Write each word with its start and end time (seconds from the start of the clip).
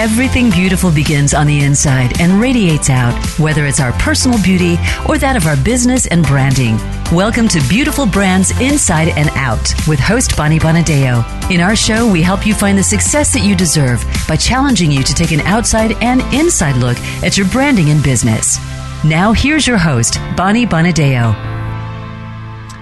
Everything 0.00 0.48
beautiful 0.48 0.90
begins 0.90 1.34
on 1.34 1.46
the 1.46 1.60
inside 1.60 2.22
and 2.22 2.40
radiates 2.40 2.88
out, 2.88 3.12
whether 3.38 3.66
it's 3.66 3.80
our 3.80 3.92
personal 3.92 4.42
beauty 4.42 4.78
or 5.06 5.18
that 5.18 5.36
of 5.36 5.44
our 5.44 5.62
business 5.62 6.06
and 6.06 6.24
branding. 6.24 6.78
Welcome 7.12 7.48
to 7.48 7.60
Beautiful 7.68 8.06
Brands 8.06 8.50
Inside 8.62 9.08
and 9.08 9.28
Out 9.34 9.74
with 9.86 10.00
host 10.00 10.38
Bonnie 10.38 10.58
Bonadeo. 10.58 11.22
In 11.50 11.60
our 11.60 11.76
show, 11.76 12.10
we 12.10 12.22
help 12.22 12.46
you 12.46 12.54
find 12.54 12.78
the 12.78 12.82
success 12.82 13.34
that 13.34 13.44
you 13.44 13.54
deserve 13.54 14.02
by 14.26 14.36
challenging 14.36 14.90
you 14.90 15.02
to 15.02 15.12
take 15.12 15.32
an 15.32 15.40
outside 15.40 15.92
and 16.00 16.22
inside 16.32 16.76
look 16.76 16.96
at 17.22 17.36
your 17.36 17.46
branding 17.48 17.90
and 17.90 18.02
business. 18.02 18.58
Now, 19.04 19.34
here's 19.34 19.66
your 19.66 19.76
host, 19.76 20.18
Bonnie 20.34 20.64
Bonadeo. 20.64 21.49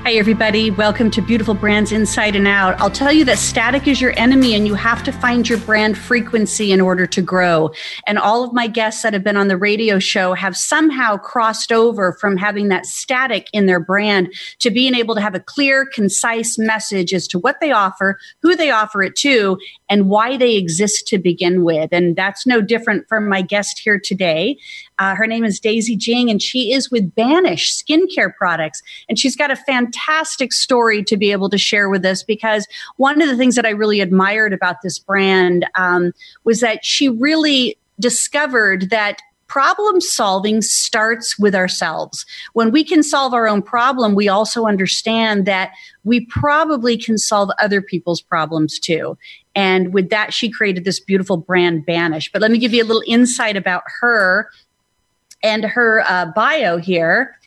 Hi, 0.09 0.15
everybody. 0.15 0.71
Welcome 0.71 1.11
to 1.11 1.21
Beautiful 1.21 1.53
Brands 1.53 1.93
Inside 1.93 2.35
and 2.35 2.49
Out. 2.49 2.81
I'll 2.81 2.89
tell 2.89 3.13
you 3.13 3.27
that 3.27 3.37
static 3.37 3.87
is 3.87 4.01
your 4.01 4.19
enemy 4.19 4.55
and 4.55 4.67
you 4.67 4.73
have 4.73 5.03
to 5.03 5.13
find 5.13 5.47
your 5.47 5.59
brand 5.59 5.99
frequency 5.99 6.73
in 6.73 6.81
order 6.81 7.07
to 7.07 7.21
grow. 7.21 7.73
And 8.07 8.19
all 8.19 8.43
of 8.43 8.55
my 8.55 8.69
guests 8.69 9.03
that 9.03 9.13
have 9.13 9.23
been 9.23 9.37
on 9.37 9.49
the 9.49 9.59
radio 9.59 9.99
show 9.99 10.33
have 10.33 10.57
somehow 10.57 11.19
crossed 11.19 11.73
over 11.73 12.15
from 12.15 12.39
having 12.39 12.69
that 12.69 12.87
static 12.87 13.49
in 13.53 13.67
their 13.67 13.81
brand 13.81 14.33
to 14.61 14.71
being 14.71 14.95
able 14.95 15.15
to 15.15 15.21
have 15.21 15.35
a 15.35 15.41
clear, 15.41 15.85
concise 15.85 16.57
message 16.57 17.13
as 17.13 17.29
to 17.29 17.39
what 17.39 17.61
they 17.61 17.71
offer, 17.71 18.19
who 18.41 18.57
they 18.57 18.71
offer 18.71 19.03
it 19.03 19.15
to, 19.17 19.59
and 19.91 20.09
why 20.09 20.39
they 20.39 20.57
exist 20.57 21.07
to 21.09 21.19
begin 21.19 21.65
with. 21.65 21.93
And 21.93 22.17
that's 22.17 22.47
no 22.47 22.63
different 22.63 23.07
from 23.11 23.29
my 23.29 23.43
guest 23.43 23.79
here 23.79 24.01
today. 24.03 24.57
Uh, 24.99 25.15
her 25.15 25.27
name 25.27 25.45
is 25.45 25.61
Daisy 25.61 25.97
Jing, 25.97 26.31
and 26.31 26.43
she 26.43 26.73
is 26.73 26.91
with 26.91 27.15
Banish 27.15 27.73
Skincare 27.73 28.35
Products. 28.35 28.83
And 29.09 29.19
she's 29.19 29.37
got 29.37 29.51
a 29.51 29.57
fantastic 29.57 30.53
story 30.53 31.03
to 31.05 31.17
be 31.17 31.33
able 31.33 31.51
to 31.51 31.59
share 31.59 31.89
with 31.89 32.05
us 32.05 32.23
because 32.23 32.67
one 32.97 33.23
of 33.23 33.29
the 33.29 33.37
things 33.37 33.55
that 33.55 33.67
I 33.67 33.71
really 33.71 34.01
admired 34.01 34.53
about 34.53 34.83
this 34.83 34.99
brand 34.99 35.67
um, 35.77 36.13
was 36.45 36.61
that 36.61 36.85
she 36.85 37.09
really 37.09 37.79
discovered 38.01 38.91
that 38.91 39.21
problem 39.49 40.01
solving 40.01 40.61
starts 40.61 41.39
with 41.39 41.55
ourselves. 41.55 42.27
When 42.53 42.71
we 42.71 42.85
can 42.85 43.03
solve 43.03 43.33
our 43.33 43.49
own 43.49 43.63
problem, 43.63 44.15
we 44.15 44.29
also 44.29 44.67
understand 44.67 45.47
that 45.47 45.73
we 46.05 46.27
probably 46.27 46.99
can 46.99 47.17
solve 47.17 47.51
other 47.59 47.81
people's 47.81 48.21
problems 48.21 48.79
too. 48.79 49.17
And 49.55 49.93
with 49.93 50.11
that, 50.11 50.33
she 50.33 50.51
created 50.51 50.85
this 50.85 51.01
beautiful 51.01 51.39
brand, 51.39 51.87
Banish. 51.87 52.31
But 52.31 52.43
let 52.43 52.51
me 52.51 52.59
give 52.59 52.75
you 52.75 52.83
a 52.83 52.87
little 52.87 53.03
insight 53.07 53.57
about 53.57 53.83
her 54.01 54.51
and 55.43 55.65
her 55.65 56.05
uh, 56.09 56.27
bio 56.35 56.79
here. 56.79 57.39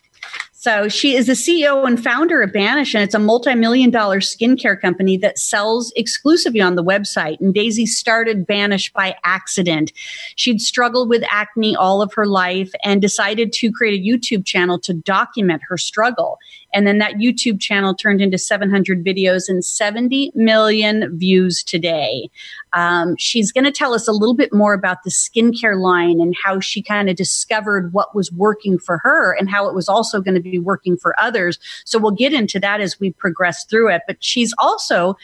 So 0.62 0.88
she 0.88 1.16
is 1.16 1.26
the 1.26 1.32
CEO 1.32 1.84
and 1.88 2.00
founder 2.00 2.40
of 2.40 2.52
Banish, 2.52 2.94
and 2.94 3.02
it's 3.02 3.16
a 3.16 3.18
multi-million 3.18 3.90
dollar 3.90 4.20
skincare 4.20 4.80
company 4.80 5.16
that 5.16 5.36
sells 5.36 5.92
exclusively 5.96 6.60
on 6.60 6.76
the 6.76 6.84
website. 6.84 7.40
And 7.40 7.52
Daisy 7.52 7.84
started 7.84 8.46
Banish 8.46 8.92
by 8.92 9.16
accident. 9.24 9.92
She'd 10.36 10.60
struggled 10.60 11.08
with 11.08 11.24
acne 11.32 11.74
all 11.74 12.00
of 12.00 12.14
her 12.14 12.26
life 12.26 12.70
and 12.84 13.02
decided 13.02 13.52
to 13.54 13.72
create 13.72 14.00
a 14.00 14.08
YouTube 14.08 14.46
channel 14.46 14.78
to 14.82 14.94
document 14.94 15.62
her 15.68 15.76
struggle. 15.76 16.38
And 16.72 16.86
then 16.86 16.98
that 16.98 17.14
YouTube 17.14 17.60
channel 17.60 17.94
turned 17.94 18.20
into 18.20 18.38
700 18.38 19.04
videos 19.04 19.48
and 19.48 19.64
70 19.64 20.32
million 20.34 21.16
views 21.18 21.62
today. 21.62 22.30
Um, 22.72 23.16
she's 23.16 23.52
going 23.52 23.64
to 23.64 23.72
tell 23.72 23.94
us 23.94 24.08
a 24.08 24.12
little 24.12 24.34
bit 24.34 24.52
more 24.52 24.74
about 24.74 25.02
the 25.04 25.10
skincare 25.10 25.78
line 25.78 26.20
and 26.20 26.34
how 26.42 26.60
she 26.60 26.82
kind 26.82 27.10
of 27.10 27.16
discovered 27.16 27.92
what 27.92 28.14
was 28.14 28.32
working 28.32 28.78
for 28.78 28.98
her 28.98 29.32
and 29.32 29.50
how 29.50 29.68
it 29.68 29.74
was 29.74 29.88
also 29.88 30.20
going 30.20 30.34
to 30.34 30.40
be 30.40 30.58
working 30.58 30.96
for 30.96 31.14
others. 31.20 31.58
So 31.84 31.98
we'll 31.98 32.12
get 32.12 32.32
into 32.32 32.58
that 32.60 32.80
as 32.80 32.98
we 32.98 33.12
progress 33.12 33.64
through 33.64 33.90
it. 33.90 34.02
But 34.06 34.22
she's 34.22 34.54
also 34.58 35.16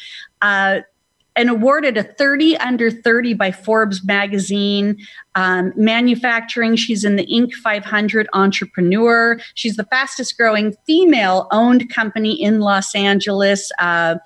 uh, 0.42 0.80
and 1.38 1.48
awarded 1.48 1.96
a 1.96 2.02
30 2.02 2.56
under 2.58 2.90
30 2.90 3.34
by 3.34 3.52
Forbes 3.52 4.04
magazine. 4.04 4.98
Um, 5.36 5.72
manufacturing, 5.76 6.74
she's 6.74 7.04
in 7.04 7.14
the 7.14 7.24
Inc. 7.26 7.52
500 7.52 8.26
entrepreneur. 8.32 9.38
She's 9.54 9.76
the 9.76 9.84
fastest 9.84 10.36
growing 10.36 10.74
female 10.84 11.46
owned 11.52 11.88
company 11.94 12.32
in 12.42 12.58
Los 12.58 12.94
Angeles. 12.94 13.70
Uh, 13.78 14.16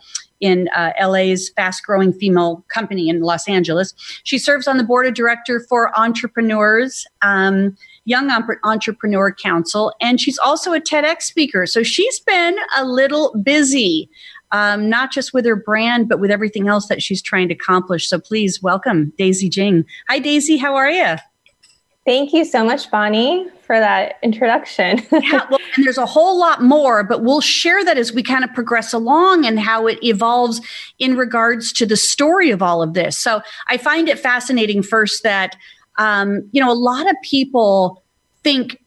in 0.41 0.69
uh, 0.75 0.91
LA's 1.01 1.51
fast 1.51 1.87
growing 1.87 2.13
female 2.13 2.65
company 2.67 3.09
in 3.09 3.21
Los 3.21 3.49
Angeles. 3.49 3.95
She 4.25 4.39
serves 4.39 4.67
on 4.67 4.77
the 4.77 4.83
board 4.83 5.07
of 5.07 5.15
director 5.15 5.61
for 5.69 5.97
entrepreneurs. 5.97 7.07
Um, 7.23 7.77
Young 8.05 8.31
Entrepreneur 8.65 9.33
Council, 9.33 9.93
and 10.01 10.21
she's 10.21 10.39
also 10.39 10.73
a 10.73 10.81
TEDx 10.81 11.23
speaker. 11.23 11.67
So 11.67 11.85
she's 11.85 12.19
been 12.21 12.57
a 12.77 12.85
little 12.85 13.33
busy, 13.45 14.11
um, 14.53 14.89
not 14.89 15.11
just 15.11 15.33
with 15.33 15.45
her 15.47 15.57
brand, 15.57 16.09
but 16.09 16.21
with 16.21 16.31
everything 16.31 16.69
else 16.69 16.87
that 16.89 17.03
she's 17.03 17.23
trying 17.23 17.49
to 17.49 17.55
accomplish. 17.55 18.09
So 18.09 18.21
please 18.21 18.63
welcome 18.63 19.13
Daisy 19.19 19.49
Jing. 19.49 19.85
Hi, 20.09 20.19
Daisy. 20.19 20.59
How 20.59 20.77
are 20.77 20.91
you? 20.91 21.17
Thank 22.05 22.33
you 22.33 22.45
so 22.45 22.65
much, 22.65 22.91
Bonnie, 22.91 23.49
for 23.65 23.79
that 23.79 24.19
introduction. 24.23 25.01
yeah, 25.13 25.47
well, 25.49 25.61
and 25.77 25.87
there's 25.87 25.99
a 25.99 26.07
whole 26.07 26.39
lot 26.39 26.61
more, 26.61 27.05
but 27.05 27.23
we'll 27.23 27.41
share 27.41 27.85
that 27.85 27.97
as 27.97 28.13
we 28.13 28.25
kind 28.25 28.43
of 28.43 28.53
progress 28.53 28.93
along 28.93 29.47
and 29.47 29.61
how 29.61 29.87
it 29.87 30.03
evolves 30.03 30.61
in 30.99 31.17
regards 31.17 31.73
to 31.75 31.87
the 31.87 31.97
story 31.97 32.51
of 32.51 32.61
all 32.61 32.83
of 32.83 32.95
this. 32.95 33.17
So 33.17 33.41
I 33.69 33.77
find 33.77 34.09
it 34.09 34.19
fascinating 34.19 34.83
first 34.83 35.23
that, 35.23 35.57
um, 35.97 36.49
you 36.51 36.61
know, 36.61 36.73
a 36.73 36.75
lot 36.75 37.09
of 37.09 37.15
people 37.23 38.03
think 38.43 38.82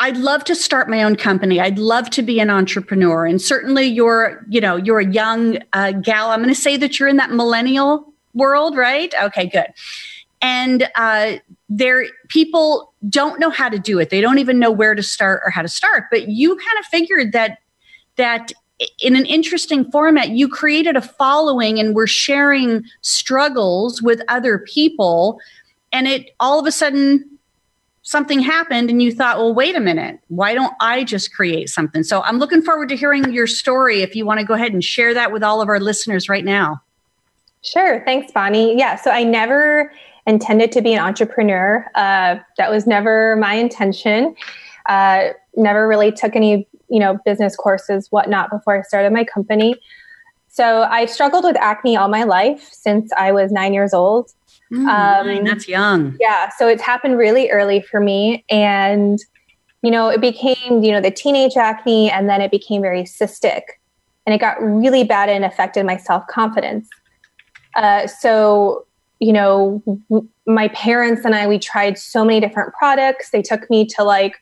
I'd 0.00 0.16
love 0.16 0.44
to 0.44 0.54
start 0.56 0.88
my 0.88 1.02
own 1.02 1.14
company. 1.14 1.60
I'd 1.60 1.78
love 1.78 2.10
to 2.10 2.22
be 2.22 2.40
an 2.40 2.50
entrepreneur. 2.50 3.26
And 3.26 3.40
certainly 3.40 3.84
you're, 3.84 4.44
you 4.48 4.60
know, 4.60 4.76
you're 4.76 5.00
a 5.00 5.06
young 5.06 5.58
uh, 5.72 5.92
gal. 5.92 6.30
I'm 6.30 6.40
going 6.40 6.52
to 6.52 6.60
say 6.60 6.76
that 6.78 6.98
you're 6.98 7.08
in 7.08 7.16
that 7.18 7.30
millennial 7.30 8.12
world, 8.34 8.76
right? 8.76 9.14
Okay, 9.22 9.46
good 9.46 9.66
and 10.42 10.88
uh, 10.94 11.34
there 11.68 12.06
people 12.28 12.92
don't 13.08 13.40
know 13.40 13.50
how 13.50 13.68
to 13.68 13.78
do 13.78 13.98
it 13.98 14.10
they 14.10 14.20
don't 14.20 14.38
even 14.38 14.58
know 14.58 14.70
where 14.70 14.94
to 14.94 15.02
start 15.02 15.40
or 15.44 15.50
how 15.50 15.62
to 15.62 15.68
start 15.68 16.04
but 16.10 16.28
you 16.28 16.56
kind 16.56 16.78
of 16.78 16.84
figured 16.86 17.32
that 17.32 17.58
that 18.16 18.52
in 18.98 19.16
an 19.16 19.26
interesting 19.26 19.90
format 19.90 20.30
you 20.30 20.48
created 20.48 20.96
a 20.96 21.00
following 21.00 21.78
and 21.78 21.94
we're 21.94 22.06
sharing 22.06 22.82
struggles 23.02 24.02
with 24.02 24.20
other 24.28 24.58
people 24.58 25.38
and 25.92 26.06
it 26.06 26.30
all 26.40 26.58
of 26.58 26.66
a 26.66 26.72
sudden 26.72 27.24
something 28.02 28.40
happened 28.40 28.88
and 28.88 29.02
you 29.02 29.12
thought 29.12 29.36
well 29.36 29.54
wait 29.54 29.76
a 29.76 29.80
minute 29.80 30.18
why 30.28 30.54
don't 30.54 30.72
i 30.80 31.04
just 31.04 31.34
create 31.34 31.68
something 31.68 32.02
so 32.02 32.22
i'm 32.22 32.38
looking 32.38 32.62
forward 32.62 32.88
to 32.88 32.96
hearing 32.96 33.30
your 33.32 33.46
story 33.46 34.02
if 34.02 34.16
you 34.16 34.24
want 34.24 34.40
to 34.40 34.46
go 34.46 34.54
ahead 34.54 34.72
and 34.72 34.82
share 34.82 35.12
that 35.12 35.32
with 35.32 35.42
all 35.42 35.60
of 35.60 35.68
our 35.68 35.78
listeners 35.78 36.28
right 36.28 36.44
now 36.44 36.80
sure 37.62 38.02
thanks 38.06 38.32
bonnie 38.32 38.76
yeah 38.76 38.96
so 38.96 39.10
i 39.10 39.22
never 39.22 39.92
intended 40.26 40.72
to 40.72 40.80
be 40.80 40.94
an 40.94 41.00
entrepreneur. 41.00 41.86
Uh, 41.94 42.36
that 42.56 42.70
was 42.70 42.86
never 42.86 43.36
my 43.36 43.54
intention. 43.54 44.34
Uh, 44.88 45.30
never 45.56 45.86
really 45.86 46.12
took 46.12 46.36
any, 46.36 46.66
you 46.88 46.98
know, 46.98 47.18
business 47.24 47.56
courses, 47.56 48.08
whatnot, 48.10 48.50
before 48.50 48.78
I 48.78 48.82
started 48.82 49.12
my 49.12 49.24
company. 49.24 49.74
So 50.48 50.82
I 50.82 51.06
struggled 51.06 51.44
with 51.44 51.56
acne 51.56 51.96
all 51.96 52.08
my 52.08 52.24
life 52.24 52.68
since 52.72 53.12
I 53.16 53.32
was 53.32 53.52
nine 53.52 53.72
years 53.72 53.94
old. 53.94 54.32
Mm, 54.72 54.86
um, 54.86 55.44
that's 55.44 55.68
young. 55.68 56.16
Yeah. 56.20 56.50
So 56.56 56.68
it's 56.68 56.82
happened 56.82 57.18
really 57.18 57.50
early 57.50 57.80
for 57.80 58.00
me. 58.00 58.44
And, 58.50 59.18
you 59.82 59.90
know, 59.90 60.08
it 60.08 60.20
became, 60.20 60.82
you 60.82 60.92
know, 60.92 61.00
the 61.00 61.10
teenage 61.10 61.56
acne 61.56 62.10
and 62.10 62.28
then 62.28 62.40
it 62.40 62.50
became 62.50 62.82
very 62.82 63.02
cystic 63.02 63.62
and 64.26 64.34
it 64.34 64.38
got 64.38 64.62
really 64.62 65.04
bad 65.04 65.28
and 65.28 65.44
affected 65.44 65.84
my 65.84 65.96
self 65.96 66.26
confidence. 66.28 66.88
Uh, 67.74 68.06
so 68.06 68.86
you 69.20 69.34
know, 69.34 69.82
my 70.46 70.68
parents 70.68 71.24
and 71.24 71.34
I, 71.34 71.46
we 71.46 71.58
tried 71.58 71.98
so 71.98 72.24
many 72.24 72.40
different 72.40 72.72
products. 72.72 73.30
They 73.30 73.42
took 73.42 73.68
me 73.68 73.84
to 73.86 74.02
like 74.02 74.36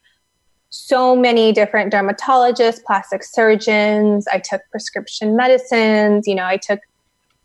so 0.70 1.16
many 1.16 1.50
different 1.50 1.92
dermatologists, 1.92 2.82
plastic 2.84 3.24
surgeons. 3.24 4.28
I 4.28 4.38
took 4.38 4.62
prescription 4.70 5.36
medicines. 5.36 6.28
You 6.28 6.36
know, 6.36 6.44
I 6.44 6.58
took 6.58 6.78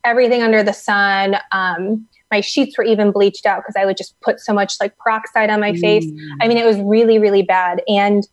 everything 0.05 0.43
under 0.43 0.61
the 0.61 0.73
sun. 0.73 1.37
Um, 1.51 2.07
my 2.33 2.41
sheets 2.41 2.75
were 2.79 2.83
even 2.83 3.11
bleached 3.11 3.45
out 3.45 3.61
because 3.61 3.75
I 3.79 3.85
would 3.85 3.95
just 3.95 4.19
put 4.21 4.39
so 4.39 4.53
much 4.53 4.73
like 4.79 4.97
peroxide 4.97 5.51
on 5.51 5.59
my 5.59 5.71
mm. 5.71 5.79
face. 5.79 6.05
I 6.41 6.47
mean, 6.47 6.57
it 6.57 6.65
was 6.65 6.79
really, 6.79 7.19
really 7.19 7.43
bad. 7.43 7.83
And 7.87 8.27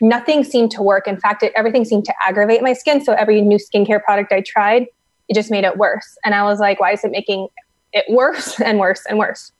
nothing 0.00 0.44
seemed 0.44 0.70
to 0.72 0.82
work. 0.82 1.08
In 1.08 1.18
fact, 1.18 1.42
it, 1.42 1.52
everything 1.56 1.84
seemed 1.84 2.04
to 2.04 2.14
aggravate 2.24 2.62
my 2.62 2.72
skin. 2.72 3.04
So 3.04 3.14
every 3.14 3.40
new 3.40 3.58
skincare 3.58 4.00
product 4.00 4.32
I 4.32 4.42
tried, 4.46 4.86
it 5.28 5.34
just 5.34 5.50
made 5.50 5.64
it 5.64 5.76
worse. 5.76 6.16
And 6.24 6.36
I 6.36 6.44
was 6.44 6.60
like, 6.60 6.78
why 6.78 6.92
is 6.92 7.02
it 7.02 7.10
making 7.10 7.48
it 7.92 8.04
worse 8.08 8.60
and 8.64 8.78
worse 8.78 9.02
and 9.08 9.18
worse. 9.18 9.50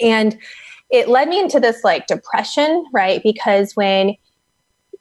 And 0.00 0.38
it 0.90 1.08
led 1.08 1.28
me 1.28 1.40
into 1.40 1.58
this 1.60 1.82
like 1.82 2.06
depression, 2.06 2.84
right? 2.92 3.22
Because 3.22 3.72
when 3.74 4.16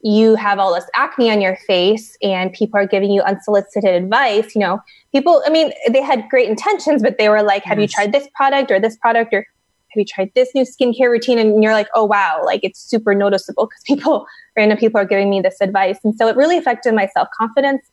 you 0.03 0.35
have 0.35 0.59
all 0.59 0.73
this 0.73 0.89
acne 0.95 1.31
on 1.31 1.41
your 1.41 1.55
face 1.67 2.17
and 2.21 2.51
people 2.53 2.79
are 2.79 2.87
giving 2.87 3.11
you 3.11 3.21
unsolicited 3.21 3.93
advice, 3.93 4.55
you 4.55 4.61
know, 4.61 4.81
people, 5.11 5.43
I 5.45 5.49
mean, 5.49 5.71
they 5.89 6.01
had 6.01 6.27
great 6.29 6.49
intentions, 6.49 7.01
but 7.01 7.17
they 7.17 7.29
were 7.29 7.43
like, 7.43 7.63
have 7.63 7.79
yes. 7.79 7.91
you 7.91 7.93
tried 7.93 8.11
this 8.11 8.27
product 8.35 8.71
or 8.71 8.79
this 8.79 8.97
product 8.97 9.33
or 9.33 9.45
have 9.91 9.99
you 9.99 10.05
tried 10.05 10.31
this 10.35 10.49
new 10.55 10.63
skincare 10.63 11.11
routine? 11.11 11.37
And 11.37 11.61
you're 11.61 11.73
like, 11.73 11.87
oh, 11.93 12.05
wow, 12.05 12.41
like 12.45 12.61
it's 12.63 12.79
super 12.79 13.13
noticeable 13.13 13.67
because 13.67 13.83
people, 13.83 14.25
random 14.55 14.77
people 14.77 14.99
are 14.99 15.05
giving 15.05 15.29
me 15.29 15.41
this 15.41 15.57
advice. 15.61 15.99
And 16.03 16.15
so 16.15 16.27
it 16.27 16.35
really 16.35 16.57
affected 16.57 16.93
my 16.93 17.07
self 17.07 17.27
confidence. 17.37 17.83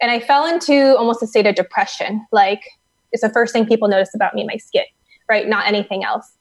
And 0.00 0.10
I 0.10 0.20
fell 0.20 0.46
into 0.46 0.96
almost 0.96 1.22
a 1.22 1.26
state 1.26 1.46
of 1.46 1.54
depression. 1.54 2.26
Like, 2.30 2.60
it's 3.12 3.22
the 3.22 3.30
first 3.30 3.52
thing 3.52 3.66
people 3.66 3.88
notice 3.88 4.14
about 4.14 4.34
me, 4.34 4.44
my 4.44 4.56
skin. 4.56 4.84
right? 5.28 5.48
Not 5.48 5.66
anything 5.66 6.04
else. 6.04 6.37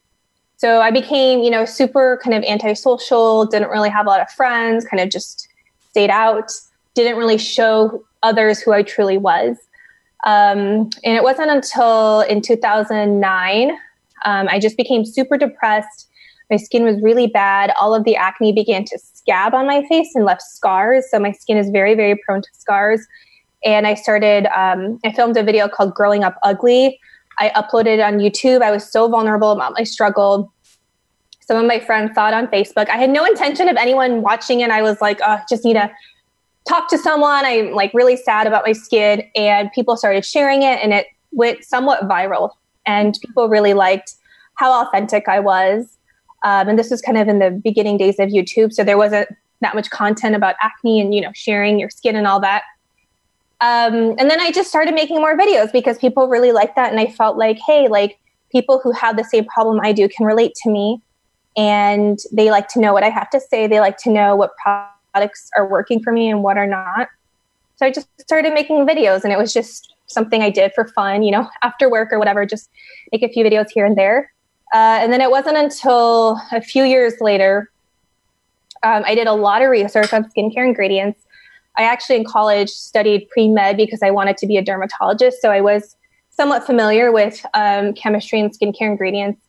So 0.57 0.81
I 0.81 0.89
became, 0.89 1.41
you 1.41 1.51
know, 1.51 1.65
super 1.65 2.19
kind 2.23 2.35
of 2.35 2.43
antisocial, 2.43 3.45
didn't 3.45 3.69
really 3.69 3.89
have 3.89 4.07
a 4.07 4.09
lot 4.09 4.21
of 4.21 4.29
friends, 4.31 4.85
kind 4.85 5.01
of 5.01 5.09
just 5.09 5.47
stayed 5.91 6.09
out, 6.09 6.51
didn't 6.95 7.17
really 7.17 7.37
show 7.37 8.03
others 8.23 8.59
who 8.59 8.73
I 8.73 8.81
truly 8.81 9.17
was. 9.17 9.57
Um, 10.25 10.89
and 11.03 11.15
it 11.15 11.21
wasn't 11.23 11.51
until 11.51 12.21
in 12.21 12.41
2009, 12.41 13.71
um, 14.25 14.47
I 14.49 14.59
just 14.59 14.77
became 14.77 15.05
super 15.05 15.37
depressed. 15.37 16.07
My 16.49 16.57
skin 16.57 16.83
was 16.83 16.99
really 17.01 17.27
bad. 17.27 17.71
All 17.79 17.93
of 17.93 18.03
the 18.03 18.15
acne 18.15 18.51
began 18.51 18.83
to 18.85 18.97
scab 18.97 19.53
on 19.53 19.67
my 19.67 19.85
face 19.87 20.15
and 20.15 20.25
left 20.25 20.41
scars. 20.41 21.05
So 21.11 21.19
my 21.19 21.33
skin 21.33 21.57
is 21.57 21.69
very, 21.69 21.93
very 21.93 22.15
prone 22.25 22.41
to 22.41 22.49
scars. 22.57 23.05
And 23.63 23.85
I 23.85 23.93
started, 23.93 24.47
um, 24.57 24.99
I 25.05 25.11
filmed 25.11 25.37
a 25.37 25.43
video 25.43 25.67
called 25.67 25.93
Growing 25.93 26.23
Up 26.23 26.37
Ugly. 26.43 26.99
I 27.39 27.49
uploaded 27.49 28.05
on 28.05 28.17
YouTube. 28.17 28.61
I 28.61 28.71
was 28.71 28.89
so 28.89 29.07
vulnerable 29.07 29.51
about 29.51 29.73
my 29.77 29.83
struggle. 29.83 30.51
Some 31.41 31.57
of 31.57 31.65
my 31.65 31.79
friends 31.79 32.11
saw 32.13 32.27
it 32.27 32.33
on 32.33 32.47
Facebook. 32.47 32.89
I 32.89 32.97
had 32.97 33.09
no 33.09 33.23
intention 33.25 33.69
of 33.69 33.77
anyone 33.77 34.21
watching 34.21 34.61
it. 34.61 34.69
I 34.69 34.81
was 34.81 34.99
like, 35.01 35.19
oh, 35.25 35.39
just 35.49 35.63
need 35.63 35.75
to 35.75 35.89
talk 36.67 36.89
to 36.89 36.97
someone. 36.97 37.45
I'm 37.45 37.71
like 37.71 37.91
really 37.93 38.17
sad 38.17 38.47
about 38.47 38.65
my 38.65 38.73
skin. 38.73 39.23
And 39.35 39.71
people 39.71 39.95
started 39.95 40.25
sharing 40.25 40.63
it 40.63 40.79
and 40.83 40.93
it 40.93 41.07
went 41.31 41.63
somewhat 41.63 42.01
viral. 42.03 42.51
And 42.85 43.17
people 43.25 43.49
really 43.49 43.73
liked 43.73 44.15
how 44.55 44.85
authentic 44.85 45.27
I 45.27 45.39
was. 45.39 45.97
Um, 46.43 46.69
and 46.69 46.79
this 46.79 46.89
was 46.89 47.01
kind 47.01 47.17
of 47.17 47.27
in 47.27 47.39
the 47.39 47.51
beginning 47.51 47.97
days 47.97 48.19
of 48.19 48.29
YouTube. 48.29 48.73
So 48.73 48.83
there 48.83 48.97
wasn't 48.97 49.29
that 49.61 49.75
much 49.75 49.89
content 49.89 50.35
about 50.35 50.55
acne 50.61 50.99
and, 51.01 51.13
you 51.13 51.21
know, 51.21 51.31
sharing 51.33 51.79
your 51.79 51.89
skin 51.89 52.15
and 52.15 52.27
all 52.27 52.39
that. 52.41 52.63
Um, 53.59 54.15
and 54.19 54.29
then 54.29 54.39
I 54.39 54.51
just 54.51 54.69
started 54.69 54.93
making 54.93 55.17
more 55.17 55.35
videos 55.35 55.71
because 55.71 55.97
people 55.97 56.27
really 56.27 56.51
liked 56.51 56.75
that. 56.75 56.91
And 56.91 56.99
I 56.99 57.07
felt 57.07 57.37
like, 57.37 57.57
hey, 57.65 57.87
like 57.87 58.19
people 58.51 58.79
who 58.83 58.91
have 58.91 59.17
the 59.17 59.23
same 59.23 59.45
problem 59.45 59.79
I 59.81 59.93
do 59.93 60.07
can 60.07 60.25
relate 60.25 60.53
to 60.63 60.69
me. 60.69 61.01
And 61.55 62.19
they 62.31 62.51
like 62.51 62.67
to 62.69 62.79
know 62.79 62.93
what 62.93 63.03
I 63.03 63.09
have 63.09 63.29
to 63.31 63.39
say. 63.39 63.65
They 63.65 63.79
like 63.79 63.97
to 63.99 64.11
know 64.11 64.35
what 64.35 64.51
products 65.13 65.49
are 65.57 65.67
working 65.67 66.03
for 66.03 66.13
me 66.13 66.29
and 66.29 66.43
what 66.43 66.57
are 66.57 66.67
not. 66.67 67.07
So 67.77 67.85
I 67.85 67.91
just 67.91 68.07
started 68.19 68.53
making 68.53 68.85
videos 68.85 69.23
and 69.23 69.33
it 69.33 69.37
was 69.37 69.53
just 69.53 69.93
something 70.05 70.41
I 70.41 70.49
did 70.49 70.71
for 70.73 70.87
fun, 70.89 71.23
you 71.23 71.31
know, 71.31 71.49
after 71.63 71.89
work 71.89 72.13
or 72.13 72.19
whatever, 72.19 72.45
just 72.45 72.69
make 73.11 73.23
a 73.23 73.29
few 73.29 73.43
videos 73.43 73.67
here 73.73 73.85
and 73.85 73.97
there. 73.97 74.31
Uh, 74.73 74.99
and 75.01 75.11
then 75.11 75.21
it 75.21 75.31
wasn't 75.31 75.57
until 75.57 76.39
a 76.51 76.61
few 76.61 76.83
years 76.83 77.13
later, 77.21 77.71
um, 78.83 79.03
I 79.05 79.15
did 79.15 79.27
a 79.27 79.33
lot 79.33 79.61
of 79.61 79.69
research 79.69 80.13
on 80.13 80.25
skincare 80.25 80.67
ingredients 80.67 81.19
I 81.77 81.83
actually 81.83 82.17
in 82.17 82.25
college 82.25 82.69
studied 82.69 83.29
pre 83.29 83.47
med 83.47 83.77
because 83.77 84.01
I 84.01 84.11
wanted 84.11 84.37
to 84.37 84.47
be 84.47 84.57
a 84.57 84.63
dermatologist. 84.63 85.41
So 85.41 85.51
I 85.51 85.61
was 85.61 85.95
somewhat 86.29 86.65
familiar 86.65 87.11
with 87.11 87.45
um, 87.53 87.93
chemistry 87.93 88.39
and 88.39 88.51
skincare 88.51 88.89
ingredients. 88.91 89.41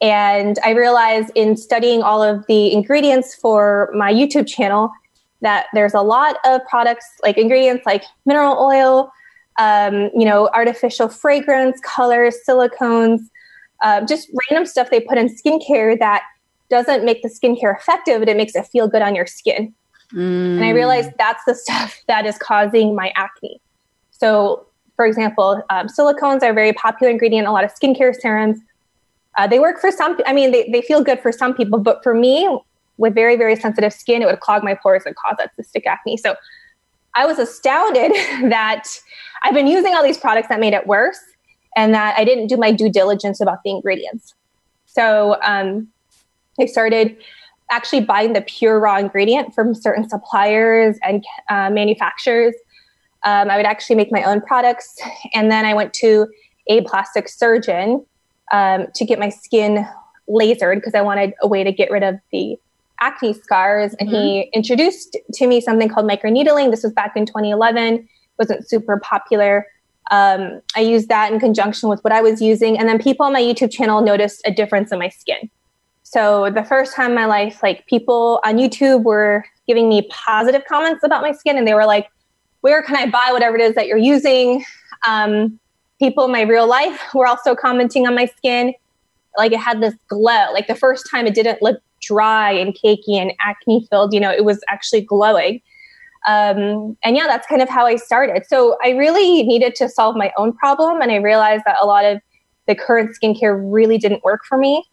And 0.00 0.58
I 0.64 0.70
realized 0.70 1.30
in 1.34 1.56
studying 1.56 2.02
all 2.02 2.22
of 2.22 2.46
the 2.46 2.72
ingredients 2.72 3.34
for 3.34 3.90
my 3.94 4.12
YouTube 4.12 4.46
channel 4.46 4.92
that 5.40 5.66
there's 5.72 5.94
a 5.94 6.02
lot 6.02 6.36
of 6.44 6.60
products 6.68 7.06
like 7.22 7.38
ingredients 7.38 7.84
like 7.86 8.04
mineral 8.26 8.56
oil, 8.58 9.10
um, 9.58 10.10
you 10.14 10.24
know, 10.24 10.48
artificial 10.54 11.08
fragrance, 11.08 11.80
colors, 11.80 12.36
silicones, 12.48 13.20
uh, 13.82 14.04
just 14.04 14.28
random 14.50 14.66
stuff 14.66 14.90
they 14.90 15.00
put 15.00 15.18
in 15.18 15.28
skincare 15.28 15.98
that 15.98 16.22
doesn't 16.70 17.04
make 17.04 17.22
the 17.22 17.28
skincare 17.28 17.76
effective, 17.76 18.20
but 18.20 18.28
it 18.28 18.36
makes 18.36 18.54
it 18.54 18.66
feel 18.66 18.88
good 18.88 19.02
on 19.02 19.14
your 19.14 19.26
skin. 19.26 19.74
Mm. 20.12 20.56
And 20.56 20.64
I 20.64 20.70
realized 20.70 21.10
that's 21.18 21.44
the 21.44 21.54
stuff 21.54 22.02
that 22.08 22.26
is 22.26 22.38
causing 22.38 22.94
my 22.94 23.12
acne. 23.16 23.60
So, 24.10 24.66
for 24.96 25.06
example, 25.06 25.62
um, 25.70 25.86
silicones 25.86 26.42
are 26.42 26.50
a 26.50 26.54
very 26.54 26.72
popular 26.72 27.10
ingredient 27.10 27.44
in 27.44 27.48
a 27.48 27.52
lot 27.52 27.64
of 27.64 27.72
skincare 27.72 28.14
serums. 28.14 28.58
Uh, 29.36 29.46
they 29.46 29.60
work 29.60 29.80
for 29.80 29.92
some, 29.92 30.18
I 30.26 30.32
mean, 30.32 30.50
they, 30.50 30.68
they 30.70 30.82
feel 30.82 31.02
good 31.02 31.20
for 31.20 31.30
some 31.30 31.54
people, 31.54 31.78
but 31.78 32.02
for 32.02 32.14
me, 32.14 32.48
with 32.96 33.14
very, 33.14 33.36
very 33.36 33.54
sensitive 33.54 33.92
skin, 33.92 34.22
it 34.22 34.26
would 34.26 34.40
clog 34.40 34.64
my 34.64 34.74
pores 34.74 35.04
and 35.06 35.14
cause 35.14 35.36
that 35.38 35.52
cystic 35.56 35.86
acne. 35.86 36.16
So 36.16 36.34
I 37.14 37.26
was 37.26 37.38
astounded 37.38 38.12
that 38.50 38.88
I've 39.44 39.54
been 39.54 39.68
using 39.68 39.94
all 39.94 40.02
these 40.02 40.18
products 40.18 40.48
that 40.48 40.58
made 40.58 40.74
it 40.74 40.86
worse 40.86 41.20
and 41.76 41.94
that 41.94 42.18
I 42.18 42.24
didn't 42.24 42.48
do 42.48 42.56
my 42.56 42.72
due 42.72 42.90
diligence 42.90 43.40
about 43.40 43.62
the 43.64 43.70
ingredients. 43.70 44.34
So 44.86 45.36
um, 45.42 45.88
I 46.58 46.66
started 46.66 47.16
actually 47.70 48.00
buying 48.00 48.32
the 48.32 48.40
pure 48.40 48.80
raw 48.80 48.96
ingredient 48.96 49.54
from 49.54 49.74
certain 49.74 50.08
suppliers 50.08 50.98
and 51.02 51.24
uh, 51.50 51.70
manufacturers. 51.70 52.54
Um, 53.24 53.50
I 53.50 53.56
would 53.56 53.66
actually 53.66 53.96
make 53.96 54.12
my 54.12 54.22
own 54.22 54.40
products. 54.40 54.98
And 55.34 55.50
then 55.50 55.64
I 55.64 55.74
went 55.74 55.92
to 55.94 56.26
a 56.68 56.82
plastic 56.82 57.28
surgeon 57.28 58.04
um, 58.52 58.86
to 58.94 59.04
get 59.04 59.18
my 59.18 59.28
skin 59.28 59.86
lasered 60.28 60.76
because 60.76 60.94
I 60.94 61.00
wanted 61.00 61.34
a 61.40 61.48
way 61.48 61.64
to 61.64 61.72
get 61.72 61.90
rid 61.90 62.02
of 62.02 62.16
the 62.32 62.58
acne 63.00 63.32
scars. 63.32 63.94
And 63.98 64.08
mm-hmm. 64.08 64.22
he 64.22 64.50
introduced 64.52 65.16
to 65.34 65.46
me 65.46 65.60
something 65.60 65.88
called 65.88 66.08
microneedling. 66.08 66.70
This 66.70 66.82
was 66.82 66.92
back 66.92 67.16
in 67.16 67.26
2011, 67.26 67.94
it 67.94 68.06
wasn't 68.38 68.68
super 68.68 68.98
popular. 68.98 69.66
Um, 70.10 70.62
I 70.74 70.80
used 70.80 71.08
that 71.08 71.32
in 71.32 71.38
conjunction 71.38 71.88
with 71.88 72.02
what 72.02 72.12
I 72.12 72.22
was 72.22 72.40
using. 72.40 72.78
And 72.78 72.88
then 72.88 72.98
people 72.98 73.26
on 73.26 73.32
my 73.32 73.42
YouTube 73.42 73.70
channel 73.70 74.00
noticed 74.00 74.40
a 74.46 74.50
difference 74.50 74.90
in 74.90 74.98
my 74.98 75.10
skin. 75.10 75.50
So 76.10 76.48
the 76.48 76.64
first 76.64 76.96
time 76.96 77.10
in 77.10 77.14
my 77.14 77.26
life, 77.26 77.62
like 77.62 77.86
people 77.86 78.40
on 78.42 78.56
YouTube 78.56 79.04
were 79.04 79.44
giving 79.66 79.90
me 79.90 80.08
positive 80.10 80.62
comments 80.66 81.04
about 81.04 81.20
my 81.20 81.32
skin, 81.32 81.58
and 81.58 81.68
they 81.68 81.74
were 81.74 81.84
like, 81.84 82.08
"Where 82.62 82.82
can 82.82 82.96
I 82.96 83.10
buy 83.10 83.28
whatever 83.30 83.56
it 83.56 83.60
is 83.60 83.74
that 83.74 83.86
you're 83.86 83.98
using?" 83.98 84.64
Um, 85.06 85.60
people 85.98 86.24
in 86.24 86.32
my 86.32 86.42
real 86.42 86.66
life 86.66 86.98
were 87.12 87.26
also 87.26 87.54
commenting 87.54 88.06
on 88.06 88.14
my 88.14 88.24
skin, 88.24 88.72
like 89.36 89.52
it 89.52 89.58
had 89.58 89.82
this 89.82 89.94
glow. 90.08 90.46
Like 90.54 90.66
the 90.66 90.74
first 90.74 91.06
time, 91.10 91.26
it 91.26 91.34
didn't 91.34 91.60
look 91.60 91.78
dry 92.00 92.52
and 92.52 92.74
cakey 92.74 93.16
and 93.20 93.34
acne 93.44 93.86
filled. 93.90 94.14
You 94.14 94.20
know, 94.20 94.30
it 94.30 94.46
was 94.46 94.60
actually 94.70 95.02
glowing. 95.02 95.60
Um, 96.26 96.96
and 97.04 97.16
yeah, 97.16 97.26
that's 97.26 97.46
kind 97.46 97.60
of 97.60 97.68
how 97.68 97.84
I 97.84 97.96
started. 97.96 98.46
So 98.46 98.78
I 98.82 98.90
really 98.90 99.42
needed 99.42 99.74
to 99.74 99.90
solve 99.90 100.16
my 100.16 100.32
own 100.38 100.54
problem, 100.54 101.02
and 101.02 101.12
I 101.12 101.16
realized 101.16 101.64
that 101.66 101.76
a 101.82 101.86
lot 101.86 102.06
of 102.06 102.18
the 102.66 102.74
current 102.74 103.10
skincare 103.14 103.60
really 103.62 103.98
didn't 103.98 104.24
work 104.24 104.46
for 104.48 104.56
me 104.56 104.86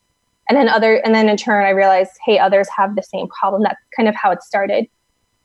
and 0.49 0.57
then 0.57 0.69
other 0.69 0.95
and 0.97 1.15
then 1.15 1.29
in 1.29 1.37
turn 1.37 1.65
i 1.65 1.69
realized 1.69 2.11
hey 2.25 2.37
others 2.39 2.67
have 2.75 2.95
the 2.95 3.03
same 3.03 3.27
problem. 3.27 3.63
That's 3.63 3.79
kind 3.95 4.07
of 4.09 4.15
how 4.15 4.31
it 4.31 4.43
started. 4.43 4.87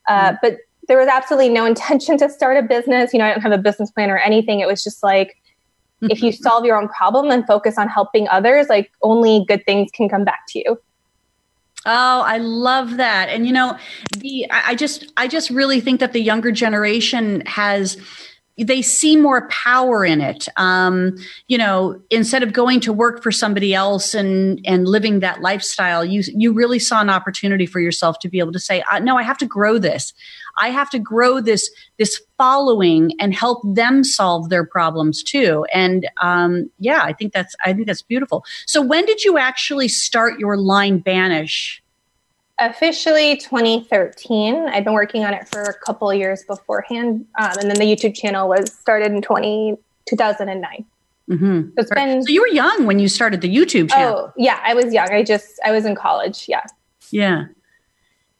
Uh, 0.07 0.29
mm-hmm. 0.29 0.35
but 0.41 0.57
there 0.87 0.97
was 0.97 1.07
absolutely 1.07 1.49
no 1.49 1.65
intention 1.73 2.17
to 2.17 2.29
start 2.29 2.57
a 2.57 2.63
business. 2.63 3.13
You 3.13 3.19
know 3.19 3.25
i 3.25 3.31
don't 3.31 3.41
have 3.41 3.51
a 3.51 3.57
business 3.57 3.91
plan 3.91 4.09
or 4.09 4.17
anything. 4.17 4.59
It 4.59 4.67
was 4.67 4.83
just 4.83 5.03
like 5.03 5.37
if 6.09 6.23
you 6.23 6.31
solve 6.31 6.65
your 6.65 6.81
own 6.81 6.87
problem 6.89 7.29
and 7.29 7.45
focus 7.45 7.77
on 7.77 7.87
helping 7.87 8.27
others 8.27 8.67
like 8.69 8.91
only 9.03 9.45
good 9.47 9.63
things 9.67 9.91
can 9.93 10.09
come 10.09 10.23
back 10.23 10.39
to 10.47 10.59
you. 10.59 10.79
Oh, 11.85 12.21
I 12.21 12.37
love 12.37 12.97
that. 12.97 13.29
And 13.29 13.47
you 13.47 13.53
know, 13.53 13.77
the 14.17 14.49
I 14.51 14.75
just 14.75 15.11
I 15.17 15.27
just 15.27 15.49
really 15.49 15.79
think 15.79 15.99
that 15.99 16.13
the 16.13 16.21
younger 16.21 16.51
generation 16.51 17.41
has 17.47 17.97
they 18.63 18.81
see 18.81 19.15
more 19.15 19.47
power 19.49 20.05
in 20.05 20.21
it. 20.21 20.47
Um, 20.57 21.15
you 21.47 21.57
know, 21.57 22.01
instead 22.09 22.43
of 22.43 22.53
going 22.53 22.79
to 22.81 22.93
work 22.93 23.23
for 23.23 23.31
somebody 23.31 23.73
else 23.73 24.13
and 24.13 24.59
and 24.65 24.87
living 24.87 25.19
that 25.19 25.41
lifestyle, 25.41 26.05
you 26.05 26.23
you 26.27 26.53
really 26.53 26.79
saw 26.79 27.01
an 27.01 27.09
opportunity 27.09 27.65
for 27.65 27.79
yourself 27.79 28.19
to 28.19 28.29
be 28.29 28.39
able 28.39 28.51
to 28.51 28.59
say, 28.59 28.83
"No, 29.01 29.17
I 29.17 29.23
have 29.23 29.37
to 29.39 29.45
grow 29.45 29.77
this. 29.77 30.13
I 30.57 30.69
have 30.69 30.89
to 30.91 30.99
grow 30.99 31.41
this 31.41 31.69
this 31.97 32.21
following 32.37 33.11
and 33.19 33.33
help 33.33 33.61
them 33.63 34.03
solve 34.03 34.49
their 34.49 34.65
problems 34.65 35.23
too." 35.23 35.65
And 35.73 36.09
um, 36.21 36.69
yeah, 36.79 37.01
I 37.03 37.13
think 37.13 37.33
that's 37.33 37.55
I 37.65 37.73
think 37.73 37.87
that's 37.87 38.01
beautiful. 38.03 38.45
So, 38.65 38.81
when 38.81 39.05
did 39.05 39.23
you 39.23 39.37
actually 39.37 39.87
start 39.87 40.39
your 40.39 40.57
line 40.57 40.99
Banish? 40.99 41.80
Officially 42.61 43.37
2013. 43.37 44.67
I've 44.67 44.83
been 44.83 44.93
working 44.93 45.25
on 45.25 45.33
it 45.33 45.47
for 45.47 45.63
a 45.63 45.73
couple 45.73 46.13
years 46.13 46.43
beforehand, 46.43 47.25
um, 47.39 47.51
and 47.59 47.69
then 47.69 47.77
the 47.77 47.85
YouTube 47.85 48.15
channel 48.15 48.47
was 48.47 48.71
started 48.73 49.11
in 49.11 49.21
20, 49.21 49.77
2009. 50.07 50.85
Mm-hmm. 51.29 51.61
So, 51.61 51.73
it's 51.77 51.91
been, 51.91 52.23
so 52.23 52.31
you 52.31 52.41
were 52.41 52.47
young 52.47 52.85
when 52.85 52.99
you 52.99 53.07
started 53.07 53.41
the 53.41 53.53
YouTube 53.53 53.89
channel. 53.89 54.25
Oh 54.27 54.33
yeah, 54.37 54.59
I 54.63 54.73
was 54.73 54.93
young. 54.93 55.09
I 55.11 55.23
just 55.23 55.59
I 55.65 55.71
was 55.71 55.85
in 55.85 55.95
college. 55.95 56.45
Yeah. 56.47 56.65
Yeah. 57.09 57.45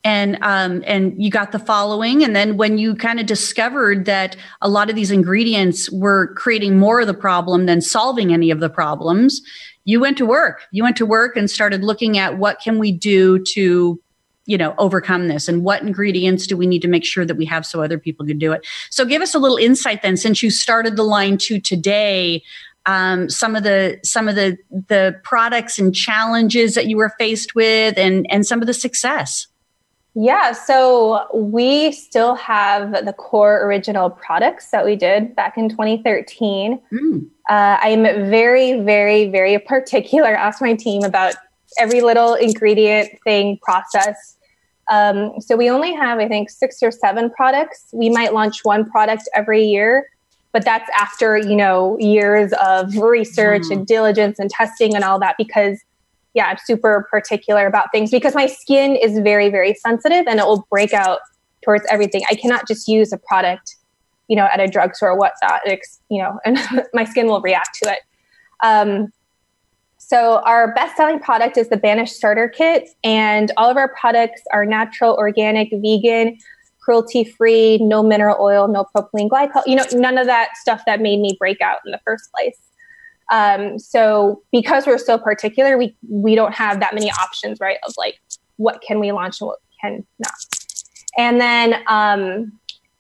And 0.04 0.38
um, 0.42 0.84
and 0.86 1.14
you 1.22 1.30
got 1.30 1.52
the 1.52 1.60
following, 1.60 2.24
and 2.24 2.36
then 2.36 2.58
when 2.58 2.80
you 2.80 2.96
kind 2.96 3.20
of 3.20 3.28
discovered 3.28 4.06
that 4.06 4.36
a 4.62 4.68
lot 4.68 4.90
of 4.90 4.96
these 4.96 5.12
ingredients 5.12 5.92
were 5.92 6.34
creating 6.34 6.80
more 6.80 7.02
of 7.02 7.08
the 7.08 7.14
problem 7.14 7.68
than 7.68 7.82
solving 7.82 8.34
any 8.34 8.50
of 8.50 8.60
the 8.60 8.70
problems, 8.70 9.42
you 9.86 10.00
went 10.00 10.18
to 10.18 10.26
work. 10.26 10.64
You 10.72 10.84
went 10.84 10.98
to 10.98 11.06
work 11.06 11.38
and 11.38 11.50
started 11.50 11.84
looking 11.84 12.18
at 12.18 12.40
what 12.40 12.60
can 12.62 12.80
we 12.80 12.92
do 12.92 13.44
to 13.54 14.02
you 14.52 14.58
know 14.58 14.76
overcome 14.78 15.30
this 15.30 15.48
and 15.48 15.64
what 15.64 15.82
ingredients 15.82 16.46
do 16.46 16.58
we 16.58 16.68
need 16.68 16.82
to 16.82 16.90
make 16.90 17.06
sure 17.06 17.26
that 17.26 17.36
we 17.36 17.46
have 17.46 17.66
so 17.66 17.82
other 17.82 17.98
people 17.98 18.26
can 18.26 18.38
do 18.38 18.52
it 18.52 18.68
so 18.90 19.06
give 19.06 19.22
us 19.22 19.34
a 19.34 19.40
little 19.40 19.56
insight 19.56 20.02
then 20.02 20.18
since 20.18 20.44
you 20.44 20.52
started 20.52 20.98
the 20.98 21.04
line 21.04 21.38
to 21.38 21.58
today 21.58 22.44
um, 22.86 23.30
some 23.30 23.56
of 23.56 23.64
the 23.64 23.98
some 24.04 24.28
of 24.28 24.36
the 24.36 24.58
the 24.70 25.18
products 25.24 25.80
and 25.80 25.96
challenges 25.96 26.76
that 26.76 26.88
you 26.88 26.98
were 26.98 27.14
faced 27.18 27.56
with 27.56 27.98
and 27.98 28.28
and 28.30 28.46
some 28.46 28.60
of 28.60 28.68
the 28.68 28.74
success 28.74 29.48
Yeah, 30.14 30.52
so 30.52 31.26
we 31.34 31.94
still 31.94 32.36
have 32.36 33.06
the 33.06 33.14
core 33.14 33.66
original 33.66 34.10
products 34.10 34.72
that 34.72 34.84
we 34.84 34.98
did 34.98 35.34
back 35.38 35.58
in 35.58 35.70
2013. 35.70 36.82
Mm. 36.92 37.30
Uh, 37.50 37.78
I'm 37.80 38.04
very, 38.30 38.82
very, 38.82 39.30
very 39.30 39.58
particular. 39.58 40.36
Ask 40.48 40.62
my 40.62 40.74
team 40.74 41.04
about 41.04 41.36
every 41.80 42.02
little 42.02 42.34
ingredient 42.34 43.10
thing 43.24 43.58
process. 43.64 44.36
Um, 44.92 45.40
so 45.40 45.56
we 45.56 45.70
only 45.70 45.94
have, 45.94 46.20
I 46.20 46.28
think, 46.28 46.50
six 46.50 46.84
or 46.84 46.92
seven 46.92 47.30
products. 47.30 47.86
We 47.94 48.10
might 48.10 48.34
launch 48.34 48.60
one 48.64 48.88
product 48.90 49.24
every 49.34 49.64
year, 49.64 50.08
but 50.52 50.66
that's 50.66 50.90
after 50.96 51.38
you 51.38 51.56
know 51.56 51.98
years 51.98 52.52
of 52.62 52.96
research 52.98 53.64
mm. 53.64 53.72
and 53.72 53.88
diligence 53.88 54.38
and 54.38 54.50
testing 54.50 54.94
and 54.94 55.04
all 55.04 55.18
that 55.20 55.36
because 55.38 55.80
yeah, 56.34 56.48
I'm 56.48 56.58
super 56.66 57.08
particular 57.10 57.66
about 57.68 57.88
things 57.92 58.12
because 58.12 58.36
my 58.36 58.48
skin 58.48 58.96
is 58.96 59.20
very, 59.20 59.50
very 59.50 59.74
sensitive 59.74 60.26
and 60.28 60.40
it 60.40 60.46
will 60.46 60.66
break 60.70 60.94
out 60.94 61.20
towards 61.64 61.86
everything. 61.90 62.24
I 62.30 62.36
cannot 62.36 62.68
just 62.68 62.88
use 62.88 63.12
a 63.12 63.18
product, 63.18 63.76
you 64.28 64.36
know, 64.36 64.46
at 64.46 64.60
a 64.60 64.68
drugstore 64.68 65.12
or 65.12 65.18
whatnot, 65.18 65.62
you 66.10 66.22
know, 66.22 66.40
and 66.46 66.60
my 66.94 67.04
skin 67.04 67.28
will 67.28 67.42
react 67.42 67.78
to 67.84 67.92
it. 67.92 68.00
Um, 68.64 69.12
so 70.12 70.42
our 70.44 70.74
best-selling 70.74 71.20
product 71.20 71.56
is 71.56 71.70
the 71.70 71.78
Banish 71.78 72.12
Starter 72.12 72.50
Kit, 72.50 72.90
and 73.02 73.50
all 73.56 73.70
of 73.70 73.78
our 73.78 73.96
products 73.98 74.42
are 74.52 74.66
natural, 74.66 75.16
organic, 75.16 75.70
vegan, 75.72 76.38
cruelty-free, 76.82 77.78
no 77.78 78.04
mineral 78.04 78.36
oil, 78.42 78.68
no 78.68 78.86
propylene 78.94 79.30
glycol. 79.30 79.64
You 79.66 79.78
know, 79.78 79.86
none 79.94 80.18
of 80.18 80.26
that 80.26 80.58
stuff 80.58 80.84
that 80.86 81.00
made 81.00 81.22
me 81.22 81.38
break 81.40 81.62
out 81.62 81.78
in 81.86 81.94
the 81.94 82.00
first 82.04 82.30
place. 82.36 82.60
Um, 83.32 83.80
so 83.80 84.44
because 84.52 84.86
we're 84.86 84.98
so 84.98 85.18
particular, 85.18 85.78
we 85.78 85.96
we 86.10 86.36
don't 86.36 86.54
have 86.54 86.82
that 86.82 86.94
many 86.94 87.10
options, 87.12 87.62
right? 87.62 87.78
Of 87.88 87.94
like 87.98 88.16
what 88.58 88.82
can 88.86 89.00
we 89.00 89.14
launch 89.14 89.40
and 89.40 89.48
what 89.48 89.60
can 89.80 90.06
not. 90.20 90.34
And 91.18 91.40
then 91.40 91.76
um, 91.88 92.52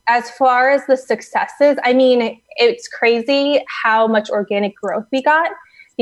as 0.07 0.31
far 0.31 0.69
as 0.69 0.85
the 0.87 0.95
successes, 0.95 1.77
I 1.83 1.91
mean, 1.91 2.41
it's 2.55 2.87
crazy 2.87 3.65
how 3.83 4.07
much 4.07 4.29
organic 4.29 4.77
growth 4.77 5.07
we 5.11 5.21
got 5.21 5.51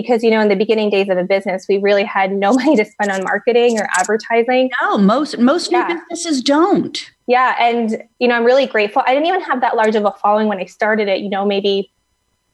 because 0.02 0.24
you 0.24 0.32
know 0.32 0.42
in 0.42 0.48
the 0.48 0.56
beginning 0.56 0.90
days 0.90 1.10
of 1.10 1.18
a 1.18 1.24
business 1.24 1.66
we 1.68 1.78
really 1.78 2.04
had 2.04 2.32
no 2.32 2.54
money 2.60 2.76
to 2.76 2.86
spend 2.86 3.12
on 3.12 3.24
marketing 3.24 3.80
or 3.80 3.88
advertising. 3.98 4.70
No 4.82 4.98
most 4.98 5.38
most 5.38 5.72
yeah. 5.72 5.88
new 5.88 5.96
businesses 5.96 6.42
don't. 6.42 7.12
Yeah 7.28 7.56
and 7.60 8.04
you 8.20 8.28
know 8.28 8.36
i'm 8.36 8.46
really 8.46 8.66
grateful. 8.66 9.04
I 9.06 9.14
didn't 9.14 9.28
even 9.28 9.42
have 9.42 9.62
that 9.62 9.76
large 9.76 9.96
of 9.96 10.06
a 10.06 10.12
following 10.22 10.48
when 10.48 10.60
i 10.60 10.66
started 10.66 11.08
it 11.08 11.20
you 11.20 11.30
know 11.30 11.46
maybe 11.46 11.92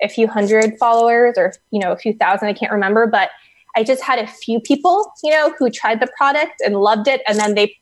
a 0.02 0.10
few 0.10 0.28
hundred 0.28 0.78
followers 0.78 1.36
or 1.38 1.54
you 1.72 1.80
know 1.80 1.92
a 1.92 1.98
few 1.98 2.14
thousand 2.14 2.48
i 2.48 2.54
can't 2.54 2.72
remember 2.72 3.08
but 3.08 3.30
i 3.76 3.84
just 3.84 4.04
had 4.04 4.20
a 4.20 4.28
few 4.28 4.60
people 4.60 5.12
you 5.24 5.32
know 5.32 5.54
who 5.58 5.70
tried 5.70 6.00
the 6.00 6.08
product 6.18 6.62
and 6.66 6.76
loved 6.76 7.08
it 7.08 7.22
and 7.28 7.40
then 7.40 7.56
they 7.56 7.78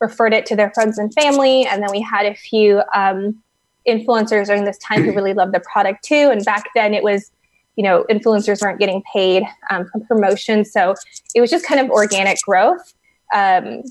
referred 0.00 0.34
it 0.34 0.44
to 0.46 0.56
their 0.56 0.70
friends 0.74 0.98
and 0.98 1.14
family 1.14 1.64
and 1.64 1.82
then 1.82 1.90
we 1.90 2.00
had 2.00 2.26
a 2.26 2.34
few 2.34 2.82
um, 2.94 3.40
influencers 3.88 4.46
during 4.46 4.64
this 4.64 4.78
time 4.78 5.02
who 5.04 5.12
really 5.16 5.32
loved 5.32 5.54
the 5.54 5.60
product 5.60 6.04
too 6.04 6.28
and 6.30 6.44
back 6.44 6.64
then 6.74 6.92
it 6.92 7.02
was 7.02 7.30
you 7.76 7.82
know 7.82 8.04
influencers 8.10 8.62
weren't 8.62 8.78
getting 8.78 9.02
paid 9.12 9.44
um, 9.70 9.86
from 9.86 10.04
promotion 10.06 10.64
so 10.64 10.94
it 11.34 11.40
was 11.40 11.50
just 11.50 11.64
kind 11.66 11.80
of 11.80 11.90
organic 11.90 12.40
growth 12.42 12.94
um, 13.34 13.82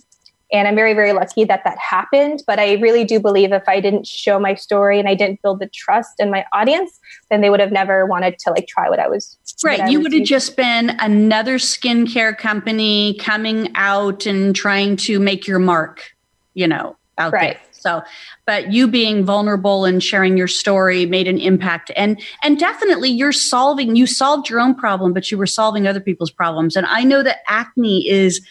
and 0.53 0.67
I'm 0.67 0.75
very, 0.75 0.93
very 0.93 1.13
lucky 1.13 1.45
that 1.45 1.63
that 1.63 1.77
happened. 1.77 2.43
But 2.45 2.59
I 2.59 2.73
really 2.73 3.05
do 3.05 3.19
believe 3.19 3.53
if 3.53 3.67
I 3.67 3.79
didn't 3.79 4.05
show 4.05 4.39
my 4.39 4.53
story 4.55 4.99
and 4.99 5.07
I 5.07 5.15
didn't 5.15 5.41
build 5.41 5.59
the 5.59 5.67
trust 5.67 6.19
in 6.19 6.29
my 6.29 6.45
audience, 6.51 6.99
then 7.29 7.41
they 7.41 7.49
would 7.49 7.59
have 7.59 7.71
never 7.71 8.05
wanted 8.05 8.37
to 8.39 8.51
like 8.51 8.67
try 8.67 8.89
what 8.89 8.99
I 8.99 9.07
was. 9.07 9.37
Right. 9.63 9.79
I 9.79 9.87
you 9.87 10.01
would 10.01 10.13
have 10.13 10.23
just 10.23 10.57
been 10.57 10.91
another 10.99 11.57
skincare 11.57 12.37
company 12.37 13.15
coming 13.15 13.71
out 13.75 14.25
and 14.25 14.55
trying 14.55 14.97
to 14.97 15.19
make 15.19 15.47
your 15.47 15.59
mark, 15.59 16.11
you 16.53 16.67
know, 16.67 16.97
out 17.17 17.31
right. 17.31 17.57
there. 17.57 17.70
So, 17.81 18.03
but 18.45 18.71
you 18.71 18.87
being 18.87 19.25
vulnerable 19.25 19.85
and 19.85 20.01
sharing 20.03 20.37
your 20.37 20.47
story 20.47 21.05
made 21.05 21.27
an 21.27 21.39
impact. 21.39 21.91
And 21.95 22.21
and 22.43 22.59
definitely 22.59 23.09
you're 23.09 23.31
solving 23.31 23.95
you 23.95 24.07
solved 24.07 24.49
your 24.49 24.59
own 24.59 24.75
problem, 24.75 25.13
but 25.13 25.31
you 25.31 25.37
were 25.37 25.47
solving 25.47 25.87
other 25.87 25.99
people's 25.99 26.31
problems. 26.31 26.75
And 26.75 26.85
I 26.85 27.03
know 27.03 27.23
that 27.23 27.39
acne 27.47 28.07
is 28.07 28.45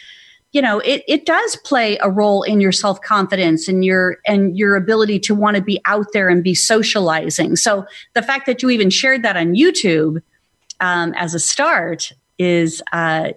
you 0.52 0.60
know 0.60 0.80
it, 0.80 1.04
it 1.06 1.26
does 1.26 1.56
play 1.64 1.96
a 2.02 2.10
role 2.10 2.42
in 2.42 2.60
your 2.60 2.72
self-confidence 2.72 3.68
and 3.68 3.84
your 3.84 4.18
and 4.26 4.58
your 4.58 4.74
ability 4.76 5.20
to 5.20 5.34
want 5.34 5.56
to 5.56 5.62
be 5.62 5.80
out 5.84 6.06
there 6.12 6.28
and 6.28 6.42
be 6.42 6.54
socializing 6.54 7.54
so 7.54 7.86
the 8.14 8.22
fact 8.22 8.46
that 8.46 8.60
you 8.60 8.68
even 8.70 8.90
shared 8.90 9.22
that 9.22 9.36
on 9.36 9.54
youtube 9.54 10.20
um, 10.80 11.14
as 11.14 11.34
a 11.34 11.38
start 11.38 12.12
is 12.38 12.82
uh, 12.92 13.30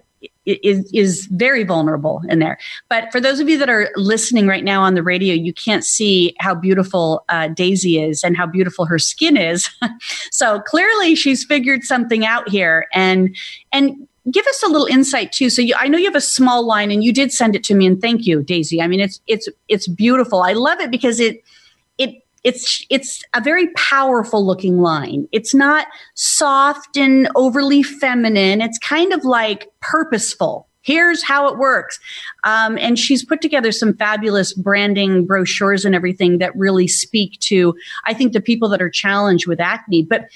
is 0.46 0.90
is 0.92 1.26
very 1.26 1.64
vulnerable 1.64 2.22
in 2.28 2.38
there. 2.38 2.58
But 2.88 3.10
for 3.12 3.20
those 3.20 3.40
of 3.40 3.48
you 3.48 3.58
that 3.58 3.70
are 3.70 3.90
listening 3.96 4.46
right 4.46 4.64
now 4.64 4.82
on 4.82 4.94
the 4.94 5.02
radio, 5.02 5.34
you 5.34 5.52
can't 5.52 5.84
see 5.84 6.34
how 6.38 6.54
beautiful 6.54 7.24
uh, 7.28 7.48
Daisy 7.48 8.02
is 8.02 8.22
and 8.22 8.36
how 8.36 8.46
beautiful 8.46 8.86
her 8.86 8.98
skin 8.98 9.36
is. 9.36 9.70
so 10.30 10.60
clearly, 10.60 11.14
she's 11.14 11.44
figured 11.44 11.82
something 11.82 12.24
out 12.26 12.48
here, 12.48 12.86
and 12.92 13.34
and 13.72 14.06
give 14.30 14.46
us 14.46 14.62
a 14.62 14.68
little 14.68 14.86
insight 14.86 15.32
too. 15.32 15.50
So 15.50 15.62
you, 15.62 15.74
I 15.78 15.88
know 15.88 15.98
you 15.98 16.06
have 16.06 16.14
a 16.14 16.20
small 16.20 16.66
line, 16.66 16.90
and 16.90 17.02
you 17.02 17.12
did 17.12 17.32
send 17.32 17.56
it 17.56 17.64
to 17.64 17.74
me, 17.74 17.86
and 17.86 18.00
thank 18.00 18.26
you, 18.26 18.42
Daisy. 18.42 18.80
I 18.80 18.86
mean, 18.86 19.00
it's 19.00 19.20
it's 19.26 19.48
it's 19.68 19.88
beautiful. 19.88 20.42
I 20.42 20.52
love 20.52 20.80
it 20.80 20.90
because 20.90 21.20
it 21.20 21.36
it 21.36 21.44
it's 22.44 22.84
it's 22.90 23.22
a 23.34 23.40
very 23.40 23.68
powerful 23.68 24.46
looking 24.46 24.80
line. 24.80 25.26
It's 25.32 25.54
not 25.54 25.86
soft 26.14 26.96
and 26.96 27.28
overly 27.34 27.82
feminine. 27.82 28.60
It's 28.60 28.78
kind 28.78 29.12
of 29.12 29.24
like 29.24 29.68
purposeful. 29.80 30.68
Here's 30.82 31.22
how 31.24 31.48
it 31.48 31.58
works. 31.58 31.98
Um, 32.44 32.76
and 32.76 32.98
she's 32.98 33.24
put 33.24 33.40
together 33.40 33.72
some 33.72 33.96
fabulous 33.96 34.52
branding 34.52 35.24
brochures 35.24 35.86
and 35.86 35.94
everything 35.94 36.36
that 36.38 36.54
really 36.54 36.86
speak 36.86 37.40
to, 37.40 37.74
I 38.04 38.12
think, 38.12 38.34
the 38.34 38.40
people 38.42 38.68
that 38.68 38.82
are 38.82 38.90
challenged 38.90 39.46
with 39.46 39.60
acne. 39.60 40.02
But 40.02 40.26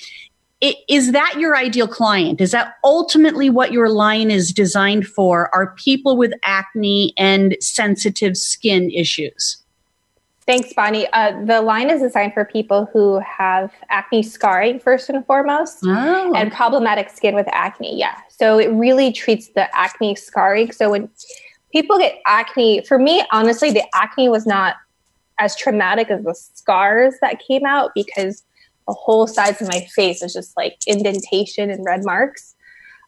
is 0.89 1.13
that 1.13 1.35
your 1.39 1.55
ideal 1.55 1.87
client? 1.87 2.41
Is 2.41 2.53
that 2.53 2.77
ultimately 2.83 3.51
what 3.51 3.73
your 3.73 3.91
line 3.91 4.31
is 4.31 4.51
designed 4.51 5.07
for? 5.07 5.55
Are 5.55 5.75
people 5.75 6.17
with 6.17 6.33
acne 6.45 7.13
and 7.19 7.55
sensitive 7.61 8.37
skin 8.37 8.91
issues? 8.91 9.63
Thanks, 10.49 10.73
Bonnie. 10.73 11.07
Uh, 11.13 11.45
the 11.45 11.61
line 11.61 11.91
is 11.91 12.01
designed 12.01 12.33
for 12.33 12.43
people 12.43 12.89
who 12.91 13.19
have 13.19 13.71
acne 13.91 14.23
scarring, 14.23 14.81
first 14.81 15.11
and 15.11 15.27
foremost, 15.27 15.81
oh. 15.85 16.33
and 16.35 16.51
problematic 16.51 17.11
skin 17.11 17.35
with 17.35 17.47
acne. 17.53 17.99
Yeah. 17.99 18.17
So 18.31 18.59
it 18.59 18.69
really 18.69 19.13
treats 19.13 19.49
the 19.49 19.69
acne 19.77 20.15
scarring. 20.15 20.73
So 20.73 20.89
when 20.89 21.11
people 21.71 21.99
get 21.99 22.21
acne, 22.25 22.83
for 22.87 22.99
me, 22.99 23.23
honestly, 23.31 23.73
the 23.73 23.85
acne 23.95 24.31
was 24.31 24.47
not 24.47 24.77
as 25.39 25.55
traumatic 25.55 26.09
as 26.09 26.25
the 26.25 26.35
scars 26.35 27.17
that 27.21 27.43
came 27.47 27.67
out 27.67 27.91
because 27.95 28.43
the 28.87 28.95
whole 28.95 29.27
sides 29.27 29.61
of 29.61 29.69
my 29.69 29.87
face 29.95 30.23
is 30.23 30.33
just 30.33 30.57
like 30.57 30.79
indentation 30.87 31.69
and 31.69 31.85
red 31.85 32.07
marks. 32.07 32.57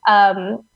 Um, 0.06 0.66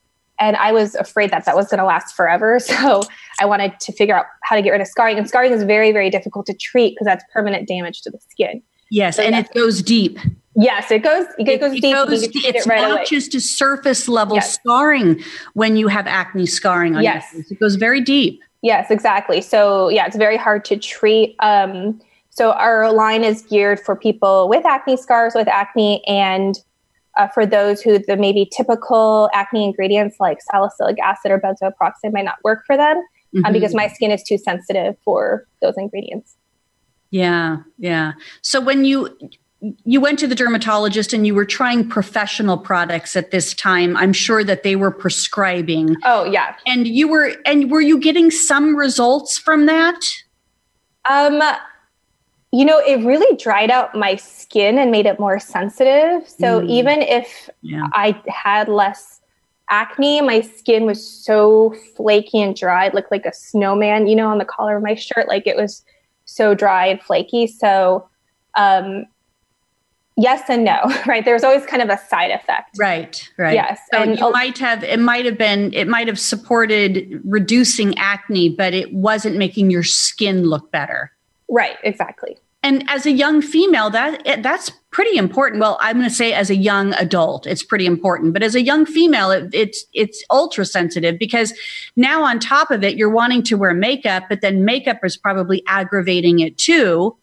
and 0.45 0.57
I 0.57 0.73
was 0.73 0.95
afraid 0.95 1.31
that 1.31 1.47
that 1.47 1.57
was 1.57 1.69
going 1.69 1.79
to 1.79 1.85
last 1.85 2.15
forever. 2.15 2.59
So 2.75 3.03
I 3.41 3.47
wanted 3.47 3.79
to 3.81 3.93
figure 3.93 4.17
out 4.17 4.27
how 4.43 4.57
to 4.57 4.63
get 4.63 4.71
rid 4.71 4.81
of 4.81 4.87
scarring. 4.87 5.17
And 5.17 5.29
scarring 5.29 5.53
is 5.53 5.63
very, 5.63 5.93
very 5.93 6.11
difficult 6.11 6.47
to 6.47 6.55
treat 6.55 6.95
because 6.95 7.07
that's 7.07 7.25
permanent 7.33 7.69
damage 7.69 8.03
to 8.03 8.11
the 8.11 8.19
skin. 8.29 8.63
Yes, 8.91 9.17
so 9.17 9.23
and 9.23 9.35
it 9.35 9.53
goes 9.55 9.81
deep. 9.81 10.19
Yes, 10.57 10.91
it 10.91 11.03
goes. 11.03 11.27
It, 11.39 11.49
it 11.49 11.61
goes 11.61 11.73
it 11.73 11.81
deep. 11.81 11.95
Goes, 11.95 12.23
it's 12.23 12.37
it 12.37 12.67
right 12.67 12.81
not 12.81 12.91
away. 12.93 13.05
just 13.07 13.35
a 13.35 13.41
surface 13.41 14.09
level 14.09 14.37
yes. 14.37 14.55
scarring 14.55 15.23
when 15.55 15.77
you 15.77 15.89
have 15.89 16.07
acne 16.07 16.47
scarring 16.47 16.97
on 16.97 17.03
yes. 17.03 17.33
your 17.33 17.43
face. 17.43 17.53
It 17.53 17.61
goes 17.61 17.77
very 17.77 18.01
deep. 18.01 18.41
Yes, 18.63 18.91
exactly. 18.91 19.41
So 19.41 19.89
yeah, 19.89 20.07
it's 20.07 20.17
very 20.17 20.37
hard 20.37 20.65
to 20.67 20.77
treat. 20.77 21.37
Um, 21.41 22.01
so 22.31 22.53
our 22.53 22.93
line 22.93 23.25
is 23.25 23.43
geared 23.43 23.81
for 23.81 23.95
people 23.95 24.49
with 24.49 24.67
acne 24.67 24.97
scars, 24.97 25.35
with 25.35 25.49
acne, 25.49 26.05
and 26.07 26.59
uh, 27.17 27.29
for 27.29 27.47
those 27.47 27.81
who 27.81 27.99
the 27.99 28.17
maybe 28.17 28.49
typical 28.57 29.31
acne 29.33 29.65
ingredients 29.65 30.17
like 30.21 30.39
salicylic 30.51 30.99
acid 31.01 31.31
or 31.31 31.41
benzoyl 31.41 31.75
peroxide 31.77 32.13
might 32.13 32.25
not 32.25 32.37
work 32.43 32.65
for 32.67 32.77
them 32.77 32.97
um, 32.97 33.05
mm-hmm. 33.35 33.45
um, 33.47 33.53
because 33.53 33.75
my 33.75 33.89
skin 33.89 34.11
is 34.11 34.23
too 34.23 34.39
sensitive 34.39 34.97
for 35.05 35.47
those 35.61 35.75
ingredients. 35.77 36.37
Yeah, 37.11 37.59
yeah. 37.79 38.13
So 38.43 38.61
when 38.61 38.85
you 38.85 39.17
you 39.85 40.01
went 40.01 40.19
to 40.19 40.27
the 40.27 40.35
dermatologist 40.35 41.13
and 41.13 41.27
you 41.27 41.35
were 41.35 41.45
trying 41.45 41.89
professional 41.89 42.59
products 42.59 43.17
at 43.17 43.31
this 43.31 43.55
time 43.55 43.97
i'm 43.97 44.13
sure 44.13 44.45
that 44.45 44.63
they 44.63 44.77
were 44.77 44.91
prescribing 44.91 45.97
oh 46.05 46.25
yeah 46.25 46.55
and 46.67 46.87
you 46.87 47.09
were 47.09 47.33
and 47.47 47.71
were 47.71 47.81
you 47.81 47.99
getting 47.99 48.31
some 48.31 48.77
results 48.77 49.39
from 49.39 49.65
that 49.65 50.05
um 51.09 51.41
you 52.55 52.65
know, 52.65 52.79
it 52.79 53.05
really 53.05 53.37
dried 53.37 53.69
out 53.69 53.97
my 53.97 54.15
skin 54.15 54.79
and 54.79 54.93
made 54.93 55.07
it 55.07 55.19
more 55.19 55.41
sensitive. 55.41 56.29
So 56.29 56.61
mm. 56.61 56.71
even 56.71 57.03
if 57.03 57.51
yeah. 57.63 57.89
I 57.93 58.23
had 58.29 58.69
less 58.69 59.21
acne, 59.71 60.21
my 60.21 60.41
skin 60.41 60.87
was 60.87 61.05
so 61.05 61.75
flaky 61.97 62.41
and 62.41 62.55
dry. 62.55 62.87
It 62.87 62.95
looked 62.95 63.11
like 63.11 63.27
a 63.27 63.33
snowman, 63.33 64.07
you 64.07 64.15
know, 64.15 64.29
on 64.29 64.39
the 64.39 64.45
collar 64.45 64.77
of 64.77 64.85
my 64.85 64.95
shirt. 64.95 65.27
Like 65.27 65.49
it 65.49 65.57
was 65.57 65.85
so 66.27 66.55
dry 66.55 66.87
and 66.87 67.03
flaky. 67.03 67.49
So, 67.49 68.09
um, 68.57 69.07
yes 70.17 70.43
and 70.49 70.63
no, 70.63 70.81
right? 71.09 71.25
There's 71.25 71.43
always 71.43 71.67
kind 71.67 71.83
of 71.83 71.89
a 71.89 71.99
side 72.07 72.31
effect. 72.31 72.79
Right, 72.79 73.29
right. 73.37 73.55
Yes. 73.55 73.81
So 73.93 74.01
and 74.01 74.17
you 74.17 74.31
might 74.31 74.59
have 74.59 74.85
it 74.85 75.01
might 75.01 75.25
have 75.25 75.37
been 75.37 75.75
it 75.75 75.89
might 75.89 76.07
have 76.07 76.21
supported 76.21 77.21
reducing 77.25 77.99
acne, 77.99 78.51
but 78.51 78.75
it 78.75 78.93
wasn't 78.93 79.39
making 79.39 79.73
your 79.73 79.83
skin 79.83 80.45
look 80.45 80.71
better. 80.71 81.11
Right, 81.49 81.77
exactly. 81.83 82.39
And 82.65 82.83
as 82.89 83.05
a 83.05 83.13
young 83.13 83.43
female, 83.43 83.91
that 83.91 84.43
that's 84.43 84.71
pretty 84.91 85.19
important. 85.19 85.61
Well, 85.61 85.77
I'm 85.83 85.99
going 85.99 86.09
to 86.09 86.15
say 86.15 86.33
as 86.33 86.49
a 86.49 86.57
young 86.57 86.95
adult, 86.95 87.47
it's 87.47 87.63
pretty 87.63 87.85
important. 87.85 88.33
But 88.33 88.43
as 88.43 88.55
a 88.55 88.63
young 88.63 88.87
female, 88.87 89.31
it, 89.31 89.51
it's 89.53 89.85
it's 89.93 90.25
ultra 90.31 90.65
sensitive 90.65 91.19
because 91.19 91.53
now 91.95 92.25
on 92.25 92.39
top 92.39 92.71
of 92.71 92.83
it, 92.83 92.97
you're 92.97 93.11
wanting 93.11 93.43
to 93.45 93.57
wear 93.57 93.75
makeup, 93.75 94.25
but 94.31 94.41
then 94.41 94.65
makeup 94.65 95.01
is 95.05 95.15
probably 95.15 95.63
aggravating 95.69 96.39
it 96.39 96.57
too 96.57 97.15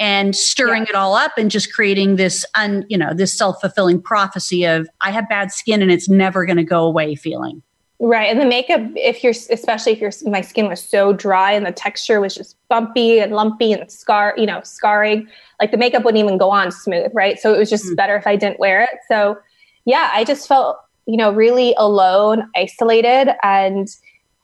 and 0.00 0.34
stirring 0.34 0.82
it 0.82 0.96
all 0.96 1.14
up 1.14 1.38
and 1.38 1.48
just 1.48 1.72
creating 1.72 2.16
this 2.16 2.44
un, 2.56 2.84
you 2.88 2.98
know 2.98 3.14
this 3.14 3.32
self-fulfilling 3.32 4.02
prophecy 4.02 4.64
of 4.64 4.86
i 5.00 5.10
have 5.10 5.26
bad 5.26 5.50
skin 5.50 5.80
and 5.80 5.90
it's 5.90 6.06
never 6.06 6.44
going 6.44 6.58
to 6.58 6.64
go 6.64 6.84
away 6.84 7.14
feeling 7.14 7.62
right 7.98 8.30
and 8.30 8.40
the 8.40 8.46
makeup 8.46 8.80
if 8.94 9.24
you're 9.24 9.34
especially 9.50 9.92
if 9.92 10.00
your 10.00 10.10
my 10.26 10.40
skin 10.40 10.68
was 10.68 10.82
so 10.82 11.12
dry 11.12 11.52
and 11.52 11.64
the 11.64 11.72
texture 11.72 12.20
was 12.20 12.34
just 12.34 12.56
bumpy 12.68 13.18
and 13.18 13.32
lumpy 13.32 13.72
and 13.72 13.90
scar 13.90 14.34
you 14.36 14.46
know 14.46 14.60
scarring 14.62 15.26
like 15.60 15.70
the 15.70 15.78
makeup 15.78 16.04
wouldn't 16.04 16.22
even 16.22 16.36
go 16.36 16.50
on 16.50 16.70
smooth 16.70 17.10
right 17.14 17.38
so 17.38 17.54
it 17.54 17.58
was 17.58 17.70
just 17.70 17.86
mm. 17.86 17.96
better 17.96 18.16
if 18.16 18.26
i 18.26 18.36
didn't 18.36 18.60
wear 18.60 18.82
it 18.82 18.98
so 19.08 19.38
yeah 19.86 20.10
i 20.12 20.24
just 20.24 20.46
felt 20.46 20.78
you 21.06 21.16
know 21.16 21.32
really 21.32 21.74
alone 21.78 22.46
isolated 22.54 23.34
and 23.42 23.88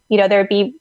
you 0.08 0.16
know 0.16 0.28
there'd 0.28 0.48
be 0.48 0.74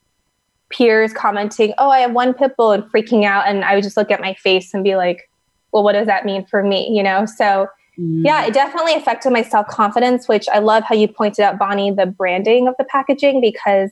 peers 0.72 1.14
commenting, 1.14 1.74
"Oh, 1.78 1.90
I 1.90 2.00
have 2.00 2.14
one 2.14 2.34
pimple," 2.34 2.72
and 2.72 2.84
freaking 2.84 3.26
out, 3.26 3.48
and 3.48 3.64
I 3.64 3.76
would 3.76 3.84
just 3.84 3.98
look 3.98 4.10
at 4.10 4.22
my 4.22 4.34
face 4.34 4.74
and 4.74 4.84
be 4.84 4.96
like, 4.96 5.30
"Well, 5.72 5.84
what 5.84 5.94
does 5.94 6.08
that 6.08 6.26
mean 6.26 6.46
for 6.46 6.64
me?" 6.64 6.90
You 6.92 7.04
know, 7.04 7.26
so. 7.26 7.68
Mm. 8.00 8.26
Yeah, 8.26 8.46
it 8.46 8.54
definitely 8.54 8.94
affected 8.94 9.32
my 9.32 9.42
self 9.42 9.68
confidence, 9.68 10.28
which 10.28 10.48
I 10.50 10.60
love 10.60 10.84
how 10.84 10.96
you 10.96 11.08
pointed 11.08 11.44
out, 11.44 11.60
Bonnie, 11.60 11.92
the 11.92 12.06
branding 12.06 12.68
of 12.68 12.76
the 12.78 12.86
packaging, 12.86 13.42
because 13.42 13.92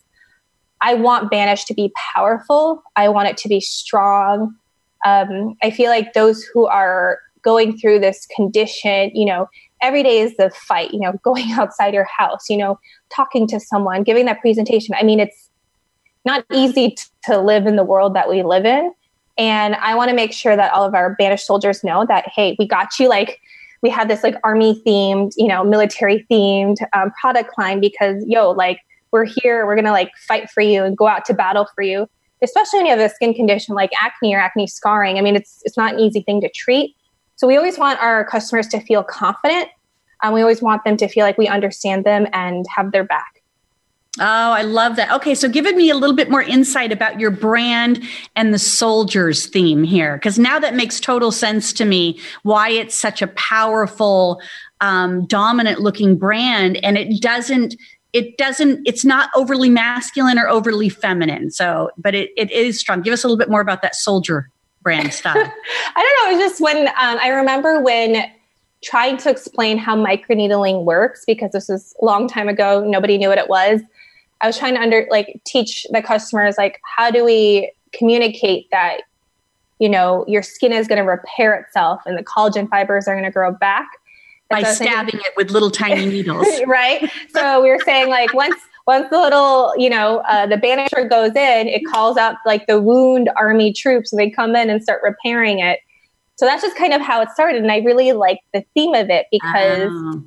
I 0.82 0.94
want 0.94 1.30
Banish 1.30 1.66
to 1.66 1.74
be 1.74 1.92
powerful. 2.14 2.82
I 2.96 3.10
want 3.10 3.30
it 3.30 3.38
to 3.38 3.50
be 3.50 3.60
strong. 3.60 4.56
Um, 5.06 5.56
I 5.62 5.72
feel 5.72 5.90
like 5.90 6.14
those 6.14 6.44
who 6.44 6.68
are 6.68 7.20
going 7.42 7.78
through 7.78 8.00
this 8.00 8.28
condition, 8.36 9.12
you 9.14 9.26
know, 9.26 9.48
every 9.82 10.04
day 10.04 10.20
is 10.20 10.36
the 10.38 10.50
fight, 10.50 10.92
you 10.94 11.00
know, 11.00 11.14
going 11.24 11.52
outside 11.52 11.94
your 11.94 12.06
house, 12.06 12.50
you 12.50 12.58
know, 12.58 12.80
talking 13.14 13.48
to 13.48 13.60
someone, 13.60 14.04
giving 14.04 14.26
that 14.26 14.42
presentation. 14.42 14.96
I 14.98 15.04
mean, 15.04 15.20
it's 15.20 15.50
not 16.26 16.46
easy 16.54 16.92
t- 16.92 17.04
to 17.26 17.40
live 17.40 17.66
in 17.66 17.76
the 17.76 17.84
world 17.84 18.16
that 18.16 18.30
we 18.30 18.44
live 18.44 18.66
in. 18.66 18.94
And 19.38 19.76
I 19.76 19.96
want 19.96 20.10
to 20.10 20.16
make 20.16 20.34
sure 20.34 20.56
that 20.56 20.74
all 20.74 20.84
of 20.84 20.94
our 20.94 21.16
banished 21.16 21.46
soldiers 21.46 21.82
know 21.84 22.06
that, 22.08 22.28
hey, 22.28 22.58
we 22.60 22.68
got 22.68 23.00
you. 23.00 23.08
Like, 23.08 23.40
we 23.82 23.90
have 23.90 24.08
this 24.08 24.24
like 24.24 24.36
army 24.44 24.82
themed, 24.86 25.32
you 25.38 25.48
know, 25.48 25.64
military 25.64 26.26
themed 26.30 26.78
um, 26.94 27.12
product 27.20 27.58
line 27.58 27.80
because, 27.80 28.24
yo, 28.28 28.52
like, 28.52 28.80
we're 29.12 29.26
here, 29.26 29.66
we're 29.66 29.76
to 29.76 29.92
like 29.92 30.12
fight 30.28 30.50
for 30.50 30.62
you 30.62 30.84
and 30.84 30.98
go 30.98 31.08
out 31.08 31.26
to 31.26 31.34
battle 31.34 31.68
for 31.74 31.82
you, 31.82 32.08
especially 32.44 32.80
when 32.80 32.86
you 32.86 32.92
have 32.92 33.00
a 33.00 33.14
skin 33.14 33.34
condition 33.34 33.74
like 33.74 33.90
acne 34.02 34.36
or 34.36 34.40
acne 34.40 34.68
scarring. 34.68 35.18
I 35.18 35.22
mean, 35.22 35.36
it's, 35.36 35.62
it's 35.64 35.78
not 35.78 35.96
an 35.96 36.00
easy 36.00 36.22
thing 36.22 36.42
to 36.42 36.50
treat. 36.50 36.96
So 37.36 37.48
we 37.48 37.58
always 37.58 37.78
want 37.78 38.00
our 38.02 38.24
customers 38.26 38.68
to 38.68 38.80
feel 38.82 39.04
confident. 39.04 39.70
And 40.22 40.34
we 40.34 40.42
always 40.42 40.62
want 40.62 40.84
them 40.84 40.98
to 40.98 41.08
feel 41.08 41.26
like 41.26 41.38
we 41.38 41.48
understand 41.48 42.04
them 42.04 42.28
and 42.34 42.66
have 42.76 42.92
their 42.92 43.06
back. 43.06 43.39
Oh, 44.18 44.52
I 44.52 44.64
love 44.64 44.96
that. 44.96 45.12
Okay, 45.12 45.36
so 45.36 45.48
giving 45.48 45.78
me 45.78 45.90
a 45.92 45.96
little 45.96 46.16
bit 46.16 46.32
more 46.32 46.42
insight 46.42 46.92
about 46.92 47.20
your 47.20 47.30
brand 47.30 48.02
and 48.36 48.54
the 48.54 48.60
soldiers 48.60 49.46
theme 49.46 49.84
here, 49.84 50.18
because 50.18 50.40
now 50.40 50.58
that 50.58 50.74
makes 50.74 51.00
total 51.00 51.32
sense 51.32 51.72
to 51.74 51.86
me 51.86 52.20
why 52.42 52.70
it's 52.70 52.96
such 52.96 53.22
a 53.22 53.28
powerful, 53.28 54.42
um, 54.82 55.26
dominant 55.28 55.82
looking 55.82 56.18
brand, 56.18 56.78
and 56.84 56.98
it 56.98 57.22
doesn't. 57.22 57.76
It 58.12 58.40
doesn't. 58.40 58.82
It's 58.88 59.06
not 59.06 59.30
overly 59.36 59.70
masculine 59.70 60.40
or 60.40 60.50
overly 60.50 60.90
feminine. 60.90 61.52
So, 61.52 61.92
but 61.96 62.16
it, 62.16 62.32
it 62.36 62.50
is 62.50 62.80
strong. 62.80 63.04
Give 63.04 63.14
us 63.14 63.24
a 63.24 63.28
little 63.28 63.38
bit 63.38 63.52
more 63.52 63.62
about 63.62 63.84
that 63.84 63.94
soldier 63.94 64.50
brand 64.82 65.14
style. 65.14 65.36
I 65.38 65.44
don't 65.44 66.32
know. 66.32 66.32
It 66.32 66.42
was 66.42 66.50
just 66.50 66.62
when 66.62 66.88
um, 66.88 67.20
I 67.22 67.28
remember 67.28 67.84
when 67.84 68.26
trying 68.82 69.18
to 69.18 69.30
explain 69.30 69.78
how 69.78 69.96
microneedling 69.96 70.86
works 70.86 71.24
because 71.26 71.52
this 71.52 71.70
was 71.70 71.96
a 72.02 72.06
long 72.06 72.28
time 72.28 72.50
ago. 72.50 72.84
Nobody 72.84 73.20
knew 73.20 73.30
what 73.30 73.38
it 73.38 73.50
was. 73.50 73.82
I 74.42 74.48
was 74.48 74.58
trying 74.58 74.76
to 74.76 74.82
under 74.82 75.08
like 75.10 75.42
teach 75.46 75.86
the 75.92 76.02
customers 76.02 76.56
like 76.58 76.80
how 76.98 77.12
do 77.12 77.26
we 77.26 77.72
communicate 77.94 78.70
that 78.72 79.02
you 79.80 79.90
know 79.90 80.26
your 80.28 80.44
skin 80.44 80.72
is 80.72 80.88
going 80.88 81.04
to 81.04 81.10
repair 81.10 81.54
itself 81.56 82.02
and 82.06 82.18
the 82.18 82.24
collagen 82.24 82.70
fibers 82.70 83.08
are 83.08 83.14
going 83.16 83.26
to 83.26 83.32
grow 83.32 83.52
back? 83.52 83.88
By 84.50 84.64
so 84.64 84.74
stabbing 84.74 85.12
thinking, 85.12 85.22
it 85.26 85.34
with 85.38 85.52
little 85.52 85.70
tiny 85.70 86.06
needles. 86.06 86.48
Right? 86.68 87.10
So 87.30 87.62
we 87.62 87.70
were 87.70 87.80
saying 87.86 88.10
like 88.10 88.34
once 88.34 88.56
once 88.88 89.08
the 89.12 89.20
little 89.20 89.74
you 89.78 89.90
know 89.90 90.24
uh, 90.28 90.48
the 90.48 90.56
banisher 90.56 91.08
goes 91.08 91.36
in 91.36 91.68
it 91.68 91.84
calls 91.86 92.18
out 92.18 92.36
like 92.46 92.66
the 92.66 92.82
wound 92.82 93.30
army 93.36 93.72
troops 93.72 94.12
and 94.12 94.20
they 94.20 94.30
come 94.30 94.56
in 94.56 94.70
and 94.70 94.82
start 94.82 95.02
repairing 95.04 95.60
it. 95.60 95.80
So 96.38 96.46
that's 96.46 96.64
just 96.64 96.78
kind 96.78 96.94
of 96.94 97.02
how 97.02 97.22
it 97.22 97.30
started 97.32 97.62
and 97.62 97.72
i 97.72 97.80
really 97.80 98.14
like 98.14 98.40
the 98.54 98.64
theme 98.74 98.96
of 98.96 99.10
it 99.10 99.26
because 99.30 99.90
oh. 99.92 100.24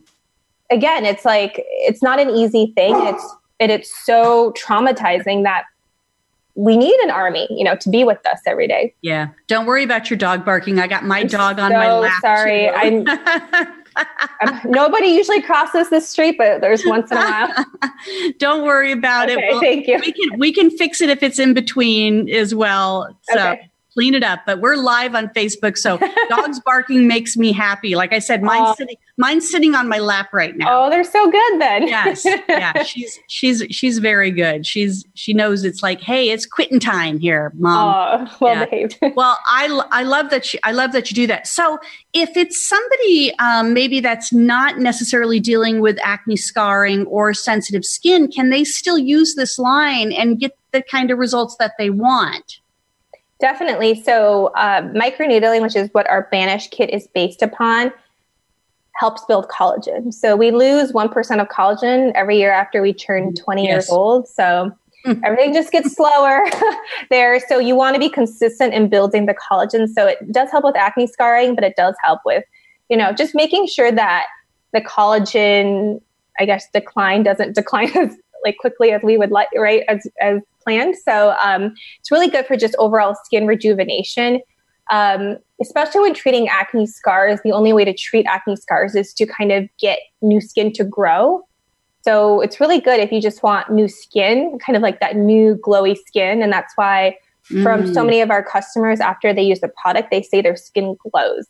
again 0.70 1.06
it's 1.06 1.24
like 1.24 1.54
it's 1.56 2.02
not 2.02 2.20
an 2.20 2.30
easy 2.30 2.72
thing. 2.76 2.94
It's 3.06 3.34
and 3.62 3.70
it's 3.70 4.04
so 4.04 4.52
traumatizing 4.54 5.44
that 5.44 5.66
we 6.56 6.76
need 6.76 6.98
an 7.04 7.12
army, 7.12 7.46
you 7.48 7.62
know, 7.62 7.76
to 7.76 7.88
be 7.88 8.02
with 8.02 8.18
us 8.26 8.40
every 8.44 8.66
day. 8.66 8.92
Yeah. 9.02 9.28
Don't 9.46 9.66
worry 9.66 9.84
about 9.84 10.10
your 10.10 10.16
dog 10.16 10.44
barking. 10.44 10.80
I 10.80 10.88
got 10.88 11.04
my 11.04 11.20
I'm 11.20 11.28
dog 11.28 11.60
on 11.60 11.70
so 11.70 11.76
my 11.76 11.92
lap. 11.94 12.20
Sorry. 12.20 12.68
I'm, 12.68 13.06
I'm, 14.40 14.60
nobody 14.64 15.06
usually 15.06 15.40
crosses 15.40 15.90
this 15.90 16.08
street, 16.08 16.38
but 16.38 16.60
there's 16.60 16.84
once 16.84 17.12
in 17.12 17.18
a 17.18 17.20
while. 17.20 17.66
Don't 18.38 18.64
worry 18.64 18.90
about 18.90 19.30
okay, 19.30 19.40
it. 19.40 19.52
Well, 19.52 19.60
thank 19.60 19.86
you. 19.86 20.00
We 20.00 20.12
can 20.12 20.38
we 20.40 20.52
can 20.52 20.70
fix 20.70 21.00
it 21.00 21.08
if 21.08 21.22
it's 21.22 21.38
in 21.38 21.54
between 21.54 22.28
as 22.30 22.52
well. 22.52 23.16
So 23.22 23.38
okay 23.38 23.70
clean 23.92 24.14
it 24.14 24.22
up. 24.22 24.40
But 24.46 24.60
we're 24.60 24.76
live 24.76 25.14
on 25.14 25.28
Facebook, 25.28 25.76
so 25.76 25.98
dogs 26.28 26.60
barking 26.60 27.06
makes 27.06 27.36
me 27.36 27.52
happy. 27.52 27.94
Like 27.94 28.12
I 28.12 28.18
said, 28.18 28.42
mine's 28.42 28.76
sitting 28.76 28.96
mine's 29.16 29.48
sitting 29.48 29.74
on 29.74 29.88
my 29.88 29.98
lap 29.98 30.32
right 30.32 30.56
now. 30.56 30.84
Oh, 30.86 30.90
they're 30.90 31.04
so 31.04 31.30
good 31.30 31.60
then. 31.60 31.86
yes, 31.86 32.24
yeah, 32.24 32.82
she's 32.84 33.18
she's 33.28 33.62
she's 33.70 33.98
very 33.98 34.30
good. 34.30 34.66
She's 34.66 35.04
she 35.14 35.32
knows 35.32 35.64
it's 35.64 35.82
like, 35.82 36.00
hey, 36.00 36.30
it's 36.30 36.46
quitting 36.46 36.80
time 36.80 37.18
here, 37.18 37.52
mom. 37.54 38.28
Oh, 38.30 38.36
well 38.40 38.54
yeah. 38.54 38.64
behaved. 38.64 38.98
well, 39.14 39.38
I 39.46 39.68
I 39.90 40.02
love 40.02 40.30
that 40.30 40.52
you 40.52 40.60
I 40.64 40.72
love 40.72 40.92
that 40.92 41.10
you 41.10 41.14
do 41.14 41.26
that. 41.28 41.46
So 41.46 41.78
if 42.12 42.36
it's 42.36 42.68
somebody 42.68 43.34
um, 43.38 43.74
maybe 43.74 44.00
that's 44.00 44.32
not 44.32 44.78
necessarily 44.78 45.40
dealing 45.40 45.80
with 45.80 45.98
acne 46.02 46.36
scarring 46.36 47.06
or 47.06 47.34
sensitive 47.34 47.84
skin, 47.84 48.30
can 48.30 48.50
they 48.50 48.64
still 48.64 48.98
use 48.98 49.34
this 49.34 49.58
line 49.58 50.12
and 50.12 50.38
get 50.38 50.56
the 50.72 50.82
kind 50.82 51.10
of 51.10 51.18
results 51.18 51.56
that 51.58 51.72
they 51.78 51.90
want? 51.90 52.60
Definitely. 53.42 54.00
So, 54.00 54.52
uh, 54.54 54.82
microneedling, 54.82 55.62
which 55.62 55.74
is 55.74 55.88
what 55.90 56.08
our 56.08 56.28
Banish 56.30 56.68
kit 56.68 56.90
is 56.90 57.08
based 57.08 57.42
upon, 57.42 57.92
helps 58.94 59.24
build 59.24 59.48
collagen. 59.48 60.14
So, 60.14 60.36
we 60.36 60.52
lose 60.52 60.92
1% 60.92 61.40
of 61.40 61.48
collagen 61.48 62.12
every 62.14 62.38
year 62.38 62.52
after 62.52 62.80
we 62.80 62.94
turn 62.94 63.34
20 63.34 63.64
yes. 63.64 63.68
years 63.68 63.90
old. 63.90 64.28
So, 64.28 64.70
hmm. 65.04 65.14
everything 65.24 65.52
just 65.52 65.72
gets 65.72 65.92
slower 65.96 66.44
there. 67.10 67.40
So, 67.48 67.58
you 67.58 67.74
want 67.74 67.94
to 67.94 67.98
be 67.98 68.08
consistent 68.08 68.74
in 68.74 68.88
building 68.88 69.26
the 69.26 69.34
collagen. 69.34 69.88
So, 69.88 70.06
it 70.06 70.30
does 70.30 70.52
help 70.52 70.62
with 70.62 70.76
acne 70.76 71.08
scarring, 71.08 71.56
but 71.56 71.64
it 71.64 71.74
does 71.76 71.96
help 72.04 72.20
with, 72.24 72.44
you 72.88 72.96
know, 72.96 73.12
just 73.12 73.34
making 73.34 73.66
sure 73.66 73.90
that 73.90 74.26
the 74.72 74.80
collagen, 74.80 76.00
I 76.38 76.44
guess, 76.44 76.68
decline 76.72 77.24
doesn't 77.24 77.54
decline 77.56 77.90
as 77.96 78.16
like 78.44 78.56
quickly 78.58 78.92
as 78.92 79.02
we 79.02 79.16
would 79.16 79.30
like, 79.30 79.48
right? 79.56 79.82
As, 79.88 80.06
as 80.20 80.40
planned. 80.62 80.96
So 80.96 81.34
um, 81.42 81.74
it's 82.00 82.10
really 82.10 82.28
good 82.28 82.46
for 82.46 82.56
just 82.56 82.74
overall 82.78 83.16
skin 83.24 83.46
rejuvenation. 83.46 84.40
Um, 84.90 85.38
especially 85.60 86.00
when 86.00 86.14
treating 86.14 86.48
acne 86.48 86.86
scars, 86.86 87.40
the 87.44 87.52
only 87.52 87.72
way 87.72 87.84
to 87.84 87.94
treat 87.94 88.26
acne 88.26 88.56
scars 88.56 88.94
is 88.94 89.14
to 89.14 89.26
kind 89.26 89.52
of 89.52 89.68
get 89.78 90.00
new 90.20 90.40
skin 90.40 90.72
to 90.74 90.84
grow. 90.84 91.46
So 92.02 92.40
it's 92.40 92.58
really 92.60 92.80
good 92.80 92.98
if 92.98 93.12
you 93.12 93.20
just 93.20 93.42
want 93.44 93.70
new 93.70 93.88
skin, 93.88 94.58
kind 94.58 94.76
of 94.76 94.82
like 94.82 94.98
that 95.00 95.16
new 95.16 95.54
glowy 95.56 95.96
skin. 96.06 96.42
And 96.42 96.52
that's 96.52 96.72
why 96.74 97.16
from 97.62 97.84
mm. 97.84 97.94
so 97.94 98.04
many 98.04 98.20
of 98.20 98.30
our 98.30 98.42
customers, 98.42 99.00
after 99.00 99.32
they 99.32 99.42
use 99.42 99.60
the 99.60 99.70
product, 99.80 100.10
they 100.10 100.22
say 100.22 100.42
their 100.42 100.56
skin 100.56 100.96
glows. 100.98 101.46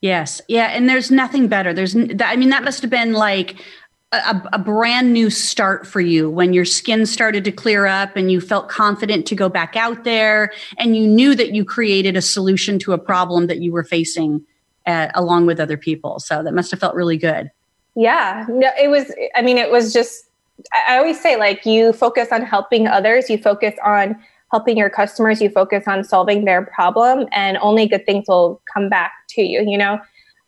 Yes. 0.00 0.40
Yeah. 0.48 0.66
And 0.66 0.88
there's 0.88 1.12
nothing 1.12 1.46
better. 1.46 1.72
There's, 1.72 1.94
I 1.94 2.34
mean, 2.36 2.50
that 2.50 2.64
must 2.64 2.82
have 2.82 2.90
been 2.90 3.12
like 3.12 3.54
a, 4.12 4.48
a, 4.52 4.58
brand 4.58 5.12
new 5.12 5.30
start 5.30 5.86
for 5.86 6.00
you 6.00 6.28
when 6.28 6.52
your 6.52 6.66
skin 6.66 7.06
started 7.06 7.44
to 7.44 7.52
clear 7.52 7.86
up 7.86 8.14
and 8.14 8.30
you 8.30 8.40
felt 8.40 8.68
confident 8.68 9.26
to 9.26 9.34
go 9.34 9.48
back 9.48 9.74
out 9.74 10.04
there 10.04 10.52
and 10.76 10.94
you 10.96 11.06
knew 11.06 11.34
that 11.34 11.54
you 11.54 11.64
created 11.64 12.14
a 12.14 12.22
solution 12.22 12.78
to 12.78 12.92
a 12.92 12.98
problem 12.98 13.46
that 13.46 13.60
you 13.60 13.72
were 13.72 13.84
facing 13.84 14.44
uh, 14.86 15.08
along 15.14 15.46
with 15.46 15.58
other 15.58 15.76
people. 15.78 16.20
So 16.20 16.42
that 16.42 16.52
must 16.52 16.70
have 16.70 16.80
felt 16.80 16.94
really 16.94 17.16
good. 17.16 17.50
Yeah. 17.94 18.46
No, 18.48 18.70
it 18.80 18.88
was 18.88 19.12
i 19.34 19.42
mean 19.42 19.58
it 19.58 19.70
was 19.70 19.92
just 19.92 20.24
i 20.86 20.96
always 20.96 21.20
say 21.20 21.36
like 21.36 21.66
you 21.66 21.92
focus 21.92 22.28
on 22.32 22.42
helping 22.42 22.86
others. 22.86 23.30
You 23.30 23.38
focus 23.38 23.74
on 23.84 24.16
helping 24.50 24.76
your 24.76 24.90
customers. 24.90 25.40
You 25.40 25.48
focus 25.48 25.84
on 25.86 26.04
solving 26.04 26.44
their 26.44 26.66
problem 26.66 27.26
and 27.32 27.56
only 27.58 27.86
good 27.86 28.04
things 28.04 28.26
will 28.28 28.60
come 28.72 28.88
back 28.88 29.12
to 29.30 29.42
you 29.42 29.64
you 29.66 29.78
know 29.78 29.98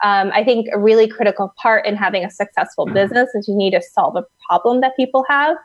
Um, 0.04 0.30
I 0.34 0.44
think 0.44 0.68
a 0.72 0.78
really 0.78 1.08
critical 1.08 1.52
part 1.60 1.86
in 1.86 1.96
having 1.96 2.24
a 2.24 2.30
successful 2.30 2.84
business 2.86 3.34
is 3.34 3.48
you 3.48 3.56
need 3.56 3.70
to 3.70 3.80
solve 3.80 4.16
a 4.16 4.24
problem 4.46 4.82
that 4.82 4.94
people 4.96 5.24
have. 5.28 5.56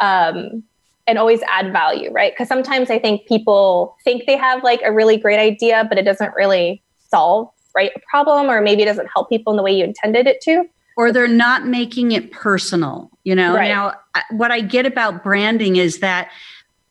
Um, 0.00 0.62
and 1.06 1.18
always 1.18 1.40
add 1.48 1.72
value, 1.72 2.10
right? 2.12 2.32
Because 2.32 2.48
sometimes 2.48 2.90
I 2.90 2.98
think 2.98 3.26
people 3.26 3.96
think 4.04 4.24
they 4.26 4.36
have 4.36 4.64
like 4.64 4.80
a 4.82 4.92
really 4.92 5.16
great 5.16 5.38
idea, 5.38 5.84
but 5.88 5.98
it 5.98 6.02
doesn't 6.04 6.34
really 6.34 6.82
solve 7.10 7.50
right 7.74 7.90
a 7.94 8.00
problem, 8.08 8.48
or 8.48 8.60
maybe 8.60 8.82
it 8.82 8.86
doesn't 8.86 9.08
help 9.12 9.28
people 9.28 9.52
in 9.52 9.56
the 9.56 9.62
way 9.62 9.76
you 9.76 9.84
intended 9.84 10.26
it 10.26 10.40
to. 10.42 10.64
Or 10.96 11.12
they're 11.12 11.26
not 11.26 11.66
making 11.66 12.12
it 12.12 12.30
personal. 12.30 13.10
You 13.24 13.34
know, 13.34 13.54
right. 13.54 13.68
now 13.68 13.94
what 14.30 14.50
I 14.50 14.60
get 14.60 14.86
about 14.86 15.22
branding 15.22 15.76
is 15.76 15.98
that 15.98 16.30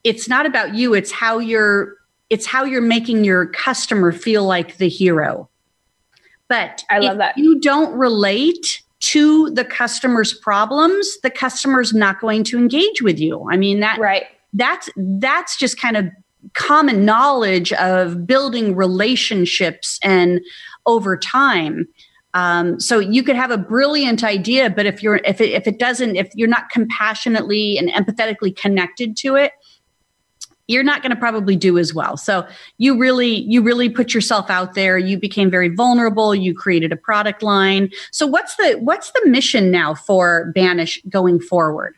it's 0.04 0.28
not 0.28 0.46
about 0.46 0.76
you; 0.76 0.94
it's 0.94 1.12
how 1.12 1.40
you're 1.40 1.96
it's 2.30 2.46
how 2.46 2.66
you're 2.66 2.82
making 2.82 3.24
your 3.24 3.48
customer 3.48 4.12
feel 4.12 4.44
like 4.44 4.78
the 4.78 4.90
hero. 4.90 5.50
But 6.50 6.84
I 6.90 7.00
love 7.00 7.18
that 7.18 7.38
you 7.38 7.60
don't 7.60 7.94
relate 7.98 8.82
to 9.00 9.50
the 9.50 9.66
customer's 9.66 10.34
problems, 10.34 11.18
the 11.24 11.30
customer's 11.30 11.94
not 11.94 12.22
going 12.22 12.44
to 12.46 12.58
engage 12.58 13.02
with 13.02 13.20
you. 13.20 13.46
I 13.52 13.58
mean 13.58 13.80
that 13.82 14.00
right. 14.00 14.26
That's 14.54 14.90
that's 14.96 15.58
just 15.58 15.80
kind 15.80 15.98
of 15.98 16.06
common 16.54 17.06
knowledge 17.06 17.74
of 17.74 18.28
building 18.28 18.76
relationships 18.76 20.00
and 20.04 20.42
over 20.86 21.18
time. 21.18 21.88
Um, 22.34 22.80
so 22.80 23.00
you 23.00 23.24
could 23.24 23.36
have 23.36 23.52
a 23.52 23.58
brilliant 23.58 24.24
idea, 24.24 24.70
but 24.70 24.86
if 24.86 25.04
you're 25.04 25.22
if 25.26 25.40
it 25.42 25.52
if 25.52 25.68
it 25.68 25.80
doesn't 25.80 26.16
if 26.16 26.30
you're 26.36 26.48
not 26.48 26.70
compassionately 26.70 27.78
and 27.78 27.90
empathetically 27.90 28.56
connected 28.56 29.16
to 29.18 29.36
it, 29.36 29.52
you're 30.68 30.84
not 30.84 31.02
going 31.02 31.10
to 31.10 31.16
probably 31.16 31.56
do 31.56 31.78
as 31.78 31.94
well. 31.94 32.16
So 32.18 32.48
you 32.78 32.98
really 32.98 33.42
you 33.42 33.62
really 33.62 33.90
put 33.90 34.14
yourself 34.14 34.50
out 34.50 34.74
there. 34.74 34.98
You 34.98 35.18
became 35.18 35.50
very 35.50 35.70
vulnerable. 35.70 36.34
You 36.34 36.54
created 36.54 36.92
a 36.92 36.96
product 36.96 37.44
line. 37.44 37.90
So 38.12 38.26
what's 38.26 38.56
the 38.56 38.74
what's 38.80 39.12
the 39.12 39.24
mission 39.26 39.72
now 39.72 39.94
for 39.94 40.52
Banish 40.56 41.02
going 41.10 41.40
forward? 41.40 41.96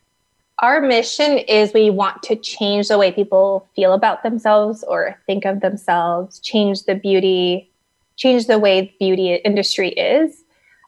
Our 0.60 0.82
mission 0.82 1.38
is 1.38 1.74
we 1.74 1.90
want 1.90 2.24
to 2.24 2.36
change 2.36 2.88
the 2.88 2.98
way 2.98 3.12
people 3.12 3.68
feel 3.76 3.94
about 3.94 4.24
themselves 4.24 4.84
or 4.84 5.20
think 5.26 5.44
of 5.44 5.60
themselves, 5.60 6.40
change 6.40 6.84
the 6.84 6.96
beauty, 6.96 7.70
change 8.16 8.48
the 8.48 8.58
way 8.58 8.82
the 8.82 8.94
beauty 8.98 9.36
industry 9.36 9.90
is. 9.90 10.44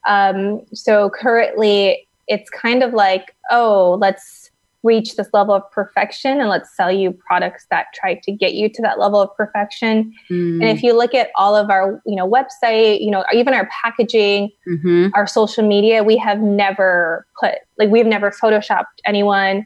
Um, 0.08 0.66
so 0.74 1.10
currently, 1.10 2.08
it's 2.30 2.50
kind 2.50 2.82
of 2.82 2.94
like, 2.94 3.36
oh, 3.52 3.98
let's 4.00 4.47
reach 4.84 5.16
this 5.16 5.28
level 5.34 5.56
of 5.56 5.70
perfection 5.72 6.40
and 6.40 6.50
let's 6.50 6.76
sell 6.76 6.92
you 6.92 7.12
products 7.12 7.66
that 7.72 7.88
try 7.94 8.14
to 8.24 8.32
get 8.32 8.54
you 8.54 8.70
to 8.70 8.82
that 8.82 9.00
level 9.00 9.20
of 9.20 9.36
perfection 9.36 10.14
mm. 10.30 10.54
and 10.62 10.64
if 10.64 10.84
you 10.84 10.96
look 10.96 11.16
at 11.16 11.30
all 11.36 11.56
of 11.56 11.70
our 11.70 12.02
you 12.06 12.16
know 12.16 12.30
website 12.30 13.02
you 13.02 13.10
know 13.10 13.26
even 13.34 13.54
our 13.54 13.68
packaging 13.84 14.50
mm-hmm. 14.68 15.08
our 15.16 15.26
social 15.26 15.68
media 15.68 16.04
we 16.04 16.16
have 16.16 16.40
never 16.40 17.26
put 17.40 17.56
like 17.78 17.90
we've 17.90 18.06
never 18.06 18.32
photoshopped 18.32 18.86
anyone 19.06 19.66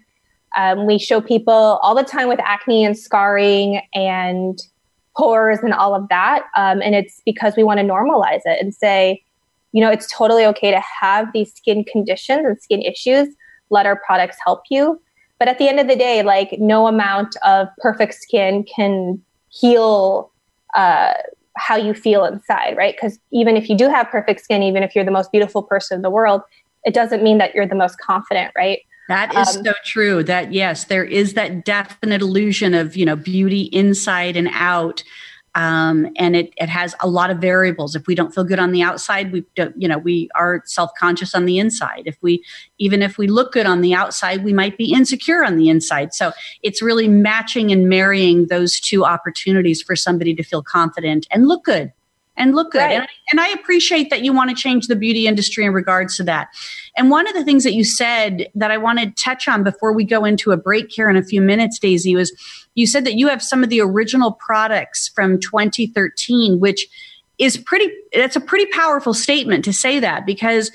um, 0.58 0.86
we 0.86 0.98
show 0.98 1.22
people 1.22 1.54
all 1.54 1.96
the 1.96 2.04
time 2.04 2.28
with 2.28 2.40
acne 2.42 2.84
and 2.84 2.98
scarring 2.98 3.82
and 3.94 4.60
pores 5.18 5.60
and 5.60 5.74
all 5.74 5.94
of 5.94 6.08
that 6.08 6.44
um, 6.56 6.82
and 6.82 6.96
it's 6.96 7.22
because 7.26 7.56
we 7.58 7.64
want 7.64 7.80
to 7.80 7.86
normalize 7.86 8.42
it 8.46 8.62
and 8.62 8.74
say 8.74 9.22
you 9.74 9.82
know 9.82 9.92
it's 9.92 10.08
totally 10.12 10.46
okay 10.46 10.72
to 10.72 10.82
have 11.02 11.28
these 11.34 11.54
skin 11.54 11.84
conditions 11.84 12.46
and 12.46 12.62
skin 12.62 12.82
issues 12.82 13.28
let 13.72 13.86
our 13.86 13.96
products 13.96 14.38
help 14.46 14.62
you. 14.70 15.02
But 15.40 15.48
at 15.48 15.58
the 15.58 15.68
end 15.68 15.80
of 15.80 15.88
the 15.88 15.96
day, 15.96 16.22
like 16.22 16.56
no 16.60 16.88
amount 16.88 17.36
of 17.44 17.68
perfect 17.80 18.14
skin 18.14 18.64
can 18.64 19.20
heal 19.50 20.32
uh, 20.76 21.14
how 21.58 21.76
you 21.76 21.94
feel 21.94 22.26
inside, 22.26 22.78
right? 22.78 22.96
Because 22.96 23.18
even 23.32 23.58
if 23.58 23.70
you 23.70 23.76
do 23.76 23.90
have 23.90 24.08
perfect 24.10 24.42
skin, 24.42 24.62
even 24.62 24.84
if 24.84 24.96
you're 24.96 25.06
the 25.06 25.12
most 25.12 25.32
beautiful 25.32 25.64
person 25.64 25.96
in 25.96 26.02
the 26.02 26.10
world, 26.10 26.42
it 26.84 26.94
doesn't 26.94 27.24
mean 27.24 27.38
that 27.40 27.56
you're 27.56 27.68
the 27.68 27.76
most 27.76 27.98
confident, 28.00 28.52
right? 28.56 28.80
That 29.08 29.36
is 29.36 29.58
um, 29.58 29.66
so 29.66 29.74
true. 29.84 30.24
That 30.24 30.54
yes, 30.54 30.86
there 30.86 31.04
is 31.04 31.34
that 31.34 31.66
definite 31.66 32.22
illusion 32.22 32.74
of 32.74 32.96
you 32.96 33.06
know 33.06 33.16
beauty 33.16 33.64
inside 33.74 34.38
and 34.38 34.50
out 34.54 35.04
um, 35.56 36.08
and 36.16 36.36
it, 36.36 36.54
it 36.58 36.70
has 36.70 36.96
a 37.02 37.08
lot 37.08 37.30
of 37.30 37.40
variables. 37.40 37.96
If 37.96 38.08
we 38.08 38.16
don't 38.16 38.34
feel 38.34 38.44
good 38.44 38.60
on 38.60 38.72
the 38.72 38.82
outside 38.82 39.32
we 39.32 39.44
don't 39.56 39.80
you 39.80 39.88
know 39.88 39.98
we 39.98 40.30
are 40.36 40.62
self-conscious 40.66 41.36
on 41.36 41.46
the 41.46 41.60
inside. 41.60 42.04
If 42.06 42.18
we 42.22 42.44
even 42.78 43.02
if 43.02 43.18
we 43.18 43.28
look 43.28 43.52
good 43.52 43.66
on 43.66 43.82
the 43.82 43.94
outside 43.94 44.44
we 44.44 44.54
might 44.54 44.78
be 44.78 44.94
insecure 44.94 45.44
on 45.44 45.58
the 45.58 45.70
inside. 45.70 46.14
So 46.14 46.32
it's 46.64 46.82
really 46.82 47.08
matching 47.08 47.72
and 47.72 47.90
marrying 47.90 48.48
those 48.48 48.80
two 48.80 49.04
opportunities 49.04 49.82
for 49.82 49.96
somebody 49.96 50.34
to 50.36 50.44
feel 50.44 50.64
confident 50.64 51.28
and 51.32 51.48
look 51.48 51.66
good 51.66 51.92
and 52.42 52.56
look 52.56 52.72
good. 52.72 52.80
Right. 52.80 52.98
And, 52.98 53.08
and, 53.32 53.40
I 53.40 53.50
appreciate 53.50 54.10
that 54.10 54.24
you 54.24 54.34
want 54.34 54.50
to 54.50 54.56
change 54.56 54.88
the 54.88 54.96
beauty 54.96 55.28
industry 55.28 55.64
in 55.64 55.74
regards 55.74 56.18
to 56.18 56.24
that. 56.24 56.48
And 56.98 57.12
one 57.12 57.28
of 57.28 57.36
the 57.36 57.46
things 57.46 57.64
that 57.64 57.74
you 57.74 57.84
said 57.84 58.50
that 58.56 58.72
I 58.72 58.78
want 58.78 59.00
to 59.00 59.12
touch 59.12 59.48
on 59.48 59.64
before 59.64 59.94
we 59.94 60.04
go 60.04 60.26
into 60.26 60.52
a 60.52 60.58
break 60.58 60.92
here 60.92 61.08
in 61.08 61.16
a 61.16 61.24
few 61.24 61.40
minutes, 61.40 61.78
Daisy, 61.78 62.16
was 62.16 62.34
you 62.74 62.88
said 62.88 63.06
that 63.06 63.14
you 63.14 63.28
have 63.28 63.44
some 63.44 63.64
of 63.64 63.70
the 63.70 63.80
original 63.80 64.32
products 64.32 65.08
from 65.08 65.40
2013, 65.40 66.60
which 66.60 66.88
is 67.38 67.58
pretty, 67.58 67.92
that's 68.12 68.36
a 68.36 68.42
pretty 68.42 68.66
powerful 68.72 69.14
statement 69.14 69.64
to 69.66 69.74
say 69.74 70.00
that 70.00 70.26
because 70.26 70.72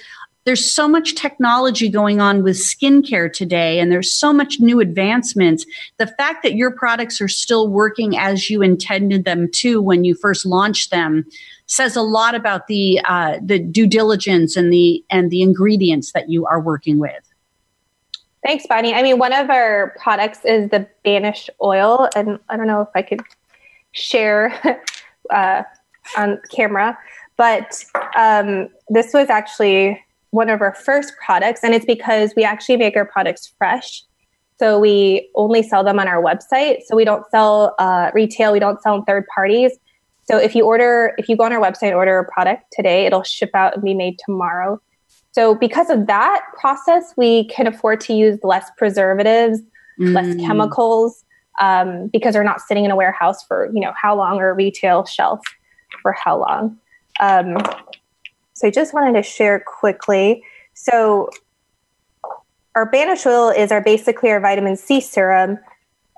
there's 0.47 0.73
so 0.73 0.87
much 0.87 1.17
technology 1.17 1.89
going 1.89 2.21
on 2.21 2.45
with 2.45 2.57
skincare 2.57 3.31
today 3.31 3.81
and 3.81 3.91
there's 3.91 4.13
so 4.13 4.33
much 4.33 4.61
new 4.61 4.81
advancements 4.81 5.67
the 5.99 6.07
fact 6.07 6.43
that 6.43 6.55
your 6.55 6.71
products 6.71 7.21
are 7.21 7.29
still 7.29 7.69
working 7.69 8.17
as 8.17 8.49
you 8.49 8.63
intended 8.63 9.25
them 9.25 9.51
to 9.53 9.83
when 9.83 10.05
you 10.05 10.15
first 10.15 10.47
launched 10.47 10.91
them 10.91 11.27
says 11.67 11.97
a 11.97 12.03
lot 12.03 12.35
about 12.35 12.67
the 12.67 13.01
uh, 13.05 13.39
the 13.43 13.59
due 13.59 13.87
diligence 13.87 14.57
and 14.57 14.73
the 14.73 15.05
and 15.11 15.31
the 15.31 15.43
ingredients 15.43 16.13
that 16.13 16.29
you 16.29 16.47
are 16.47 16.61
working 16.61 16.99
with 16.99 17.23
thanks 18.45 18.67
bonnie 18.69 18.95
i 18.95 19.03
mean 19.03 19.19
one 19.19 19.33
of 19.33 19.51
our 19.51 19.95
products 20.03 20.41
is 20.45 20.71
the 20.71 20.87
banish 21.05 21.51
oil 21.63 22.09
and 22.15 22.39
i 22.49 22.57
don't 22.57 22.67
know 22.67 22.83
if 22.83 22.89
i 22.95 23.03
could 23.03 23.21
share 23.93 24.83
uh, 25.31 25.63
on 26.17 26.41
camera 26.55 26.97
but 27.37 27.85
um, 28.17 28.69
this 28.89 29.13
was 29.13 29.29
actually 29.29 30.03
one 30.31 30.49
of 30.49 30.61
our 30.61 30.75
first 30.75 31.15
products, 31.25 31.61
and 31.63 31.75
it's 31.75 31.85
because 31.85 32.33
we 32.37 32.45
actually 32.45 32.77
make 32.77 32.97
our 32.97 33.05
products 33.05 33.53
fresh. 33.59 34.03
So 34.59 34.79
we 34.79 35.31
only 35.35 35.63
sell 35.63 35.85
them 35.85 35.99
on 35.99 36.09
our 36.09 36.23
website. 36.23 36.81
So 36.87 36.97
we 36.97 37.05
don't 37.05 37.29
sell 37.31 37.75
uh, 37.79 38.11
retail, 38.15 38.53
we 38.53 38.59
don't 38.59 38.81
sell 38.83 38.97
in 38.97 39.05
third 39.05 39.27
parties. 39.35 39.73
So 40.29 40.39
if 40.39 40.55
you 40.55 40.65
order, 40.65 41.15
if 41.19 41.29
you 41.29 41.37
go 41.37 41.45
on 41.45 41.53
our 41.53 41.61
website 41.61 41.89
and 41.89 41.95
order 41.95 42.19
a 42.19 42.25
product 42.25 42.65
today, 42.73 43.07
it'll 43.07 43.23
ship 43.23 43.51
out 43.55 43.75
and 43.75 43.83
be 43.83 43.95
made 43.95 44.19
tomorrow. 44.25 44.81
So 45.33 45.55
because 45.55 45.91
of 45.91 46.07
that 46.07 46.43
process, 46.59 47.13
we 47.17 47.45
can 47.49 47.67
afford 47.67 48.01
to 48.03 48.15
use 48.15 48.39
less 48.43 48.71
preservatives, 48.77 49.61
mm. 50.01 50.15
less 50.15 50.35
chemicals, 50.37 51.25
um, 51.61 52.09
because 52.13 52.33
they're 52.33 52.45
not 52.45 52.61
sitting 52.61 52.85
in 52.85 52.91
a 52.91 52.97
warehouse 52.97 53.45
for 53.45 53.71
you 53.73 53.81
know 53.81 53.93
how 54.01 54.17
long 54.17 54.39
or 54.39 54.51
a 54.51 54.55
retail 54.55 55.05
shelf 55.05 55.41
for 56.03 56.13
how 56.13 56.39
long. 56.39 56.79
Um, 57.21 57.59
so 58.55 58.69
I 58.69 58.71
just 58.71 58.95
wanted 58.95 59.13
to 59.15 59.23
share 59.23 59.61
quickly. 59.61 60.43
So 60.75 61.31
our 62.75 62.87
Banish 62.87 63.27
oil 63.27 63.51
is 63.51 63.71
our 63.71 63.83
basically 63.83 64.31
our 64.31 64.41
vitamin 64.41 64.77
C 64.77 65.01
serum, 65.01 65.59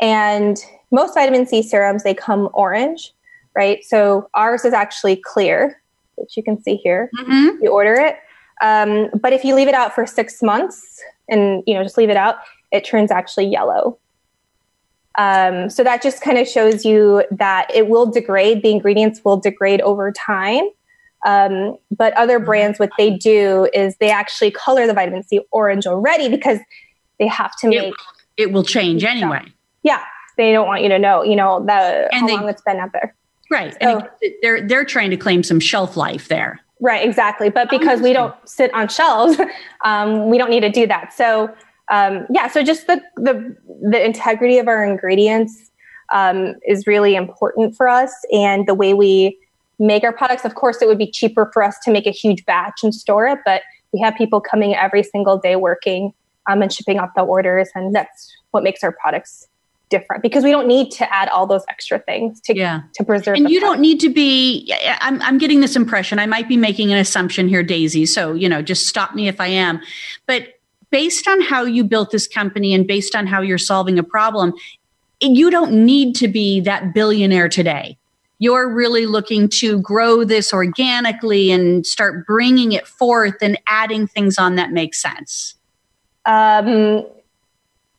and 0.01 0.59
most 0.91 1.15
vitamin 1.15 1.47
C 1.47 1.63
serums 1.63 2.05
they 2.05 2.15
come 2.15 2.49
orange, 2.53 3.13
right? 3.55 3.85
So 3.85 4.29
ours 4.35 4.65
is 4.65 4.73
actually 4.73 5.17
clear, 5.17 5.81
which 6.17 6.37
you 6.37 6.43
can 6.43 6.63
see 6.63 6.77
here. 6.77 7.11
Mm-hmm. 7.19 7.63
You 7.63 7.71
order 7.71 7.95
it, 7.95 8.17
um, 8.61 9.09
but 9.21 9.33
if 9.33 9.45
you 9.45 9.55
leave 9.55 9.69
it 9.69 9.75
out 9.75 9.95
for 9.95 10.07
six 10.07 10.43
months 10.43 11.03
and 11.29 11.63
you 11.67 11.75
know 11.75 11.83
just 11.83 11.99
leave 11.99 12.11
it 12.11 12.17
out, 12.17 12.37
it 12.73 12.85
turns 12.85 13.11
actually 13.11 13.47
yellow. 13.47 13.99
Um, 15.19 15.69
so 15.69 15.83
that 15.83 16.01
just 16.01 16.23
kind 16.23 16.39
of 16.39 16.47
shows 16.47 16.85
you 16.85 17.25
that 17.33 17.69
it 17.75 17.89
will 17.89 18.07
degrade. 18.07 18.63
The 18.63 18.71
ingredients 18.71 19.21
will 19.25 19.37
degrade 19.37 19.81
over 19.81 20.13
time. 20.13 20.63
Um, 21.27 21.77
but 21.91 22.13
other 22.15 22.39
brands, 22.39 22.79
what 22.79 22.91
they 22.97 23.11
do 23.11 23.69
is 23.75 23.97
they 23.97 24.11
actually 24.11 24.53
color 24.53 24.87
the 24.87 24.95
vitamin 24.95 25.25
C 25.25 25.41
orange 25.51 25.87
already 25.87 26.29
because 26.29 26.61
they 27.19 27.27
have 27.27 27.57
to 27.59 27.69
make 27.69 27.89
it, 27.89 27.95
it 28.37 28.53
will 28.53 28.63
change 28.63 29.03
anyway. 29.03 29.43
Yeah, 29.83 30.05
they 30.37 30.53
don't 30.53 30.69
want 30.69 30.83
you 30.83 30.89
to 30.91 30.99
know, 30.99 31.25
you 31.25 31.35
know, 31.35 31.65
the 31.67 32.09
and 32.13 32.21
how 32.21 32.27
they, 32.29 32.37
long 32.37 32.49
it's 32.49 32.63
been 32.63 32.79
out 32.79 32.93
there. 32.93 33.17
Right, 33.51 33.77
so, 33.81 33.99
and 33.99 34.09
they're 34.43 34.67
they're 34.67 34.85
trying 34.85 35.11
to 35.11 35.17
claim 35.17 35.43
some 35.43 35.61
shelf 35.61 35.97
life 35.97 36.29
there. 36.29 36.61
Right, 36.81 37.07
exactly. 37.07 37.51
But 37.51 37.71
because 37.71 38.01
we 38.01 38.13
don't 38.13 38.35
sit 38.49 38.73
on 38.73 38.89
shelves, 38.89 39.41
um, 39.85 40.29
we 40.31 40.39
don't 40.39 40.51
need 40.51 40.61
to 40.61 40.71
do 40.71 40.87
that. 40.87 41.13
So 41.13 41.53
um, 41.91 42.27
yeah, 42.31 42.49
so 42.49 42.63
just 42.63 42.87
the 42.87 43.01
the 43.17 43.57
the 43.91 44.05
integrity 44.05 44.59
of 44.59 44.69
our 44.69 44.85
ingredients 44.85 45.71
um, 46.13 46.55
is 46.67 46.87
really 46.87 47.17
important 47.17 47.77
for 47.77 47.89
us, 47.89 48.13
and 48.33 48.67
the 48.67 48.75
way 48.75 48.95
we 48.95 49.39
make 49.79 50.05
our 50.05 50.13
products. 50.13 50.45
Of 50.45 50.55
course, 50.55 50.83
it 50.83 50.89
would 50.89 50.99
be 50.99 51.11
cheaper 51.11 51.51
for 51.53 51.63
us 51.63 51.77
to 51.85 51.91
make 51.91 52.07
a 52.07 52.11
huge 52.11 52.45
batch 52.45 52.81
and 52.83 52.95
store 52.95 53.27
it, 53.27 53.39
but 53.45 53.63
we 53.93 54.01
have 54.01 54.15
people 54.17 54.41
coming 54.41 54.75
every 54.75 55.03
single 55.03 55.39
day 55.39 55.57
working 55.57 56.13
um, 56.51 56.61
and 56.61 56.73
shipping 56.73 56.99
out 56.99 57.11
the 57.17 57.23
orders, 57.23 57.71
and 57.75 57.95
that's 57.95 58.31
what 58.51 58.63
makes 58.63 58.85
our 58.85 58.93
products 58.93 59.49
different 59.89 60.23
because 60.23 60.45
we 60.45 60.51
don't 60.51 60.67
need 60.67 60.91
to 60.93 61.13
add 61.13 61.29
all 61.29 61.47
those 61.47 61.63
extra 61.69 61.99
things 61.99 62.41
to 62.43 62.57
yeah. 62.57 62.83
to 62.95 63.05
preserve. 63.05 63.37
And 63.37 63.51
you 63.51 63.61
product. 63.61 63.77
don't 63.77 63.81
need 63.83 64.01
to 64.01 64.11
be. 64.11 64.73
I'm 65.01 65.21
I'm 65.23 65.39
getting 65.39 65.61
this 65.61 65.77
impression. 65.77 66.19
I 66.19 66.27
might 66.27 66.49
be 66.49 66.57
making 66.57 66.93
an 66.93 66.99
assumption 66.99 67.49
here, 67.49 67.63
Daisy. 67.63 68.07
So 68.07 68.35
you 68.35 68.49
know, 68.49 68.63
just 68.63 68.87
stop 68.87 69.15
me 69.15 69.29
if 69.29 69.41
I 69.41 69.49
am. 69.49 69.81
But 70.27 70.55
based 70.91 71.29
on 71.29 71.41
how 71.41 71.65
you 71.65 71.85
built 71.85 72.11
this 72.11 72.27
company 72.27 72.75
and 72.75 72.87
based 72.87 73.15
on 73.15 73.27
how 73.27 73.41
you're 73.41 73.59
solving 73.59 73.99
a 73.99 74.03
problem, 74.03 74.55
you 75.21 75.51
don't 75.51 75.85
need 75.85 76.15
to 76.17 76.29
be 76.29 76.61
that 76.61 76.95
billionaire 76.95 77.49
today. 77.49 77.99
You're 78.39 78.73
really 78.73 79.07
looking 79.07 79.49
to 79.59 79.81
grow 79.81 80.23
this 80.23 80.53
organically 80.53 81.51
and 81.51 81.85
start 81.85 82.25
bringing 82.27 82.73
it 82.73 82.87
forth 82.87 83.35
and 83.43 83.59
adding 83.69 84.07
things 84.07 84.39
on 84.39 84.55
that 84.57 84.71
make 84.71 84.95
sense. 84.95 85.57
Um, 86.25 87.05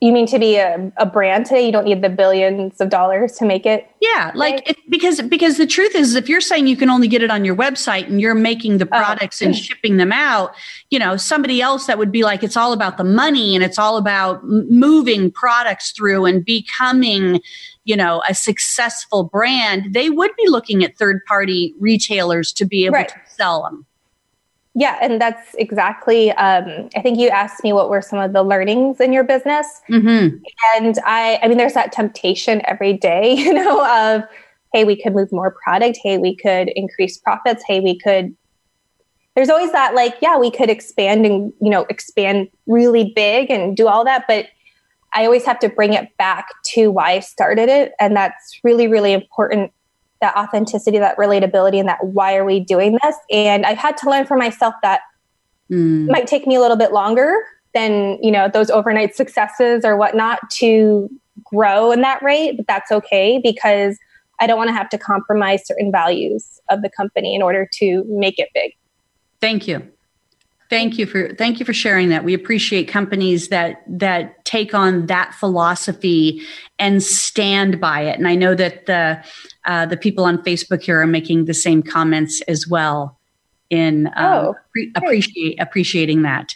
you 0.01 0.13
mean 0.13 0.27
to 0.27 0.39
be 0.39 0.55
a, 0.55 0.91
a 0.95 1.05
brand 1.05 1.45
today? 1.45 1.65
You 1.65 1.73
don't 1.73 1.83
need 1.83 2.01
the 2.01 2.09
billions 2.09 2.79
of 2.79 2.89
dollars 2.89 3.33
to 3.33 3.45
make 3.45 3.65
it. 3.65 3.89
Yeah, 3.99 4.31
like 4.33 4.69
it, 4.69 4.77
because 4.87 5.21
because 5.21 5.57
the 5.57 5.67
truth 5.67 5.93
is, 5.93 6.15
if 6.15 6.29
you're 6.29 6.39
saying 6.39 6.67
you 6.67 6.77
can 6.77 6.89
only 6.89 7.09
get 7.09 7.21
it 7.21 7.29
on 7.29 7.43
your 7.43 7.55
website 7.55 8.07
and 8.07 8.21
you're 8.21 8.33
making 8.33 8.77
the 8.77 8.85
oh. 8.85 8.97
products 8.97 9.41
oh. 9.41 9.47
and 9.47 9.55
shipping 9.57 9.97
them 9.97 10.13
out, 10.13 10.55
you 10.89 10.99
know, 10.99 11.17
somebody 11.17 11.61
else 11.61 11.87
that 11.87 11.97
would 11.97 12.13
be 12.13 12.23
like, 12.23 12.43
it's 12.43 12.55
all 12.55 12.71
about 12.71 12.97
the 12.97 13.03
money 13.03 13.55
and 13.55 13.63
it's 13.63 13.77
all 13.77 13.97
about 13.97 14.41
moving 14.45 15.31
products 15.31 15.91
through 15.91 16.25
and 16.25 16.45
becoming, 16.45 17.41
you 17.83 17.97
know, 17.97 18.23
a 18.29 18.33
successful 18.33 19.25
brand. 19.25 19.93
They 19.93 20.09
would 20.09 20.31
be 20.37 20.47
looking 20.47 20.81
at 20.81 20.97
third 20.97 21.19
party 21.27 21.75
retailers 21.77 22.53
to 22.53 22.65
be 22.65 22.85
able 22.85 22.93
right. 22.93 23.09
to 23.09 23.19
sell 23.27 23.63
them. 23.63 23.85
Yeah, 24.79 24.97
and 25.01 25.19
that's 25.19 25.55
exactly. 25.55 26.31
Um, 26.31 26.89
I 26.95 27.01
think 27.01 27.19
you 27.19 27.27
asked 27.27 27.65
me 27.65 27.73
what 27.73 27.89
were 27.89 28.01
some 28.01 28.17
of 28.17 28.31
the 28.31 28.43
learnings 28.43 29.01
in 29.01 29.11
your 29.11 29.25
business, 29.25 29.67
mm-hmm. 29.89 30.37
and 30.77 30.97
I, 31.05 31.37
I 31.43 31.49
mean, 31.49 31.57
there's 31.57 31.73
that 31.73 31.91
temptation 31.91 32.61
every 32.63 32.93
day, 32.93 33.33
you 33.37 33.53
know, 33.53 33.85
of 33.85 34.23
hey, 34.71 34.85
we 34.85 34.95
could 34.95 35.13
move 35.13 35.33
more 35.33 35.53
product, 35.65 35.99
hey, 36.01 36.17
we 36.17 36.33
could 36.33 36.69
increase 36.77 37.17
profits, 37.17 37.61
hey, 37.67 37.81
we 37.81 37.99
could. 37.99 38.33
There's 39.35 39.49
always 39.49 39.73
that, 39.73 39.95
like, 39.95 40.15
yeah, 40.21 40.37
we 40.37 40.49
could 40.49 40.69
expand 40.69 41.25
and 41.25 41.51
you 41.61 41.69
know 41.69 41.85
expand 41.89 42.47
really 42.65 43.11
big 43.13 43.51
and 43.51 43.75
do 43.75 43.89
all 43.89 44.05
that, 44.05 44.27
but 44.29 44.45
I 45.13 45.25
always 45.25 45.43
have 45.43 45.59
to 45.59 45.67
bring 45.67 45.91
it 45.91 46.07
back 46.17 46.47
to 46.67 46.89
why 46.89 47.11
I 47.11 47.19
started 47.19 47.67
it, 47.67 47.91
and 47.99 48.15
that's 48.15 48.61
really, 48.63 48.87
really 48.87 49.11
important 49.11 49.73
that 50.21 50.35
authenticity, 50.35 50.99
that 50.99 51.17
relatability, 51.17 51.79
and 51.79 51.87
that 51.87 52.03
why 52.05 52.35
are 52.35 52.45
we 52.45 52.59
doing 52.59 52.97
this? 53.03 53.15
And 53.31 53.65
I've 53.65 53.77
had 53.77 53.97
to 53.97 54.09
learn 54.09 54.25
for 54.25 54.37
myself 54.37 54.73
that 54.83 55.01
mm. 55.71 56.07
might 56.09 56.27
take 56.27 56.45
me 56.45 56.55
a 56.55 56.59
little 56.59 56.77
bit 56.77 56.91
longer 56.91 57.33
than 57.73 58.17
you 58.21 58.31
know 58.31 58.49
those 58.51 58.69
overnight 58.69 59.15
successes 59.15 59.85
or 59.85 59.95
whatnot 59.95 60.39
to 60.49 61.09
grow 61.43 61.91
in 61.91 62.01
that 62.01 62.21
rate, 62.21 62.57
but 62.57 62.67
that's 62.67 62.91
okay 62.91 63.39
because 63.41 63.97
I 64.39 64.47
don't 64.47 64.57
want 64.57 64.69
to 64.69 64.73
have 64.73 64.89
to 64.89 64.97
compromise 64.97 65.65
certain 65.65 65.91
values 65.91 66.59
of 66.69 66.81
the 66.81 66.89
company 66.89 67.35
in 67.35 67.41
order 67.41 67.67
to 67.79 68.03
make 68.07 68.39
it 68.39 68.49
big. 68.53 68.73
Thank 69.41 69.67
you. 69.67 69.87
Thank 70.69 70.99
you 70.99 71.07
for 71.07 71.33
thank 71.33 71.59
you 71.59 71.65
for 71.65 71.73
sharing 71.73 72.09
that. 72.09 72.23
We 72.23 72.35
appreciate 72.35 72.87
companies 72.87 73.47
that 73.47 73.81
that 73.87 74.45
take 74.45 74.75
on 74.75 75.07
that 75.07 75.33
philosophy 75.33 76.43
and 76.77 77.01
stand 77.01 77.81
by 77.81 78.01
it. 78.01 78.19
And 78.19 78.27
I 78.27 78.35
know 78.35 78.53
that 78.53 78.85
the 78.85 79.23
uh, 79.65 79.87
the 79.87 79.97
people 79.97 80.25
on 80.25 80.43
Facebook 80.43 80.83
here 80.83 81.01
are 81.01 81.07
making 81.07 81.45
the 81.45 81.55
same 81.55 81.81
comments 81.81 82.41
as 82.47 82.67
well 82.67 83.19
in 83.71 84.07
um, 84.15 84.25
oh, 84.25 84.55
pre- 84.71 84.91
appreciate 84.95 85.59
appreciating 85.59 86.21
that 86.21 86.55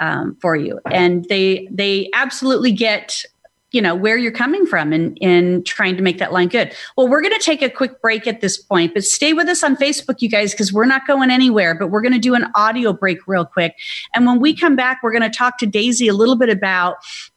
um, 0.00 0.36
for 0.40 0.56
you. 0.56 0.80
And 0.90 1.24
they 1.28 1.68
they 1.70 2.10
absolutely 2.14 2.72
get 2.72 3.24
you 3.72 3.82
know 3.82 3.94
where 3.94 4.16
you're 4.16 4.32
coming 4.32 4.66
from 4.66 4.92
and 4.92 5.16
in 5.20 5.64
trying 5.64 5.96
to 5.96 6.02
make 6.02 6.18
that 6.18 6.32
line 6.32 6.48
good. 6.48 6.74
Well 6.96 7.08
we're 7.08 7.22
going 7.22 7.34
to 7.34 7.44
take 7.44 7.62
a 7.62 7.70
quick 7.70 8.00
break 8.00 8.26
at 8.26 8.40
this 8.40 8.56
point 8.56 8.94
but 8.94 9.04
stay 9.04 9.32
with 9.32 9.48
us 9.48 9.62
on 9.62 9.76
facebook 9.76 10.20
you 10.20 10.28
guys 10.28 10.52
because 10.52 10.72
we're 10.72 10.86
not 10.86 11.06
going 11.06 11.30
anywhere 11.30 11.74
but 11.74 11.88
we're 11.88 12.02
going 12.02 12.12
to 12.12 12.18
do 12.18 12.34
an 12.34 12.46
audio 12.54 12.92
break 12.92 13.26
real 13.26 13.44
quick. 13.44 13.74
And 14.14 14.26
when 14.26 14.40
we 14.40 14.54
come 14.54 14.76
back 14.76 15.02
we're 15.02 15.12
going 15.12 15.30
to 15.30 15.36
talk 15.36 15.58
to 15.58 15.66
daisy 15.66 16.08
a 16.08 16.14
little 16.14 16.36
bit 16.36 16.48
about 16.48 16.96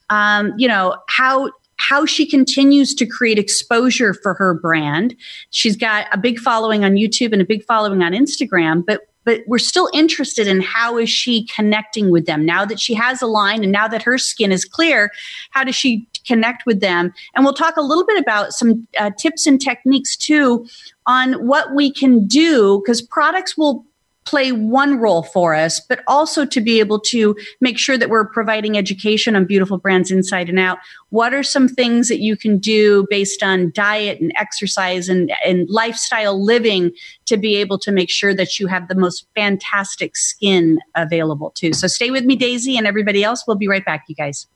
um, 0.10 0.54
you 0.58 0.67
know 0.67 0.95
how 1.08 1.52
how 1.78 2.06
she 2.06 2.26
continues 2.26 2.93
to 2.95 3.06
create 3.06 3.38
exposure 3.38 4.13
for 4.13 4.34
her 4.36 4.54
brand. 4.54 5.15
She's 5.50 5.76
got 5.76 6.08
a 6.12 6.17
big 6.17 6.39
following 6.39 6.84
on 6.84 6.93
YouTube 6.93 7.34
and 7.34 7.41
a 7.41 7.45
big 7.45 7.63
following 7.65 8.02
on 8.02 8.13
Instagram, 8.13 8.86
but 8.86 9.02
but 9.26 9.41
we're 9.48 9.58
still 9.58 9.89
interested 9.91 10.48
in 10.48 10.62
how 10.62 11.00
is 11.00 11.10
she 11.10 11.48
connecting 11.48 12.12
with 12.12 12.28
them? 12.28 12.45
Now 12.45 12.63
that 12.63 12.80
she 12.80 12.93
has 12.93 13.24
a 13.24 13.28
line 13.28 13.63
and 13.63 13.71
now 13.71 13.88
that 13.88 14.04
her 14.04 14.19
skin 14.19 14.52
is 14.52 14.65
clear 14.65 15.12
how 15.50 15.63
does 15.63 15.76
she 15.76 16.08
connect 16.26 16.66
with 16.66 16.80
them 16.80 17.14
and 17.34 17.44
we'll 17.46 17.54
talk 17.54 17.78
a 17.78 17.82
little 17.82 18.06
bit 18.06 18.20
about 18.20 18.54
some 18.54 18.88
uh, 19.00 19.12
tips 19.18 19.48
and 19.48 19.62
techniques 19.62 20.16
too 20.16 20.68
on 21.06 21.34
what 21.46 21.74
we 21.74 21.92
can 21.92 22.26
do 22.28 22.82
because 22.84 23.02
products 23.02 23.58
will 23.58 23.86
play 24.26 24.52
one 24.52 24.98
role 24.98 25.24
for 25.24 25.54
us, 25.54 25.80
but 25.80 26.04
also 26.08 26.46
to 26.46 26.60
be 26.60 26.80
able 26.80 27.00
to 27.00 27.36
make 27.62 27.78
sure 27.78 27.98
that 27.98 28.10
we're 28.10 28.26
providing 28.26 28.78
education 28.78 29.36
on 29.36 29.46
beautiful 29.46 29.78
brands 29.78 30.12
inside 30.12 30.50
and 30.50 30.60
out. 30.60 30.80
What 31.10 31.34
are 31.34 31.44
some 31.44 31.68
things 31.68 32.08
that 32.10 32.20
you 32.20 32.36
can 32.36 32.58
do 32.58 33.06
based 33.10 33.44
on 33.44 33.72
diet 33.74 34.20
and 34.20 34.34
exercise 34.36 35.08
and, 35.08 35.32
and 35.46 35.70
lifestyle 35.70 36.44
living 36.44 36.92
to 37.26 37.38
be 37.38 37.56
able 37.58 37.78
to 37.80 37.92
make 37.92 38.10
sure 38.10 38.34
that 38.34 38.60
you 38.60 38.68
have 38.68 38.88
the 38.88 38.96
most 38.96 39.28
fantastic 39.36 40.18
skin 40.18 40.80
available 40.96 41.52
too? 41.52 41.74
So 41.74 41.88
stay 41.88 42.10
with 42.10 42.26
me, 42.26 42.36
Daisy, 42.36 42.78
and 42.78 42.88
everybody 42.88 43.24
else. 43.24 43.44
We'll 43.48 43.58
be 43.58 43.68
right 43.68 43.86
back, 43.86 44.06
you 44.08 44.16
guys. 44.16 44.48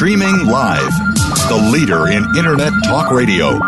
Streaming 0.00 0.46
live. 0.46 0.90
The 1.50 1.68
leader 1.70 2.08
in 2.08 2.24
Internet 2.34 2.72
talk 2.84 3.10
radio. 3.10 3.58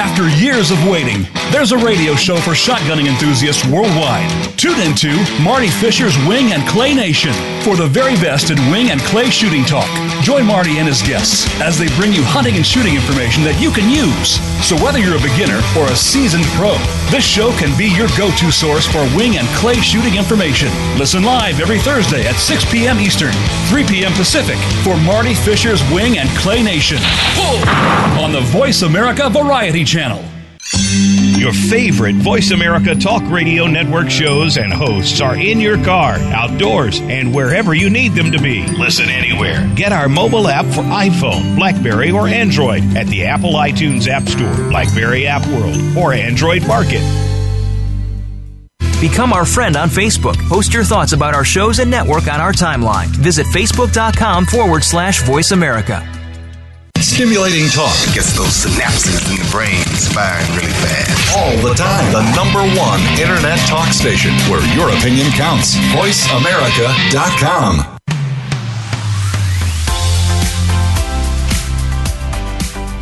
After 0.00 0.26
years 0.42 0.70
of 0.70 0.88
waiting, 0.88 1.26
there's 1.52 1.72
a 1.72 1.78
radio 1.78 2.14
show 2.14 2.36
for 2.36 2.52
shotgunning 2.52 3.06
enthusiasts 3.06 3.66
worldwide. 3.66 4.30
Tune 4.56 4.78
into 4.80 5.10
Marty 5.42 5.68
Fisher's 5.68 6.16
Wing 6.26 6.52
and 6.52 6.66
Clay 6.68 6.94
Nation 6.94 7.32
for 7.62 7.76
the 7.76 7.86
very 7.86 8.14
best 8.16 8.50
in 8.50 8.58
wing 8.70 8.90
and 8.90 9.00
clay 9.02 9.30
shooting 9.30 9.64
talk. 9.64 9.88
Join 10.22 10.46
Marty 10.46 10.78
and 10.78 10.86
his 10.86 11.02
guests 11.02 11.48
as 11.60 11.78
they 11.78 11.88
bring 11.96 12.12
you 12.12 12.22
hunting 12.22 12.56
and 12.56 12.64
shooting 12.64 12.94
information 12.94 13.42
that 13.42 13.60
you 13.60 13.70
can 13.70 13.90
use. 13.90 14.38
So 14.62 14.78
whether 14.78 14.98
you're 14.98 15.18
a 15.18 15.26
beginner 15.26 15.58
or 15.76 15.90
a 15.90 15.96
seasoned 15.98 16.46
pro, 16.54 16.78
this 17.10 17.26
show 17.26 17.50
can 17.58 17.76
be 17.76 17.90
your 17.98 18.08
go-to 18.14 18.54
source 18.54 18.86
for 18.86 19.02
wing 19.18 19.36
and 19.36 19.48
clay 19.58 19.82
shooting 19.82 20.14
information. 20.14 20.70
Listen 20.96 21.26
live 21.26 21.58
every 21.58 21.78
Thursday 21.82 22.26
at 22.30 22.38
6 22.38 22.70
p.m. 22.70 23.02
Eastern, 23.02 23.34
3 23.68 23.84
p.m. 23.90 24.12
Pacific 24.14 24.58
for 24.86 24.96
Marty 25.02 25.34
Fisher's 25.34 25.82
Wing 25.90 26.16
and 26.18 26.28
Clay 26.38 26.62
Nation 26.62 27.02
on 28.22 28.30
the 28.30 28.44
Voice 28.54 28.82
America 28.82 29.28
Variety 29.28 29.84
Channel. 29.84 30.29
Your 31.38 31.52
favorite 31.52 32.16
Voice 32.16 32.50
America 32.50 32.94
Talk 32.94 33.22
Radio 33.30 33.66
Network 33.66 34.10
shows 34.10 34.56
and 34.56 34.72
hosts 34.72 35.20
are 35.20 35.36
in 35.36 35.60
your 35.60 35.82
car, 35.84 36.14
outdoors, 36.14 37.00
and 37.00 37.34
wherever 37.34 37.74
you 37.74 37.88
need 37.88 38.14
them 38.14 38.30
to 38.32 38.40
be. 38.40 38.66
Listen 38.76 39.08
anywhere. 39.08 39.70
Get 39.74 39.92
our 39.92 40.08
mobile 40.08 40.48
app 40.48 40.66
for 40.66 40.82
iPhone, 40.82 41.56
Blackberry, 41.56 42.10
or 42.10 42.28
Android 42.28 42.82
at 42.96 43.06
the 43.06 43.24
Apple 43.24 43.52
iTunes 43.52 44.06
App 44.06 44.28
Store, 44.28 44.54
Blackberry 44.68 45.26
App 45.26 45.46
World, 45.46 45.96
or 45.96 46.12
Android 46.12 46.66
Market. 46.66 47.00
Become 49.00 49.32
our 49.32 49.46
friend 49.46 49.76
on 49.76 49.88
Facebook. 49.88 50.36
Post 50.48 50.74
your 50.74 50.84
thoughts 50.84 51.12
about 51.12 51.34
our 51.34 51.44
shows 51.44 51.78
and 51.78 51.90
network 51.90 52.28
on 52.28 52.38
our 52.40 52.52
timeline. 52.52 53.06
Visit 53.06 53.46
facebook.com 53.46 54.44
forward 54.44 54.84
slash 54.84 55.22
voice 55.22 55.52
America. 55.52 56.06
Stimulating 57.10 57.66
talk. 57.68 57.92
Gets 58.14 58.32
those 58.38 58.54
synapses 58.64 59.18
in 59.28 59.34
the 59.36 59.44
brain 59.50 59.82
firing 60.14 60.46
really 60.56 60.72
fast. 60.78 61.36
All 61.36 61.56
the 61.58 61.74
time. 61.74 62.12
The 62.12 62.22
number 62.36 62.62
one 62.80 63.00
internet 63.20 63.58
talk 63.66 63.92
station 63.92 64.32
where 64.48 64.62
your 64.74 64.90
opinion 64.90 65.32
counts. 65.32 65.74
VoiceAmerica.com. 65.92 67.98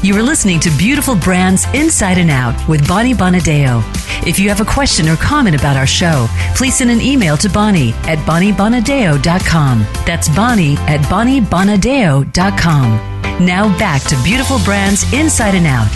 You 0.02 0.16
are 0.16 0.22
listening 0.22 0.58
to 0.60 0.70
Beautiful 0.78 1.14
Brands 1.14 1.66
Inside 1.74 2.16
and 2.16 2.30
Out 2.30 2.66
with 2.66 2.88
Bonnie 2.88 3.12
Bonadeo. 3.14 3.82
If 4.26 4.38
you 4.38 4.48
have 4.48 4.62
a 4.62 4.64
question 4.64 5.06
or 5.08 5.16
comment 5.16 5.54
about 5.54 5.76
our 5.76 5.86
show, 5.86 6.26
please 6.56 6.78
send 6.78 6.90
an 6.90 7.02
email 7.02 7.36
to 7.36 7.50
Bonnie 7.50 7.92
at 8.04 8.16
BonnieBonadeo.com. 8.26 9.86
That's 10.06 10.30
Bonnie 10.30 10.78
at 10.78 11.00
BonnieBonadeo.com. 11.02 13.17
Now 13.40 13.68
back 13.79 14.03
to 14.09 14.20
Beautiful 14.24 14.59
Brands 14.64 15.05
Inside 15.12 15.55
and 15.55 15.64
Out. 15.64 15.88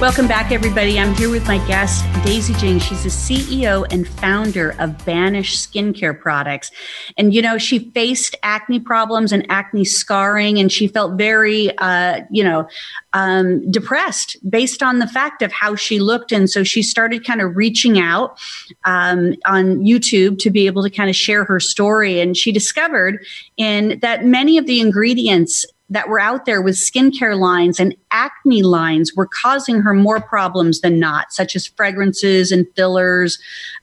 Welcome 0.00 0.26
back, 0.26 0.50
everybody. 0.50 0.98
I'm 0.98 1.14
here 1.14 1.30
with 1.30 1.46
my 1.46 1.64
guest, 1.68 2.04
Daisy 2.24 2.52
Jing. 2.54 2.80
She's 2.80 3.04
the 3.04 3.10
CEO 3.10 3.86
and 3.92 4.08
founder 4.08 4.74
of 4.80 5.04
Banish 5.04 5.56
Skincare 5.56 6.18
Products. 6.18 6.72
And, 7.16 7.32
you 7.32 7.42
know, 7.42 7.58
she 7.58 7.78
faced 7.90 8.34
acne 8.42 8.80
problems 8.80 9.30
and 9.30 9.46
acne 9.48 9.84
scarring, 9.84 10.58
and 10.58 10.72
she 10.72 10.88
felt 10.88 11.16
very, 11.16 11.78
uh, 11.78 12.22
you 12.32 12.42
know, 12.42 12.66
um, 13.12 13.70
depressed 13.70 14.36
based 14.50 14.82
on 14.82 14.98
the 14.98 15.06
fact 15.06 15.42
of 15.42 15.52
how 15.52 15.76
she 15.76 16.00
looked. 16.00 16.32
And 16.32 16.50
so 16.50 16.64
she 16.64 16.82
started 16.82 17.24
kind 17.24 17.40
of 17.40 17.56
reaching 17.56 18.00
out 18.00 18.36
um, 18.84 19.36
on 19.46 19.84
YouTube 19.84 20.40
to 20.40 20.50
be 20.50 20.66
able 20.66 20.82
to 20.82 20.90
kind 20.90 21.08
of 21.08 21.14
share 21.14 21.44
her 21.44 21.60
story. 21.60 22.18
And 22.18 22.36
she 22.36 22.50
discovered 22.50 23.24
in 23.56 24.00
that 24.00 24.24
many 24.24 24.58
of 24.58 24.66
the 24.66 24.80
ingredients 24.80 25.64
that 25.92 26.08
were 26.08 26.18
out 26.18 26.46
there 26.46 26.62
with 26.62 26.74
skincare 26.74 27.38
lines 27.38 27.78
and 27.78 27.94
acne 28.10 28.62
lines 28.62 29.12
were 29.14 29.26
causing 29.26 29.82
her 29.82 29.92
more 29.92 30.20
problems 30.22 30.80
than 30.80 30.98
not, 30.98 31.32
such 31.32 31.54
as 31.54 31.66
fragrances 31.66 32.50
and 32.50 32.66
fillers. 32.74 33.38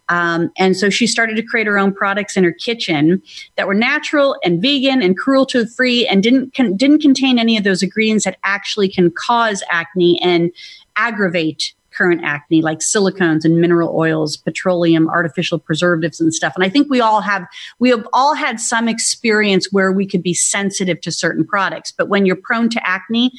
Um, 0.09 0.51
and 0.57 0.75
so 0.75 0.89
she 0.89 1.05
started 1.05 1.35
to 1.35 1.43
create 1.43 1.67
her 1.67 1.77
own 1.77 1.93
products 1.93 2.35
in 2.35 2.43
her 2.43 2.51
kitchen 2.51 3.21
that 3.57 3.67
were 3.67 3.75
natural 3.75 4.35
and 4.43 4.59
vegan 4.59 5.03
and 5.03 5.15
cruelty 5.15 5.65
free 5.67 6.07
and 6.07 6.23
didn't 6.23 6.55
con- 6.55 6.75
didn't 6.75 7.01
contain 7.01 7.37
any 7.37 7.57
of 7.57 7.63
those 7.63 7.83
ingredients 7.83 8.25
that 8.25 8.39
actually 8.43 8.89
can 8.89 9.11
cause 9.11 9.61
acne 9.69 10.19
and 10.23 10.51
aggravate 10.95 11.73
current 11.99 12.21
acne 12.23 12.61
like 12.61 12.79
silicones 12.79 13.43
and 13.43 13.59
mineral 13.59 13.93
oils, 13.95 14.37
petroleum, 14.37 15.09
artificial 15.09 15.59
preservatives 15.59 16.21
and 16.21 16.33
stuff. 16.33 16.53
And 16.55 16.63
I 16.63 16.69
think 16.69 16.89
we 16.89 17.01
all 17.01 17.19
have 17.19 17.45
we 17.79 17.89
have 17.89 18.07
all 18.13 18.33
had 18.33 18.59
some 18.59 18.87
experience 18.87 19.67
where 19.71 19.91
we 19.91 20.07
could 20.07 20.23
be 20.23 20.33
sensitive 20.33 21.01
to 21.01 21.11
certain 21.11 21.45
products. 21.45 21.91
But 21.91 22.07
when 22.07 22.25
you're 22.25 22.37
prone 22.37 22.69
to 22.69 22.87
acne, 22.87 23.31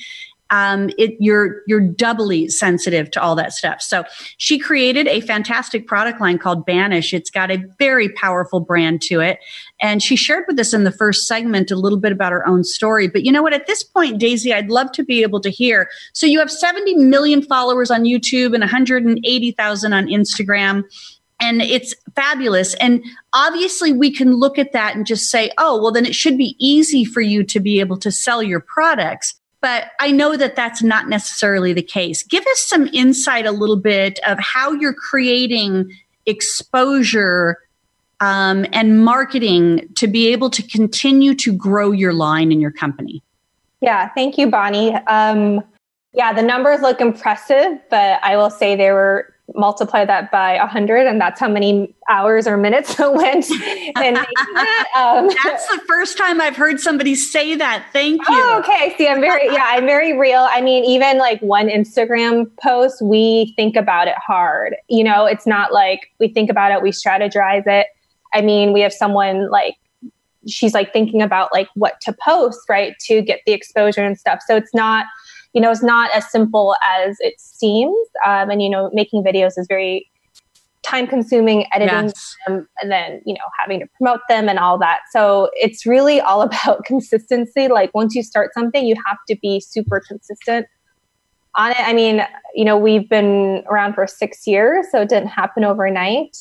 um, 0.51 0.91
it 0.99 1.17
you're 1.19 1.63
you're 1.67 1.81
doubly 1.81 2.49
sensitive 2.49 3.11
to 3.13 3.23
all 3.23 3.35
that 3.37 3.53
stuff. 3.53 3.81
So 3.81 4.05
she 4.37 4.59
created 4.59 5.07
a 5.09 5.21
fantastic 5.21 5.87
product 5.87 6.21
line 6.21 6.39
called 6.39 6.67
Banish. 6.67 7.15
It's 7.15 7.31
got 7.31 7.51
a 7.51 7.65
very 7.79 8.09
powerful 8.11 8.61
brand 8.61 9.03
to 9.03 9.21
it, 9.21 9.39
and 9.81 10.03
she 10.03 10.17
shared 10.17 10.45
with 10.49 10.59
us 10.59 10.75
in 10.75 10.85
the 10.85 10.93
first 10.93 11.27
segment 11.27 11.71
a 11.71 11.77
little 11.77 11.99
bit 11.99 12.13
about 12.13 12.33
her 12.33 12.47
own 12.47 12.65
story. 12.65 13.09
But 13.09 13.25
you 13.25 13.33
know 13.33 13.43
what? 13.43 13.53
At 13.55 13.67
this 13.67 13.83
point, 13.83 14.19
Daisy, 14.19 14.53
I'd 14.53 14.71
love 14.71 14.93
to 14.93 15.05
be 15.05 15.23
able 15.23 15.41
to 15.41 15.51
hear. 15.51 15.89
So 16.13 16.27
you 16.27 16.39
have 16.39 16.51
70 16.51 16.97
million 16.97 17.43
followers 17.43 17.91
on 17.91 18.05
YouTube 18.05 18.55
and 18.55 18.61
180,000 18.61 19.93
on 19.93 20.07
Instagram 20.07 20.85
and 21.41 21.63
it's 21.63 21.95
fabulous. 22.15 22.75
And 22.75 23.03
obviously, 23.33 23.93
we 23.93 24.13
can 24.13 24.35
look 24.35 24.59
at 24.59 24.73
that 24.73 24.95
and 24.95 25.07
just 25.07 25.31
say, 25.31 25.51
oh, 25.59 25.81
well, 25.81 25.91
then 25.91 26.07
it 26.07 26.15
should 26.15 26.37
be 26.37 26.55
easy 26.59 27.05
for 27.05 27.21
you 27.21 27.43
to 27.45 27.61
be 27.61 27.81
able 27.81 27.97
to 27.99 28.13
sell 28.13 28.43
your 28.43 28.61
products. 28.61 29.40
But 29.61 29.91
I 30.01 30.11
know 30.11 30.37
that 30.37 30.57
that's 30.57 30.83
not 30.83 31.09
necessarily 31.09 31.73
the 31.73 31.83
case. 31.83 32.23
Give 32.23 32.45
us 32.47 32.61
some 32.67 32.89
insight 32.93 33.47
a 33.47 33.53
little 33.53 33.77
bit 33.77 34.19
of 34.27 34.39
how 34.39 34.73
you're 34.73 34.95
creating 34.95 35.91
exposure 36.27 37.59
um, 38.21 38.67
and 38.73 39.05
marketing 39.05 39.89
to 39.97 40.07
be 40.07 40.29
able 40.29 40.51
to 40.51 40.63
continue 40.63 41.35
to 41.35 41.53
grow 41.53 41.91
your 41.91 42.13
line 42.13 42.53
in 42.53 42.61
your 42.61 42.71
company. 42.71 43.23
Yeah, 43.81 44.11
thank 44.15 44.37
you, 44.37 44.51
Bonnie. 44.51 44.95
Um, 44.95 45.63
yeah, 46.13 46.33
the 46.33 46.43
numbers 46.43 46.81
look 46.81 47.01
impressive, 47.01 47.79
but 47.89 48.19
I 48.23 48.37
will 48.37 48.51
say 48.51 48.77
they 48.77 48.91
were 48.91 49.33
multiply 49.55 50.05
that 50.05 50.31
by 50.31 50.57
100 50.59 51.07
and 51.07 51.21
that's 51.21 51.41
how 51.41 51.49
many 51.49 51.95
hours 52.09 52.47
or 52.47 52.57
minutes 52.57 52.91
it 52.99 53.13
went 53.13 53.51
and 53.97 54.17
that. 54.17 54.87
Um, 54.97 55.31
that's 55.45 55.67
the 55.69 55.81
first 55.87 56.19
time 56.19 56.41
i've 56.41 56.57
heard 56.57 56.81
somebody 56.81 57.15
say 57.15 57.55
that. 57.55 57.87
Thank 57.93 58.21
you. 58.29 58.37
Oh, 58.37 58.59
okay. 58.59 58.95
See 58.99 59.09
i'm 59.09 59.21
very 59.21 59.47
yeah 59.47 59.67
i'm 59.69 59.87
very 59.87 60.19
real. 60.19 60.47
I 60.51 60.61
mean 60.61 60.85
even 60.85 61.19
like 61.19 61.41
one 61.41 61.69
instagram 61.69 62.51
post 62.63 63.01
we 63.01 63.53
think 63.57 63.77
about 63.77 64.09
it 64.09 64.17
hard. 64.17 64.77
You 64.89 65.05
know 65.05 65.27
it's 65.27 65.47
not 65.47 65.73
like 65.73 66.11
we 66.19 66.29
think 66.29 66.51
about 66.51 66.73
it 66.73 66.83
we 66.83 66.91
strategize 66.91 67.67
it. 67.67 67.87
I 68.35 68.41
mean 68.41 68.73
we 68.73 68.81
have 68.81 68.93
someone 68.93 69.51
like 69.51 69.77
she's 70.49 70.75
like 70.75 70.93
thinking 70.93 71.23
about 71.23 71.51
like 71.53 71.69
what 71.75 72.01
to 72.03 72.13
post 72.13 72.61
right 72.69 72.99
to 73.01 73.23
get 73.23 73.41
the 73.47 73.53
exposure 73.53 74.03
and 74.03 74.19
stuff. 74.19 74.41
So 74.47 74.57
it's 74.57 74.75
not 74.75 75.07
you 75.53 75.61
know, 75.61 75.71
it's 75.71 75.83
not 75.83 76.11
as 76.15 76.31
simple 76.31 76.77
as 76.89 77.17
it 77.21 77.35
seems. 77.39 77.97
Um, 78.25 78.51
and, 78.51 78.63
you 78.63 78.71
know, 78.71 78.91
making 78.93 79.25
videos 79.25 79.53
is 79.57 79.67
very 79.69 80.09
time 80.83 81.07
consuming, 81.07 81.67
editing 81.73 82.07
yes. 82.07 82.37
them, 82.47 82.69
and 82.81 82.91
then, 82.91 83.21
you 83.27 83.35
know, 83.35 83.45
having 83.59 83.81
to 83.81 83.87
promote 83.97 84.21
them 84.29 84.49
and 84.49 84.59
all 84.59 84.79
that. 84.79 85.01
So 85.13 85.51
it's 85.55 85.85
really 85.85 86.21
all 86.21 86.43
about 86.43 86.85
consistency. 86.85 87.69
Like 87.69 87.93
once 87.95 88.15
you 88.15 88.23
start 88.23 88.53
something, 88.55 88.87
you 88.87 88.95
have 89.07 89.19
to 89.29 89.37
be 89.41 89.61
super 89.61 90.01
consistent 90.01 90.67
on 91.57 91.73
it. 91.73 91.81
I 91.81 91.93
mean, 91.93 92.23
you 92.55 92.65
know, 92.65 92.77
we've 92.79 93.09
been 93.09 93.65
around 93.69 93.95
for 93.95 94.07
six 94.07 94.47
years, 94.47 94.87
so 94.91 95.03
it 95.03 95.09
didn't 95.09 95.29
happen 95.29 95.65
overnight. 95.65 96.37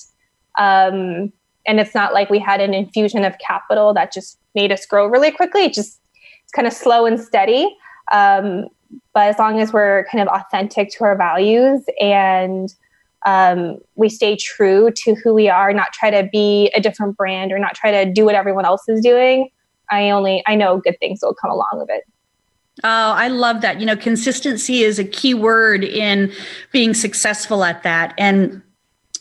Um, 0.58 1.32
and 1.68 1.80
it's 1.80 1.94
not 1.94 2.14
like 2.14 2.30
we 2.30 2.40
had 2.40 2.62
an 2.62 2.74
infusion 2.74 3.24
of 3.24 3.36
capital 3.46 3.94
that 3.94 4.12
just 4.12 4.40
made 4.56 4.72
us 4.72 4.86
grow 4.86 5.08
really 5.08 5.32
quickly. 5.32 5.66
It 5.66 5.74
just 5.74 6.00
it's 6.44 6.52
kind 6.52 6.68
of 6.68 6.74
slow 6.74 7.06
and 7.06 7.20
steady. 7.20 7.76
Um, 8.12 8.70
but 9.14 9.28
as 9.28 9.38
long 9.38 9.60
as 9.60 9.74
we're 9.74 10.06
kind 10.12 10.22
of 10.22 10.28
authentic 10.28 10.90
to 10.92 11.04
our 11.04 11.18
values 11.18 11.84
and 12.00 12.74
um, 13.26 13.78
we 13.96 14.10
stay 14.10 14.36
true 14.36 14.92
to 14.96 15.16
who 15.16 15.34
we 15.34 15.50
are, 15.50 15.74
not 15.74 15.92
try 15.94 16.10
to 16.10 16.28
be 16.32 16.72
a 16.76 16.82
different 16.82 17.18
brand 17.18 17.52
or 17.52 17.60
not 17.60 17.76
try 17.76 17.92
to 17.92 18.12
do 18.12 18.26
what 18.26 18.36
everyone 18.36 18.66
else 18.66 18.88
is 18.88 19.02
doing, 19.02 19.50
I 19.92 20.10
only 20.10 20.44
I 20.48 20.56
know 20.56 20.78
good 20.78 20.98
things 21.00 21.20
will 21.22 21.34
come 21.34 21.52
along 21.52 21.74
with 21.74 21.90
it. 21.90 22.04
Oh, 22.84 23.12
I 23.12 23.28
love 23.28 23.62
that. 23.62 23.80
You 23.80 23.86
know, 23.86 23.98
consistency 23.98 24.84
is 24.84 25.00
a 25.00 25.04
key 25.04 25.34
word 25.34 25.84
in 25.84 26.32
being 26.72 26.94
successful 26.94 27.64
at 27.64 27.84
that. 27.84 28.14
And 28.18 28.62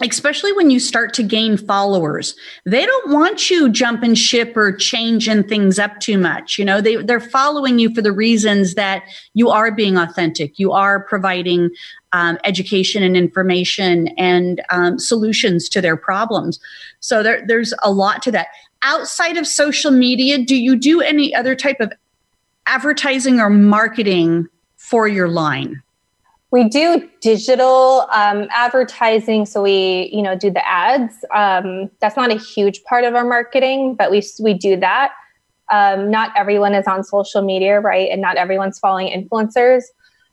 especially 0.00 0.52
when 0.52 0.70
you 0.70 0.78
start 0.78 1.12
to 1.14 1.22
gain 1.22 1.56
followers. 1.56 2.37
They 2.64 2.87
don't 2.87 3.11
want 3.11 3.50
you 3.50 3.68
jumping 3.68 4.14
ship 4.14 4.56
or 4.56 4.72
changing 4.72 5.44
things 5.44 5.78
up 5.78 5.98
too 5.98 6.18
much 6.18 6.58
you 6.58 6.64
know? 6.64 6.80
They, 6.80 6.96
they're 6.96 7.20
following 7.20 7.78
you 7.78 7.94
for 7.94 8.02
the 8.02 8.12
reasons 8.12 8.74
that 8.74 9.04
you 9.34 9.50
are 9.50 9.70
being 9.70 9.96
authentic. 9.96 10.58
You 10.58 10.72
are 10.72 11.02
providing 11.02 11.70
um, 12.12 12.38
education 12.44 13.02
and 13.02 13.16
information 13.16 14.08
and 14.18 14.62
um, 14.70 14.98
solutions 14.98 15.68
to 15.70 15.80
their 15.80 15.96
problems. 15.96 16.58
So 17.00 17.22
there, 17.22 17.44
there's 17.46 17.74
a 17.82 17.90
lot 17.90 18.22
to 18.22 18.32
that. 18.32 18.48
Outside 18.82 19.37
of 19.37 19.46
social 19.46 19.90
media 19.90 20.38
do 20.38 20.56
you 20.56 20.76
do 20.76 21.00
any 21.00 21.34
other 21.34 21.54
type 21.54 21.80
of 21.80 21.92
advertising 22.66 23.40
or 23.40 23.50
marketing 23.50 24.46
for 24.76 25.08
your 25.08 25.28
line 25.28 25.82
we 26.50 26.68
do 26.68 27.08
digital 27.20 28.06
um, 28.11 28.48
advertising, 28.50 29.44
so 29.44 29.62
we 29.62 30.08
you 30.12 30.22
know 30.22 30.37
do 30.37 30.50
the 30.50 30.66
ads. 30.66 31.14
Um, 31.34 31.90
that's 32.00 32.16
not 32.16 32.30
a 32.30 32.38
huge 32.38 32.82
part 32.84 33.04
of 33.04 33.14
our 33.14 33.24
marketing, 33.24 33.94
but 33.94 34.11
we 34.11 34.22
we 34.40 34.54
do 34.54 34.76
that. 34.76 35.12
Um, 35.70 36.11
not 36.11 36.32
everyone 36.37 36.74
is 36.74 36.87
on 36.87 37.04
social 37.04 37.42
media, 37.42 37.80
right? 37.80 38.08
And 38.11 38.22
not 38.22 38.37
everyone's 38.37 38.78
following 38.78 39.08
influencers. 39.08 39.84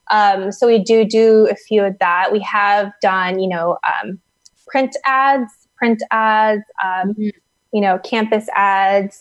Um, 0.09 0.51
so 0.51 0.67
we 0.67 0.81
do 0.81 1.03
do 1.03 1.47
a 1.49 1.55
few 1.55 1.83
of 1.83 1.97
that. 1.99 2.31
We 2.31 2.39
have 2.41 2.93
done 3.01 3.39
you 3.39 3.49
know 3.49 3.77
um, 3.85 4.19
print 4.67 4.95
ads, 5.05 5.51
print 5.75 6.01
ads, 6.11 6.63
um, 6.81 7.09
mm-hmm. 7.09 7.29
you 7.73 7.81
know 7.81 7.99
campus 7.99 8.47
ads. 8.55 9.19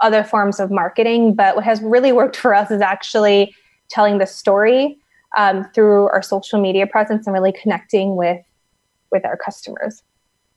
other 0.00 0.24
forms 0.24 0.58
of 0.58 0.72
marketing, 0.72 1.34
but 1.34 1.54
what 1.54 1.64
has 1.64 1.80
really 1.80 2.10
worked 2.10 2.36
for 2.36 2.52
us 2.52 2.70
is 2.72 2.82
actually 2.82 3.54
telling 3.88 4.18
the 4.18 4.26
story 4.26 4.98
um, 5.36 5.64
through 5.74 6.08
our 6.08 6.22
social 6.22 6.60
media 6.60 6.86
presence 6.86 7.26
and 7.26 7.34
really 7.34 7.52
connecting 7.52 8.16
with 8.16 8.40
with 9.10 9.24
our 9.24 9.36
customers. 9.36 10.02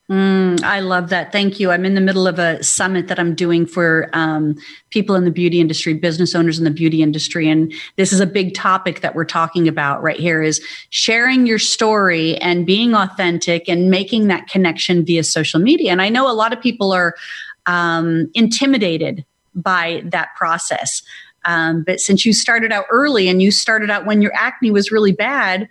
Mm, 0.09 0.63
I 0.63 0.79
love 0.79 1.09
that. 1.09 1.33
Thank 1.33 1.59
you. 1.59 1.69
I'm 1.69 1.83
in 1.83 1.93
the 1.93 2.01
middle 2.01 2.27
of 2.27 2.39
a 2.39 2.63
summit 2.63 3.09
that 3.09 3.19
I'm 3.19 3.35
doing 3.35 3.65
for 3.65 4.09
um, 4.13 4.55
people 4.89 5.15
in 5.15 5.25
the 5.25 5.31
beauty 5.31 5.59
industry, 5.59 5.93
business 5.93 6.33
owners 6.33 6.57
in 6.57 6.63
the 6.63 6.71
beauty 6.71 7.03
industry, 7.03 7.49
and 7.49 7.73
this 7.97 8.13
is 8.13 8.21
a 8.21 8.25
big 8.25 8.53
topic 8.53 9.01
that 9.01 9.15
we're 9.15 9.25
talking 9.25 9.67
about 9.67 10.01
right 10.01 10.19
here: 10.19 10.41
is 10.41 10.61
sharing 10.91 11.45
your 11.45 11.59
story 11.59 12.37
and 12.37 12.65
being 12.65 12.93
authentic 12.95 13.67
and 13.67 13.91
making 13.91 14.27
that 14.27 14.47
connection 14.47 15.03
via 15.03 15.25
social 15.25 15.59
media. 15.59 15.91
And 15.91 16.01
I 16.01 16.07
know 16.07 16.31
a 16.31 16.33
lot 16.33 16.53
of 16.53 16.61
people 16.61 16.93
are 16.93 17.13
um, 17.65 18.31
intimidated 18.33 19.25
by 19.53 20.03
that 20.05 20.29
process. 20.37 21.01
Um, 21.47 21.83
but 21.83 21.99
since 21.99 22.25
you 22.25 22.33
started 22.33 22.71
out 22.71 22.85
early 22.91 23.29
and 23.29 23.41
you 23.41 23.51
started 23.51 23.89
out 23.89 24.05
when 24.05 24.21
your 24.21 24.33
acne 24.35 24.69
was 24.69 24.91
really 24.91 25.13
bad, 25.13 25.67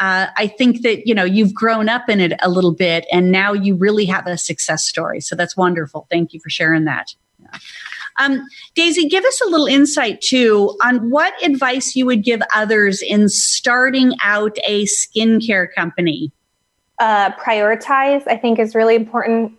uh, 0.00 0.26
I 0.36 0.48
think 0.48 0.82
that 0.82 1.06
you 1.06 1.14
know 1.14 1.24
you've 1.24 1.54
grown 1.54 1.88
up 1.88 2.08
in 2.08 2.20
it 2.20 2.32
a 2.42 2.50
little 2.50 2.74
bit, 2.74 3.06
and 3.12 3.30
now 3.30 3.52
you 3.52 3.76
really 3.76 4.04
have 4.06 4.26
a 4.26 4.36
success 4.36 4.84
story. 4.84 5.20
So 5.20 5.36
that's 5.36 5.56
wonderful. 5.56 6.08
Thank 6.10 6.32
you 6.32 6.40
for 6.40 6.50
sharing 6.50 6.84
that. 6.84 7.14
Yeah. 7.38 7.58
Um, 8.18 8.44
Daisy, 8.74 9.08
give 9.08 9.24
us 9.24 9.40
a 9.46 9.48
little 9.48 9.66
insight 9.66 10.20
too 10.20 10.76
on 10.84 11.08
what 11.08 11.32
advice 11.42 11.94
you 11.94 12.04
would 12.06 12.24
give 12.24 12.42
others 12.54 13.00
in 13.00 13.28
starting 13.28 14.14
out 14.22 14.58
a 14.66 14.84
skincare 14.86 15.72
company. 15.72 16.32
Uh, 16.98 17.30
prioritize, 17.32 18.26
I 18.26 18.36
think, 18.36 18.58
is 18.58 18.74
really 18.74 18.96
important. 18.96 19.52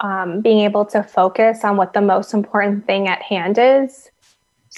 Um, 0.00 0.42
being 0.42 0.60
able 0.60 0.84
to 0.86 1.02
focus 1.02 1.64
on 1.64 1.78
what 1.78 1.94
the 1.94 2.02
most 2.02 2.34
important 2.34 2.86
thing 2.86 3.08
at 3.08 3.22
hand 3.22 3.56
is. 3.58 4.10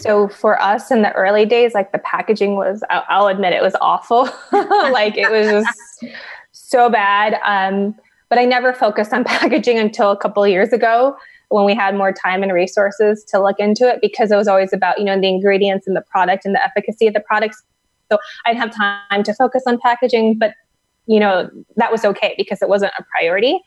So 0.00 0.28
for 0.28 0.60
us 0.60 0.90
in 0.90 1.02
the 1.02 1.12
early 1.12 1.44
days, 1.44 1.74
like 1.74 1.92
the 1.92 1.98
packaging 1.98 2.54
was, 2.54 2.82
I'll, 2.88 3.26
admit 3.26 3.52
it 3.52 3.62
was 3.62 3.74
awful. 3.80 4.28
like 4.52 5.16
it 5.16 5.30
was 5.30 5.64
just 5.64 6.14
so 6.52 6.88
bad. 6.88 7.38
Um, 7.44 7.96
but 8.28 8.38
I 8.38 8.44
never 8.44 8.72
focused 8.72 9.12
on 9.12 9.24
packaging 9.24 9.78
until 9.78 10.10
a 10.10 10.16
couple 10.16 10.44
of 10.44 10.50
years 10.50 10.72
ago 10.72 11.16
when 11.48 11.64
we 11.64 11.74
had 11.74 11.94
more 11.96 12.12
time 12.12 12.42
and 12.42 12.52
resources 12.52 13.24
to 13.24 13.42
look 13.42 13.58
into 13.58 13.88
it 13.88 14.00
because 14.00 14.30
it 14.30 14.36
was 14.36 14.46
always 14.46 14.72
about, 14.72 14.98
you 14.98 15.04
know, 15.04 15.18
the 15.18 15.28
ingredients 15.28 15.86
and 15.86 15.96
the 15.96 16.02
product 16.02 16.44
and 16.44 16.54
the 16.54 16.62
efficacy 16.62 17.06
of 17.06 17.14
the 17.14 17.20
products. 17.20 17.62
So 18.10 18.18
I 18.46 18.52
didn't 18.52 18.60
have 18.60 18.74
time 18.76 19.22
to 19.24 19.34
focus 19.34 19.62
on 19.66 19.78
packaging, 19.78 20.38
but, 20.38 20.54
you 21.06 21.18
know, 21.18 21.50
that 21.76 21.90
was 21.90 22.04
okay 22.04 22.34
because 22.36 22.62
it 22.62 22.68
wasn't 22.68 22.92
a 22.98 23.04
priority. 23.10 23.60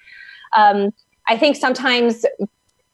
Um, 0.56 0.92
I 1.28 1.38
think 1.38 1.56
sometimes 1.56 2.26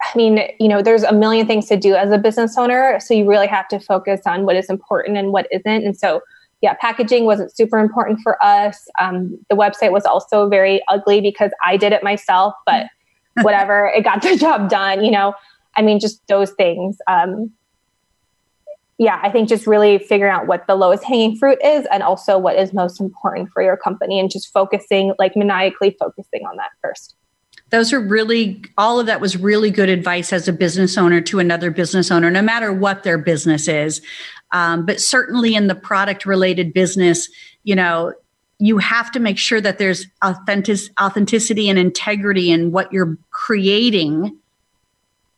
I 0.02 0.16
mean, 0.16 0.42
you 0.60 0.68
know, 0.68 0.82
there's 0.82 1.04
a 1.04 1.12
million 1.12 1.48
things 1.48 1.68
to 1.68 1.78
do 1.78 1.96
as 1.96 2.12
a 2.12 2.18
business 2.18 2.58
owner. 2.58 3.00
So 3.00 3.14
you 3.14 3.28
really 3.28 3.48
have 3.48 3.68
to 3.70 3.80
focus 3.80 4.22
on 4.26 4.46
what 4.46 4.56
is 4.56 4.70
important 4.70 5.18
and 5.18 5.32
what 5.32 5.48
isn't. 5.52 5.66
And 5.86 5.98
so, 5.98 6.22
yeah, 6.62 6.76
packaging 6.76 7.26
wasn't 7.26 7.56
super 7.56 7.80
important 7.80 8.20
for 8.22 8.44
us. 8.44 8.88
Um, 9.00 9.38
the 9.50 9.56
website 9.56 9.92
was 9.92 10.06
also 10.06 10.48
very 10.50 10.82
ugly 10.88 11.22
because 11.22 11.52
I 11.66 11.78
did 11.78 11.94
it 11.94 12.04
myself, 12.04 12.54
but 12.66 12.88
whatever, 13.42 13.88
it 13.88 14.04
got 14.04 14.22
the 14.22 14.36
job 14.36 14.70
done, 14.70 15.04
you 15.04 15.12
know. 15.12 15.34
I 15.76 15.82
mean, 15.82 16.00
just 16.00 16.26
those 16.28 16.52
things. 16.52 16.98
Um, 17.08 17.52
yeah, 18.98 19.20
I 19.22 19.30
think 19.30 19.48
just 19.48 19.68
really 19.68 20.00
figuring 20.00 20.34
out 20.34 20.48
what 20.48 20.66
the 20.66 20.74
lowest 20.74 21.04
hanging 21.04 21.38
fruit 21.38 21.60
is 21.64 21.86
and 21.92 22.02
also 22.02 22.40
what 22.40 22.56
is 22.58 22.74
most 22.74 23.00
important 23.00 23.50
for 23.54 23.62
your 23.62 23.78
company 23.78 24.20
and 24.20 24.32
just 24.32 24.52
focusing, 24.52 25.14
like 25.20 25.36
maniacally 25.36 25.96
focusing 26.00 26.42
on 26.48 26.58
that 26.58 26.72
first. 26.82 27.16
Those 27.70 27.92
are 27.92 28.00
really, 28.00 28.64
all 28.78 29.00
of 29.00 29.08
that 29.08 29.20
was 29.20 29.36
really 29.36 29.72
good 29.72 29.90
advice 29.90 30.32
as 30.32 30.48
a 30.48 30.54
business 30.54 30.98
owner 30.98 31.20
to 31.22 31.40
another 31.40 31.70
business 31.70 32.12
owner, 32.12 32.32
no 32.32 32.42
matter 32.42 32.72
what 32.72 33.04
their 33.04 33.18
business 33.18 33.68
is. 33.68 34.02
Um, 34.52 34.86
but 34.86 35.02
certainly 35.02 35.56
in 35.56 35.68
the 35.68 35.76
product 35.76 36.26
related 36.26 36.74
business, 36.74 37.30
you 37.64 37.76
know, 37.76 38.14
you 38.60 38.78
have 38.78 39.12
to 39.12 39.20
make 39.20 39.38
sure 39.38 39.62
that 39.62 39.78
there's 39.78 40.06
authentic, 40.22 40.80
authenticity 41.00 41.70
and 41.70 41.78
integrity 41.78 42.50
in 42.50 42.72
what 42.72 42.92
you're 42.92 43.18
creating. 43.30 44.38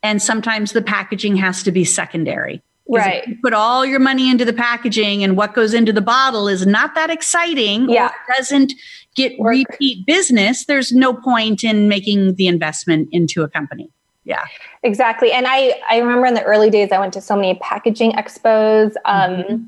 And 0.04 0.22
sometimes 0.22 0.72
the 0.72 0.82
packaging 0.82 1.36
has 1.38 1.64
to 1.64 1.72
be 1.72 1.84
secondary. 1.84 2.62
Right. 2.92 3.40
put 3.44 3.54
all 3.54 3.86
your 3.86 4.00
money 4.00 4.32
into 4.32 4.46
the 4.46 4.54
packaging 4.54 5.24
and 5.24 5.38
what 5.38 5.54
goes 5.54 5.76
into 5.76 5.94
the 5.94 6.02
bottle 6.02 6.48
is 6.48 6.66
not 6.66 6.96
that 6.96 7.12
exciting 7.12 7.88
yeah. 7.88 8.12
doesn't 8.36 8.74
get 9.22 9.40
Work. 9.40 9.52
repeat 9.54 10.06
business, 10.06 10.66
there's 10.66 10.92
no 10.92 11.14
point 11.14 11.64
in 11.64 11.88
making 11.88 12.36
the 12.36 12.48
investment 12.48 13.10
into 13.12 13.44
a 13.44 13.50
company. 13.50 13.90
Yeah. 14.26 14.46
Exactly. 14.84 15.32
And 15.32 15.48
I, 15.48 15.80
I 15.90 15.98
remember 15.98 16.28
in 16.28 16.34
the 16.36 16.44
early 16.44 16.70
days, 16.70 16.92
I 16.92 17.00
went 17.00 17.14
to 17.14 17.22
so 17.22 17.36
many 17.36 17.56
packaging 17.56 18.12
expos. 18.14 18.94
Um, 19.06 19.32
mm-hmm 19.32 19.64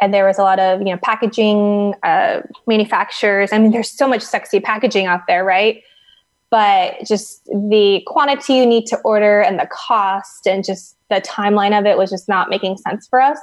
and 0.00 0.12
there 0.12 0.26
was 0.26 0.38
a 0.38 0.42
lot 0.42 0.58
of 0.58 0.80
you 0.80 0.86
know 0.86 0.98
packaging 1.02 1.94
uh, 2.02 2.40
manufacturers 2.66 3.52
i 3.52 3.58
mean 3.58 3.70
there's 3.70 3.90
so 3.90 4.08
much 4.08 4.22
sexy 4.22 4.60
packaging 4.60 5.06
out 5.06 5.26
there 5.26 5.44
right 5.44 5.82
but 6.50 6.94
just 7.04 7.44
the 7.46 8.02
quantity 8.06 8.54
you 8.54 8.66
need 8.66 8.86
to 8.86 8.96
order 8.98 9.40
and 9.40 9.58
the 9.58 9.68
cost 9.70 10.46
and 10.46 10.64
just 10.64 10.96
the 11.10 11.20
timeline 11.20 11.78
of 11.78 11.86
it 11.86 11.98
was 11.98 12.10
just 12.10 12.28
not 12.28 12.48
making 12.48 12.76
sense 12.76 13.06
for 13.08 13.20
us 13.20 13.38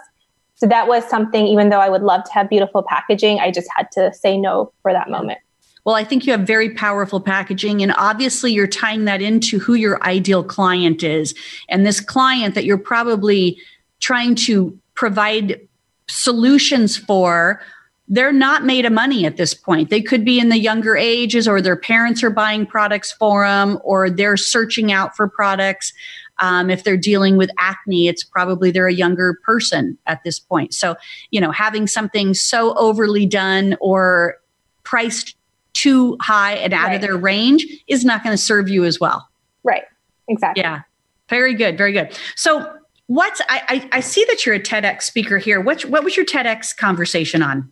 so 0.56 0.68
that 0.68 0.88
was 0.88 1.04
something 1.10 1.48
even 1.48 1.70
though 1.70 1.80
i 1.80 1.90
would 1.90 2.04
love 2.04 2.24
to 2.24 2.32
have 2.32 2.50
beautiful 2.50 2.84
packaging 2.84 3.40
i 3.40 3.52
just 3.52 3.68
had 3.76 3.88
to 3.92 4.14
say 4.14 4.38
no 4.38 4.72
for 4.82 4.94
that 4.94 5.10
moment 5.10 5.40
well, 5.86 5.96
I 5.96 6.04
think 6.04 6.26
you 6.26 6.32
have 6.32 6.48
very 6.48 6.70
powerful 6.70 7.20
packaging, 7.20 7.82
and 7.82 7.94
obviously 7.98 8.54
you're 8.54 8.68
tying 8.68 9.06
that 9.06 9.22
into 9.22 9.60
who 9.60 9.74
your 9.74 10.02
ideal 10.04 10.44
client 10.44 11.04
is. 11.04 11.36
And 11.70 11.86
this 11.86 12.00
client 12.00 12.56
that 12.56 12.64
you're 12.64 12.78
probably 12.78 13.58
trying 14.00 14.36
to 14.36 14.78
provide 14.96 15.60
solutions 16.08 16.96
for 16.98 17.62
they're 18.10 18.34
not 18.34 18.66
made 18.66 18.86
of 18.86 18.92
money 18.92 19.26
at 19.26 19.38
this 19.38 19.54
point. 19.54 19.90
They 19.90 20.02
could 20.02 20.26
be 20.26 20.38
in 20.40 20.50
the 20.50 20.60
younger 20.60 20.96
ages, 20.96 21.48
or 21.48 21.62
their 21.62 21.78
parents 21.78 22.22
are 22.24 22.30
buying 22.30 22.66
products 22.66 23.12
for 23.12 23.46
them, 23.46 23.80
or 23.84 24.10
they're 24.10 24.38
searching 24.38 24.92
out 24.92 25.16
for 25.16 25.28
products. 25.28 25.94
Um, 26.40 26.70
if 26.70 26.84
they're 26.84 26.98
dealing 26.98 27.38
with 27.38 27.50
acne, 27.60 28.08
it's 28.08 28.24
probably 28.24 28.72
they're 28.72 28.88
a 28.88 28.94
younger 28.94 29.40
person 29.46 29.98
at 30.06 30.24
this 30.24 30.40
point. 30.40 30.74
So, 30.74 30.96
you 31.32 31.40
know, 31.40 31.52
having 31.52 31.88
something 31.88 32.34
so 32.34 32.74
overly 32.76 33.26
done 33.26 33.78
or 33.80 34.36
priced 34.84 35.36
too 35.74 36.18
high 36.22 36.54
and 36.54 36.74
out 36.74 36.88
right. 36.88 36.96
of 36.96 37.02
their 37.02 37.18
range 37.18 37.66
is 37.88 38.06
not 38.06 38.24
going 38.24 38.34
to 38.34 38.42
serve 38.42 38.70
you 38.70 38.86
as 38.86 39.00
well. 39.00 39.28
Right. 39.64 39.84
Exactly. 40.28 40.62
Yeah. 40.62 40.82
Very 41.30 41.54
good. 41.54 41.78
Very 41.78 41.92
good. 41.92 42.18
So, 42.36 42.80
What's 43.08 43.42
I, 43.50 43.62
I, 43.68 43.90
I 43.98 44.00
see 44.00 44.24
that 44.30 44.46
you're 44.46 44.56
a 44.56 44.60
TEDx 44.60 45.04
speaker 45.04 45.38
here. 45.38 45.60
What 45.60 45.84
what 45.84 46.04
was 46.04 46.16
your 46.16 46.26
TEDx 46.26 46.76
conversation 46.76 47.42
on? 47.42 47.72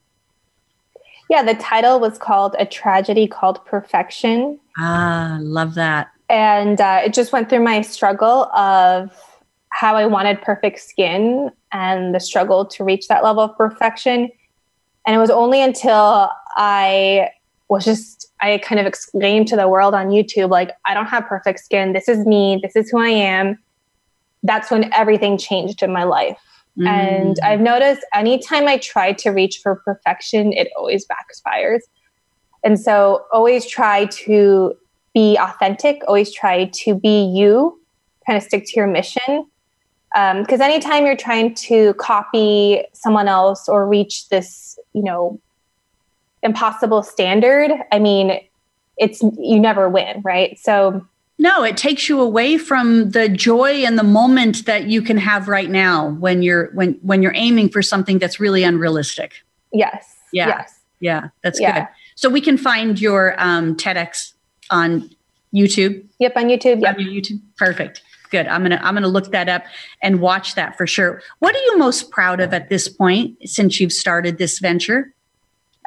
Yeah, 1.30 1.42
the 1.42 1.54
title 1.54 2.02
was 2.02 2.18
called 2.18 2.56
"A 2.60 2.66
Tragedy 2.66 3.28
Called 3.28 3.64
Perfection." 3.66 4.60
Ah, 4.78 5.38
love 5.42 5.76
that. 5.76 6.12
And 6.30 6.82
uh, 6.82 7.02
it 7.06 7.14
just 7.14 7.32
went 7.32 7.50
through 7.50 7.64
my 7.64 7.82
struggle 7.82 8.46
of 8.54 9.12
how 9.70 9.96
I 9.96 10.06
wanted 10.06 10.42
perfect 10.42 10.80
skin 10.80 11.50
and 11.72 12.14
the 12.14 12.20
struggle 12.20 12.66
to 12.66 12.84
reach 12.84 13.08
that 13.08 13.24
level 13.24 13.42
of 13.42 13.58
perfection. 13.58 14.30
And 15.08 15.16
it 15.16 15.20
was 15.20 15.30
only 15.30 15.62
until 15.62 16.30
I 16.56 17.30
was 17.72 17.86
just 17.86 18.32
I 18.42 18.58
kind 18.60 18.80
of 18.80 18.86
exclaimed 18.86 19.48
to 19.50 19.56
the 19.56 19.68
world 19.68 19.94
on 19.94 20.10
YouTube, 20.10 20.50
like, 20.50 20.72
I 20.86 20.94
don't 20.94 21.06
have 21.08 21.26
perfect 21.26 21.60
skin. 21.60 21.94
This 21.94 22.08
is 22.08 22.26
me. 22.26 22.60
This 22.62 22.76
is 22.76 22.90
who 22.90 23.00
I 23.00 23.10
am 23.10 23.58
that's 24.44 24.72
when 24.72 24.92
everything 24.94 25.38
changed 25.38 25.84
in 25.84 25.92
my 25.92 26.04
life. 26.04 26.40
Mm. 26.78 26.88
And 26.88 27.38
I've 27.44 27.60
noticed 27.60 28.06
anytime 28.14 28.68
I 28.68 28.78
try 28.78 29.14
to 29.14 29.30
reach 29.30 29.60
for 29.62 29.76
perfection, 29.76 30.54
it 30.54 30.70
always 30.78 31.06
backfires. 31.06 31.82
And 32.64 32.80
so 32.80 33.26
always 33.32 33.66
try 33.66 34.06
to 34.06 34.74
be 35.14 35.38
authentic, 35.38 36.02
always 36.08 36.34
try 36.34 36.66
to 36.66 36.96
be 36.96 37.24
you, 37.26 37.80
kind 38.26 38.38
of 38.38 38.44
stick 38.44 38.66
to 38.68 38.74
your 38.76 38.88
mission. 38.88 39.46
Because 40.14 40.60
um, 40.60 40.62
anytime 40.62 41.06
you're 41.06 41.16
trying 41.16 41.54
to 41.56 41.94
copy 41.96 42.84
someone 42.94 43.28
else 43.28 43.70
or 43.70 43.88
reach 43.88 44.30
this, 44.30 44.78
you 44.94 45.04
know, 45.04 45.40
impossible 46.44 47.04
standard, 47.04 47.72
I 47.92 48.00
mean, 48.00 48.40
it's 48.98 49.22
you 49.22 49.60
never 49.60 49.90
win, 49.90 50.22
right? 50.24 50.58
So 50.60 51.06
no, 51.38 51.64
it 51.64 51.76
takes 51.76 52.08
you 52.08 52.22
away 52.22 52.58
from 52.58 53.12
the 53.12 53.28
joy 53.28 53.84
and 53.84 53.98
the 53.98 54.04
moment 54.04 54.66
that 54.66 54.88
you 54.88 55.02
can 55.02 55.18
have 55.18 55.48
right 55.48 55.70
now 55.70 56.12
when 56.12 56.44
you're 56.44 56.70
when 56.74 56.94
when 57.02 57.24
you're 57.24 57.34
aiming 57.36 57.70
for 57.70 57.82
something 57.82 58.20
that's 58.20 58.40
really 58.40 58.64
unrealistic. 58.64 59.44
Yes. 59.72 60.16
Yeah. 60.32 60.48
Yes. 60.50 60.82
Yeah, 61.00 61.30
that's 61.42 61.60
yeah. 61.60 61.80
good. 61.80 61.88
So 62.16 62.30
we 62.30 62.42
can 62.42 62.58
find 62.58 63.02
your 63.02 63.34
um, 63.40 63.76
TEDx 63.76 64.34
on 64.70 65.10
YouTube. 65.54 66.06
Yep, 66.20 66.34
on 66.38 66.44
YouTube. 66.44 66.82
Yep. 66.82 66.98
On 66.98 67.04
YouTube. 67.04 67.42
Perfect. 67.58 68.04
Good. 68.30 68.48
I'm 68.48 68.62
gonna 68.62 68.80
I'm 68.84 68.94
gonna 68.94 69.08
look 69.08 69.32
that 69.32 69.50
up 69.50 69.64
and 70.02 70.22
watch 70.22 70.56
that 70.56 70.78
for 70.78 70.88
sure. 70.88 71.22
What 71.40 71.56
are 71.56 71.60
you 71.60 71.78
most 71.78 72.12
proud 72.12 72.40
of 72.40 72.54
at 72.54 72.70
this 72.70 72.88
point 72.88 73.38
since 73.50 73.80
you've 73.80 73.92
started 73.92 74.38
this 74.38 74.60
venture? 74.60 75.14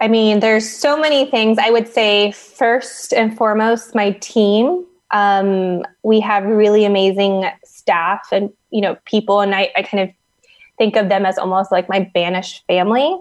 I 0.01 0.09
mean, 0.09 0.41
there's 0.41 0.69
so 0.69 0.99
many 0.99 1.31
things. 1.31 1.59
I 1.59 1.71
would 1.71 1.89
say 1.89 2.33
first 2.33 3.13
and 3.13 3.37
foremost, 3.37 3.95
my 3.95 4.13
team. 4.13 4.85
Um, 5.13 5.85
we 6.03 6.19
have 6.21 6.45
really 6.45 6.85
amazing 6.85 7.49
staff 7.65 8.29
and 8.33 8.51
you 8.71 8.81
know 8.81 8.97
people, 9.05 9.41
and 9.41 9.55
I, 9.55 9.71
I 9.77 9.83
kind 9.83 10.09
of 10.09 10.15
think 10.79 10.97
of 10.97 11.09
them 11.09 11.25
as 11.25 11.39
almost 11.39 11.71
like 11.71 11.89
my 11.89 12.11
banished 12.13 12.65
family. 12.67 13.17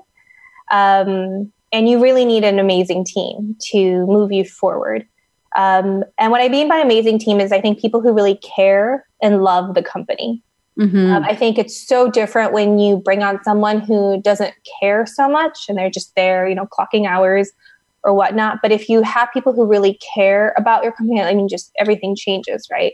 Um, 0.71 1.51
and 1.71 1.89
you 1.89 2.01
really 2.01 2.26
need 2.26 2.43
an 2.43 2.59
amazing 2.59 3.05
team 3.05 3.55
to 3.71 4.05
move 4.07 4.32
you 4.32 4.45
forward. 4.45 5.07
Um, 5.55 6.03
and 6.17 6.32
what 6.32 6.41
I 6.41 6.49
mean 6.49 6.67
by 6.67 6.78
amazing 6.78 7.19
team 7.19 7.39
is 7.39 7.51
I 7.51 7.61
think 7.61 7.80
people 7.80 8.01
who 8.01 8.13
really 8.13 8.38
care 8.38 9.05
and 9.21 9.43
love 9.43 9.76
the 9.76 9.84
company. 9.84 10.41
Mm-hmm. 10.80 11.11
Um, 11.11 11.24
I 11.24 11.36
think 11.36 11.57
it's 11.57 11.88
so 11.88 12.09
different 12.09 12.51
when 12.51 12.80
you 12.80 12.97
bring 12.97 13.21
on 13.21 13.43
someone 13.43 13.80
who 13.80 14.21
doesn't 14.21 14.53
care 14.80 15.05
so 15.05 15.30
much 15.30 15.65
and 15.69 15.78
they're 15.78 15.89
just 15.89 16.15
there, 16.15 16.47
you 16.47 16.55
know, 16.55 16.65
clocking 16.65 17.07
hours 17.07 17.51
or 18.03 18.13
whatnot. 18.13 18.59
But 18.61 18.71
if 18.71 18.89
you 18.89 19.01
have 19.03 19.30
people 19.32 19.53
who 19.53 19.65
really 19.65 19.99
care 20.15 20.53
about 20.57 20.84
your 20.84 20.91
company, 20.91 21.21
I 21.21 21.34
mean, 21.36 21.47
just 21.47 21.71
everything 21.78 22.15
changes, 22.15 22.67
right? 22.71 22.93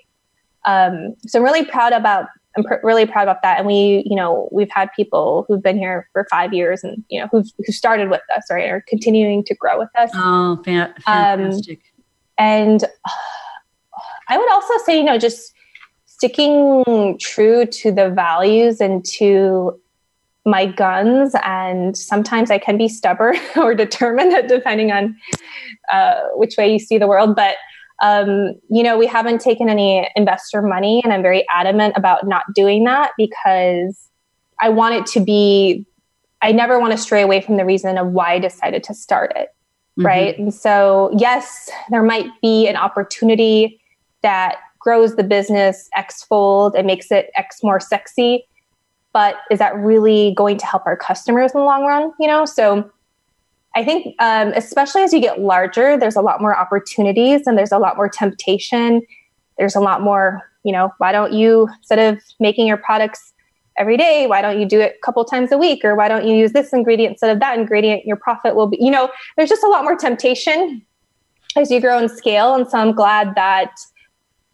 Um, 0.66 1.16
so 1.26 1.40
I'm 1.40 1.46
really 1.46 1.66
proud 1.66 1.94
about 1.94 2.28
I'm 2.58 2.64
pr- 2.64 2.76
really 2.84 3.06
proud 3.06 3.24
about 3.24 3.42
that. 3.44 3.60
And 3.60 3.68
we, 3.68 4.04
you 4.06 4.16
know, 4.16 4.50
we've 4.52 4.72
had 4.72 4.90
people 4.96 5.46
who've 5.48 5.62
been 5.62 5.78
here 5.78 6.10
for 6.14 6.26
five 6.30 6.54
years 6.54 6.84
and, 6.84 7.04
you 7.10 7.20
know, 7.20 7.28
who've, 7.32 7.48
who 7.66 7.72
started 7.72 8.10
with 8.10 8.22
us, 8.36 8.44
right, 8.50 8.70
are 8.70 8.84
continuing 8.88 9.44
to 9.46 9.56
grow 9.56 9.78
with 9.78 9.90
us. 9.98 10.10
Oh, 10.14 10.58
fa- 10.66 10.94
fantastic. 11.06 11.78
Um, 11.78 12.04
and 12.38 12.84
I 14.30 14.38
would 14.38 14.52
also 14.52 14.74
say, 14.86 14.98
you 14.98 15.04
know, 15.04 15.18
just 15.18 15.54
sticking 16.20 17.18
true 17.18 17.66
to 17.66 17.94
the 17.94 18.10
values 18.10 18.82
and 18.82 19.06
to 19.06 19.80
my 20.46 20.66
guns. 20.66 21.34
And 21.46 21.96
sometimes 21.96 22.52
I 22.52 22.58
can 22.58 22.78
be 22.78 22.90
stubborn 22.90 23.38
or 23.56 23.74
determined, 23.74 24.36
depending 24.50 24.92
on 24.92 25.16
uh, 25.92 26.20
which 26.34 26.56
way 26.58 26.72
you 26.72 26.80
see 26.80 26.98
the 26.98 27.08
world. 27.08 27.36
But 27.36 27.56
um, 28.02 28.54
you 28.70 28.84
know, 28.84 28.98
we 28.98 29.08
haven't 29.08 29.42
taken 29.42 29.68
any 29.68 30.10
investor 30.16 30.62
money, 30.62 31.02
and 31.04 31.12
I'm 31.12 31.22
very 31.22 31.46
adamant 31.50 31.96
about 31.98 32.26
not 32.26 32.44
doing 32.56 32.86
that 32.86 33.12
because 33.18 34.10
I 34.62 34.70
want 34.70 34.96
it 34.96 35.06
to 35.08 35.20
be, 35.20 35.86
I 36.42 36.54
never 36.54 36.80
want 36.80 36.94
to 36.94 36.98
stray 36.98 37.22
away 37.22 37.42
from 37.42 37.58
the 37.58 37.66
reason 37.66 37.98
of 37.98 38.08
why 38.08 38.36
I 38.36 38.40
decided 38.40 38.84
to 38.86 38.94
start 38.94 39.34
it. 39.36 39.50
Mm-hmm. 39.98 40.06
Right. 40.06 40.40
And 40.40 40.54
so, 40.54 41.14
yes, 41.18 41.70
there 41.90 42.04
might 42.04 42.28
be 42.42 42.70
an 42.70 42.78
opportunity 42.78 43.82
that 44.22 44.60
grows 44.80 45.16
the 45.16 45.24
business 45.24 45.90
X 45.96 46.24
fold 46.24 46.76
and 46.76 46.88
makes 46.88 47.12
it 47.12 47.30
X 47.36 47.60
more 47.64 47.80
sexy. 47.80 48.46
But 49.12 49.38
is 49.50 49.60
that 49.60 49.76
really 49.76 50.34
going 50.36 50.58
to 50.58 50.66
help 50.66 50.86
our 50.86 50.96
customers 50.96 51.52
in 51.54 51.60
the 51.60 51.66
long 51.66 51.86
run? 51.86 52.12
You 52.20 52.28
know, 52.28 52.46
so 52.46 52.90
I 53.76 53.84
think, 53.84 54.16
um, 54.20 54.52
especially 54.56 55.02
as 55.04 55.14
you 55.14 55.20
get 55.20 55.42
larger, 55.42 55.98
there's 55.98 56.16
a 56.16 56.22
lot 56.22 56.42
more 56.42 56.58
opportunities 56.58 57.46
and 57.46 57.58
there's 57.58 57.72
a 57.72 57.78
lot 57.78 57.98
more 57.98 58.10
temptation. 58.10 59.02
There's 59.58 59.76
a 59.76 59.80
lot 59.80 60.02
more, 60.02 60.42
you 60.64 60.72
know, 60.72 60.92
why 60.98 61.12
don't 61.12 61.34
you, 61.34 61.68
instead 61.78 62.00
of 62.00 62.22
making 62.40 62.68
your 62.68 62.78
products 62.78 63.34
every 63.78 63.98
day, 63.98 64.28
why 64.28 64.42
don't 64.42 64.60
you 64.60 64.66
do 64.66 64.80
it 64.80 64.96
a 64.98 65.06
couple 65.06 65.24
times 65.26 65.52
a 65.52 65.58
week? 65.58 65.86
Or 65.86 65.96
why 65.96 66.08
don't 66.08 66.28
you 66.28 66.36
use 66.36 66.52
this 66.52 66.74
ingredient 66.74 67.14
instead 67.14 67.30
of 67.30 67.40
that 67.40 67.58
ingredient? 67.58 68.06
Your 68.06 68.18
profit 68.18 68.56
will 68.56 68.68
be, 68.68 68.78
you 68.80 68.92
know, 68.92 69.10
there's 69.38 69.50
just 69.50 69.64
a 69.64 69.68
lot 69.68 69.84
more 69.84 69.96
temptation 69.96 70.82
as 71.56 71.72
you 71.72 71.80
grow 71.80 71.98
and 71.98 72.12
scale. 72.12 72.56
And 72.56 72.68
so 72.68 72.78
I'm 72.78 72.92
glad 72.92 73.36
that 73.36 73.72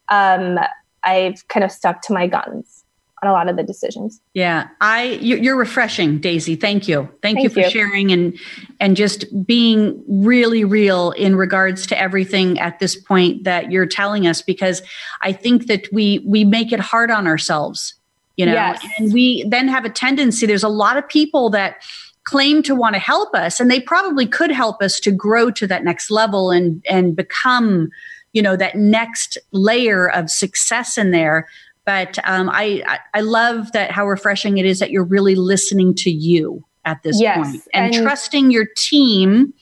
um, 0.10 0.60
I've 1.04 1.48
kind 1.48 1.64
of 1.64 1.72
stuck 1.72 2.02
to 2.04 2.14
my 2.14 2.28
guns 2.28 2.84
on 3.24 3.30
a 3.30 3.34
lot 3.34 3.50
of 3.50 3.56
the 3.56 3.64
decisions. 3.64 4.22
Yeah, 4.34 4.68
I 4.82 5.20
you're 5.22 5.56
refreshing, 5.56 6.20
Daisy. 6.20 6.56
Thank 6.56 6.88
you. 6.88 7.10
Thank, 7.22 7.38
Thank 7.38 7.44
you 7.44 7.50
for 7.50 7.62
you. 7.62 7.70
sharing 7.70 8.12
and 8.12 8.38
and 8.80 8.96
just 8.96 9.26
being 9.46 10.04
really 10.08 10.64
real 10.64 11.12
in 11.12 11.36
regards 11.36 11.88
to 11.88 12.00
everything 12.00 12.60
at 12.60 12.80
this 12.80 12.96
point 12.96 13.44
that 13.44 13.72
you're 13.72 13.86
telling 13.86 14.28
us 14.28 14.42
because 14.42 14.82
I 15.22 15.32
think 15.32 15.68
that 15.68 15.88
we 15.92 16.24
we 16.26 16.44
make 16.44 16.72
it 16.72 16.80
hard 16.80 17.12
on 17.12 17.28
ourselves, 17.28 17.96
you 18.38 18.46
know. 18.46 18.54
Yes. 18.54 18.86
And 18.98 19.14
we 19.14 19.46
then 19.48 19.68
have 19.68 19.86
a 19.86 19.90
tendency 19.90 20.46
there's 20.46 20.64
a 20.64 20.70
lot 20.70 20.98
of 20.98 21.08
people 21.08 21.50
that 21.52 21.78
claim 22.26 22.64
to 22.64 22.76
want 22.76 22.96
to 22.96 23.00
help 23.00 23.36
us 23.36 23.60
and 23.60 23.70
they 23.70 23.80
probably 23.80 24.26
could 24.26 24.52
help 24.52 24.82
us 24.82 25.00
to 25.00 25.12
grow 25.12 25.52
to 25.52 25.68
that 25.68 25.84
next 25.84 26.10
level 26.10 26.52
and 26.52 26.84
and 26.90 27.16
become 27.16 27.90
you 28.36 28.42
know 28.42 28.56
that 28.56 28.76
next 28.76 29.38
layer 29.52 30.12
of 30.12 30.30
success 30.30 30.98
in 30.98 31.10
there 31.12 31.48
but 31.86 32.18
um, 32.28 32.50
I, 32.52 33.00
I 33.14 33.22
love 33.22 33.72
that 33.74 33.92
how 33.92 34.08
refreshing 34.08 34.58
it 34.58 34.66
is 34.66 34.80
that 34.80 34.90
you're 34.90 35.06
really 35.06 35.36
listening 35.36 35.94
to 35.96 36.10
you 36.10 36.66
at 36.84 37.02
this 37.04 37.22
yes, 37.22 37.38
point 37.38 37.64
and, 37.74 37.94
and 37.94 38.04
trusting 38.04 38.52
your 38.52 38.66
team 38.76 39.54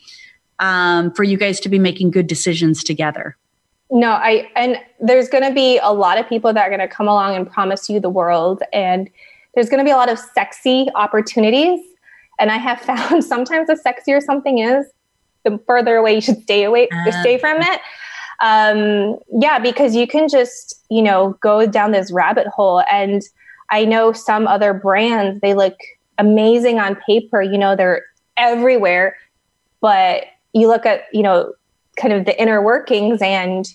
um, 0.60 1.14
for 1.14 1.24
you 1.24 1.38
guys 1.38 1.60
to 1.62 1.70
be 1.70 1.78
making 1.78 2.12
good 2.12 2.28
decisions 2.28 2.84
together. 2.84 3.38
No, 3.92 4.12
I 4.12 4.50
and 4.56 4.78
there's 5.00 5.28
going 5.28 5.44
to 5.44 5.54
be 5.54 5.80
a 5.84 5.94
lot 5.94 6.18
of 6.18 6.28
people 6.28 6.54
that 6.54 6.66
are 6.66 6.70
going 6.70 6.80
to 6.80 6.88
come 6.88 7.08
along 7.08 7.36
and 7.36 7.50
promise 7.50 7.90
you 7.90 8.00
the 8.00 8.10
world, 8.10 8.64
and 8.72 9.10
there's 9.54 9.70
going 9.70 9.80
to 9.80 9.86
be 9.86 9.92
a 9.92 9.98
lot 9.98 10.10
of 10.10 10.18
sexy 10.18 10.88
opportunities. 10.96 11.82
And 12.40 12.50
I 12.50 12.58
have 12.58 12.80
found 12.82 13.24
sometimes 13.24 13.68
the 13.68 13.76
sexier 13.76 14.22
something 14.22 14.60
is, 14.60 14.86
the 15.44 15.60
further 15.68 15.98
away 15.98 16.16
you 16.16 16.22
should 16.22 16.42
stay 16.42 16.64
away, 16.64 16.88
uh, 16.90 17.12
stay 17.22 17.38
from 17.38 17.62
it 17.62 17.82
um, 18.44 19.18
yeah, 19.32 19.58
because 19.58 19.96
you 19.96 20.06
can 20.06 20.28
just, 20.28 20.84
you 20.90 21.02
know, 21.02 21.38
go 21.42 21.66
down 21.66 21.94
this 21.94 22.12
rabbit 22.12 22.46
hole. 22.48 22.84
And 22.92 23.22
I 23.72 23.86
know 23.86 24.12
some 24.12 24.48
other 24.48 24.74
brands, 24.74 25.40
they 25.42 25.54
look 25.54 25.76
amazing 26.18 26.78
on 26.78 26.98
paper, 27.08 27.42
you 27.42 27.58
know, 27.58 27.76
they're 27.78 28.04
everywhere. 28.36 29.16
But 29.80 30.26
you 30.52 30.68
look 30.68 30.86
at, 30.86 31.04
you 31.14 31.24
know, 31.24 31.54
kind 31.98 32.14
of 32.14 32.26
the 32.26 32.40
inner 32.40 32.62
workings 32.62 33.22
and 33.22 33.66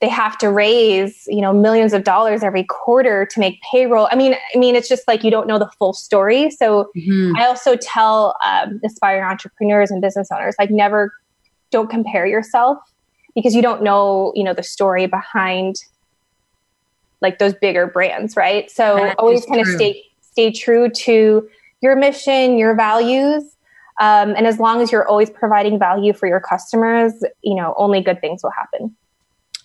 they 0.00 0.08
have 0.08 0.38
to 0.38 0.48
raise 0.48 1.24
you 1.26 1.42
know 1.42 1.52
millions 1.52 1.92
of 1.92 2.04
dollars 2.04 2.42
every 2.42 2.64
quarter 2.64 3.26
to 3.26 3.40
make 3.40 3.60
payroll 3.70 4.08
i 4.10 4.14
mean 4.14 4.34
i 4.54 4.58
mean 4.58 4.74
it's 4.74 4.88
just 4.88 5.06
like 5.06 5.22
you 5.24 5.30
don't 5.30 5.46
know 5.46 5.58
the 5.58 5.68
full 5.78 5.92
story 5.92 6.50
so 6.50 6.88
mm-hmm. 6.96 7.36
i 7.36 7.44
also 7.44 7.76
tell 7.76 8.34
um, 8.44 8.80
aspiring 8.84 9.24
entrepreneurs 9.24 9.90
and 9.90 10.00
business 10.00 10.28
owners 10.32 10.54
like 10.58 10.70
never 10.70 11.12
don't 11.70 11.90
compare 11.90 12.24
yourself 12.26 12.78
because 13.34 13.54
you 13.54 13.62
don't 13.62 13.82
know, 13.82 14.32
you 14.34 14.44
know, 14.44 14.54
the 14.54 14.62
story 14.62 15.06
behind 15.06 15.76
like 17.20 17.38
those 17.38 17.54
bigger 17.54 17.86
brands, 17.86 18.36
right? 18.36 18.70
So 18.70 18.96
that 18.96 19.18
always 19.18 19.44
kind 19.44 19.62
true. 19.62 19.72
of 19.72 19.76
stay 19.76 20.04
stay 20.20 20.52
true 20.52 20.88
to 20.88 21.48
your 21.82 21.96
mission, 21.96 22.56
your 22.56 22.74
values. 22.74 23.44
Um, 24.00 24.34
and 24.34 24.46
as 24.46 24.58
long 24.58 24.80
as 24.80 24.90
you're 24.90 25.06
always 25.06 25.28
providing 25.28 25.78
value 25.78 26.12
for 26.12 26.26
your 26.26 26.40
customers, 26.40 27.12
you 27.42 27.54
know, 27.54 27.74
only 27.76 28.00
good 28.00 28.20
things 28.20 28.42
will 28.42 28.52
happen. 28.52 28.96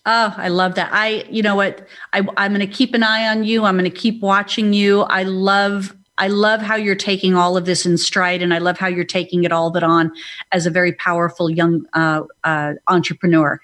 Oh, 0.05 0.35
I 0.37 0.49
love 0.49 0.75
that. 0.75 0.89
I, 0.91 1.25
you 1.29 1.41
know 1.41 1.55
what? 1.55 1.87
I, 2.13 2.21
I'm 2.37 2.53
going 2.53 2.59
to 2.59 2.67
keep 2.67 2.93
an 2.93 3.01
eye 3.01 3.27
on 3.27 3.43
you. 3.43 3.63
I'm 3.63 3.75
going 3.75 3.89
to 3.89 3.97
keep 3.97 4.21
watching 4.21 4.73
you. 4.73 5.01
I 5.01 5.23
love 5.23 5.95
I 6.17 6.27
love 6.27 6.61
how 6.61 6.75
you're 6.75 6.95
taking 6.95 7.35
all 7.35 7.57
of 7.57 7.65
this 7.65 7.85
in 7.85 7.97
stride, 7.97 8.41
and 8.41 8.53
I 8.53 8.59
love 8.59 8.77
how 8.77 8.87
you're 8.87 9.03
taking 9.03 9.43
it 9.43 9.51
all 9.51 9.71
that 9.71 9.83
on 9.83 10.11
as 10.51 10.65
a 10.65 10.71
very 10.71 10.93
powerful 10.93 11.49
young 11.49 11.85
uh, 11.93 12.23
uh, 12.43 12.73
entrepreneur. 12.87 13.59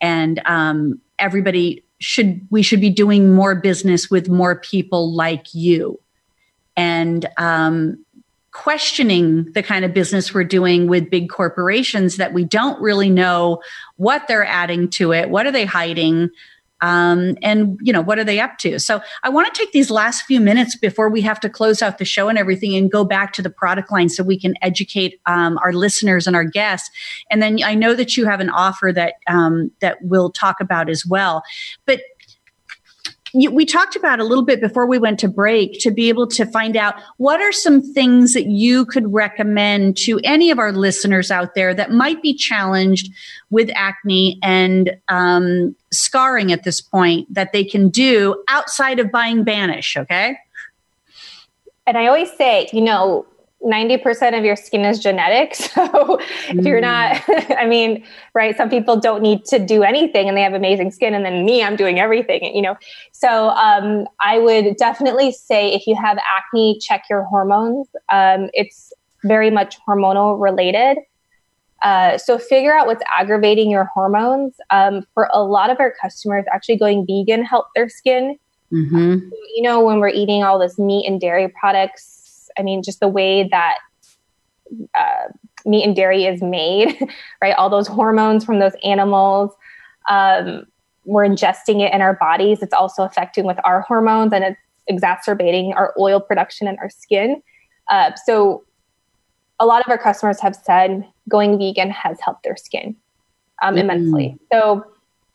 And 0.00 0.40
um, 0.46 1.00
everybody 1.18 1.82
should 1.98 2.46
we 2.50 2.62
should 2.62 2.80
be 2.80 2.90
doing 2.90 3.34
more 3.34 3.54
business 3.54 4.10
with 4.10 4.28
more 4.28 4.60
people 4.60 5.12
like 5.12 5.46
you, 5.52 6.00
and 6.76 7.28
um, 7.38 8.04
questioning 8.52 9.52
the 9.52 9.62
kind 9.62 9.84
of 9.84 9.92
business 9.92 10.32
we're 10.32 10.44
doing 10.44 10.88
with 10.88 11.10
big 11.10 11.28
corporations 11.28 12.16
that 12.16 12.32
we 12.32 12.42
don't 12.42 12.80
really 12.80 13.10
know 13.10 13.60
what 13.96 14.26
they're 14.28 14.46
adding 14.46 14.88
to 14.88 15.12
it, 15.12 15.28
what 15.28 15.46
are 15.46 15.52
they 15.52 15.66
hiding 15.66 16.30
um, 16.80 17.36
and 17.42 17.78
you 17.82 17.92
know 17.92 18.02
what 18.02 18.18
are 18.18 18.24
they 18.24 18.40
up 18.40 18.58
to? 18.58 18.78
So 18.78 19.00
i 19.22 19.28
want 19.28 19.52
to 19.52 19.58
take 19.58 19.72
these 19.72 19.90
last 19.90 20.22
few 20.22 20.40
minutes 20.40 20.76
before 20.76 21.08
we 21.08 21.20
have 21.22 21.40
to 21.40 21.48
close 21.48 21.82
out 21.82 21.98
the 21.98 22.04
show 22.04 22.28
and 22.28 22.38
everything 22.38 22.74
and 22.74 22.90
go 22.90 23.04
back 23.04 23.32
to 23.34 23.42
the 23.42 23.50
product 23.50 23.90
line 23.90 24.08
so 24.08 24.22
we 24.22 24.38
can 24.38 24.54
educate 24.62 25.20
um, 25.26 25.58
our 25.58 25.72
listeners 25.72 26.26
and 26.26 26.36
our 26.36 26.44
guests. 26.44 26.90
And 27.30 27.42
then 27.42 27.58
i 27.64 27.74
know 27.74 27.94
that 27.94 28.16
you 28.16 28.26
have 28.26 28.40
an 28.40 28.50
offer 28.50 28.92
that 28.92 29.14
um, 29.26 29.70
that 29.80 29.98
we'll 30.02 30.30
talk 30.30 30.60
about 30.60 30.88
as 30.88 31.04
well. 31.06 31.42
But 31.86 32.00
you, 33.42 33.50
we 33.50 33.64
talked 33.64 33.96
about 33.96 34.20
a 34.20 34.24
little 34.24 34.44
bit 34.44 34.60
before 34.60 34.86
we 34.86 34.98
went 34.98 35.18
to 35.20 35.28
break 35.28 35.78
to 35.80 35.90
be 35.90 36.08
able 36.08 36.26
to 36.28 36.46
find 36.46 36.76
out 36.76 36.94
what 37.18 37.40
are 37.40 37.52
some 37.52 37.82
things 37.92 38.32
that 38.32 38.46
you 38.46 38.86
could 38.86 39.12
recommend 39.12 39.96
to 39.98 40.20
any 40.24 40.50
of 40.50 40.58
our 40.58 40.72
listeners 40.72 41.30
out 41.30 41.54
there 41.54 41.74
that 41.74 41.90
might 41.90 42.22
be 42.22 42.34
challenged 42.34 43.12
with 43.50 43.70
acne 43.74 44.38
and 44.42 44.96
um, 45.08 45.74
scarring 45.92 46.52
at 46.52 46.64
this 46.64 46.80
point 46.80 47.32
that 47.32 47.52
they 47.52 47.64
can 47.64 47.88
do 47.88 48.42
outside 48.48 48.98
of 48.98 49.10
buying 49.12 49.44
Banish, 49.44 49.96
okay? 49.96 50.36
And 51.86 51.96
I 51.96 52.06
always 52.06 52.32
say, 52.32 52.68
you 52.72 52.80
know, 52.80 53.26
90% 53.66 54.38
of 54.38 54.44
your 54.44 54.56
skin 54.56 54.84
is 54.84 54.98
genetic. 54.98 55.56
So 55.76 56.18
if 56.48 56.64
you're 56.64 56.80
not, 56.80 57.16
mm. 57.16 57.56
I 57.58 57.66
mean, 57.66 58.04
right, 58.34 58.56
some 58.56 58.70
people 58.70 58.98
don't 58.98 59.20
need 59.20 59.44
to 59.46 59.58
do 59.58 59.82
anything 59.82 60.28
and 60.28 60.36
they 60.36 60.40
have 60.40 60.54
amazing 60.54 60.90
skin. 60.90 61.12
And 61.12 61.24
then 61.24 61.44
me, 61.44 61.62
I'm 61.62 61.76
doing 61.76 61.98
everything, 61.98 62.54
you 62.54 62.62
know. 62.62 62.76
So 63.12 63.50
um, 63.50 64.06
I 64.20 64.38
would 64.38 64.76
definitely 64.76 65.32
say 65.32 65.72
if 65.74 65.86
you 65.86 65.94
have 65.96 66.18
acne, 66.18 66.78
check 66.80 67.04
your 67.10 67.24
hormones. 67.24 67.88
Um, 68.10 68.48
it's 68.54 68.92
very 69.24 69.50
much 69.50 69.76
hormonal 69.86 70.40
related. 70.40 70.98
Uh, 71.82 72.16
so 72.16 72.38
figure 72.38 72.74
out 72.74 72.86
what's 72.86 73.02
aggravating 73.12 73.70
your 73.70 73.90
hormones. 73.92 74.54
Um, 74.70 75.04
for 75.12 75.28
a 75.32 75.42
lot 75.42 75.70
of 75.70 75.78
our 75.78 75.92
customers, 76.00 76.44
actually 76.52 76.78
going 76.78 77.06
vegan 77.06 77.44
help 77.44 77.66
their 77.74 77.88
skin. 77.88 78.38
Mm-hmm. 78.72 79.28
you 79.54 79.62
know, 79.62 79.84
when 79.84 80.00
we're 80.00 80.08
eating 80.08 80.42
all 80.42 80.58
this 80.58 80.76
meat 80.76 81.06
and 81.06 81.20
dairy 81.20 81.48
products, 81.48 82.15
I 82.58 82.62
mean, 82.62 82.82
just 82.82 83.00
the 83.00 83.08
way 83.08 83.48
that 83.48 83.78
uh, 84.94 85.28
meat 85.64 85.84
and 85.84 85.94
dairy 85.94 86.24
is 86.24 86.42
made, 86.42 86.96
right? 87.42 87.54
All 87.54 87.68
those 87.68 87.88
hormones 87.88 88.44
from 88.44 88.58
those 88.58 88.74
animals. 88.84 89.52
Um, 90.08 90.66
we're 91.04 91.26
ingesting 91.26 91.80
it 91.86 91.92
in 91.92 92.00
our 92.00 92.14
bodies. 92.14 92.62
It's 92.62 92.72
also 92.72 93.04
affecting 93.04 93.44
with 93.44 93.58
our 93.64 93.80
hormones 93.82 94.32
and 94.32 94.44
it's 94.44 94.60
exacerbating 94.88 95.72
our 95.74 95.94
oil 95.98 96.20
production 96.20 96.68
in 96.68 96.76
our 96.78 96.90
skin. 96.90 97.42
Uh, 97.90 98.12
so, 98.24 98.64
a 99.58 99.64
lot 99.64 99.80
of 99.80 99.90
our 99.90 99.96
customers 99.96 100.38
have 100.40 100.54
said 100.54 101.06
going 101.30 101.56
vegan 101.56 101.90
has 101.90 102.18
helped 102.20 102.42
their 102.42 102.56
skin 102.56 102.94
um, 103.62 103.74
mm-hmm. 103.74 103.78
immensely. 103.78 104.38
So, 104.52 104.84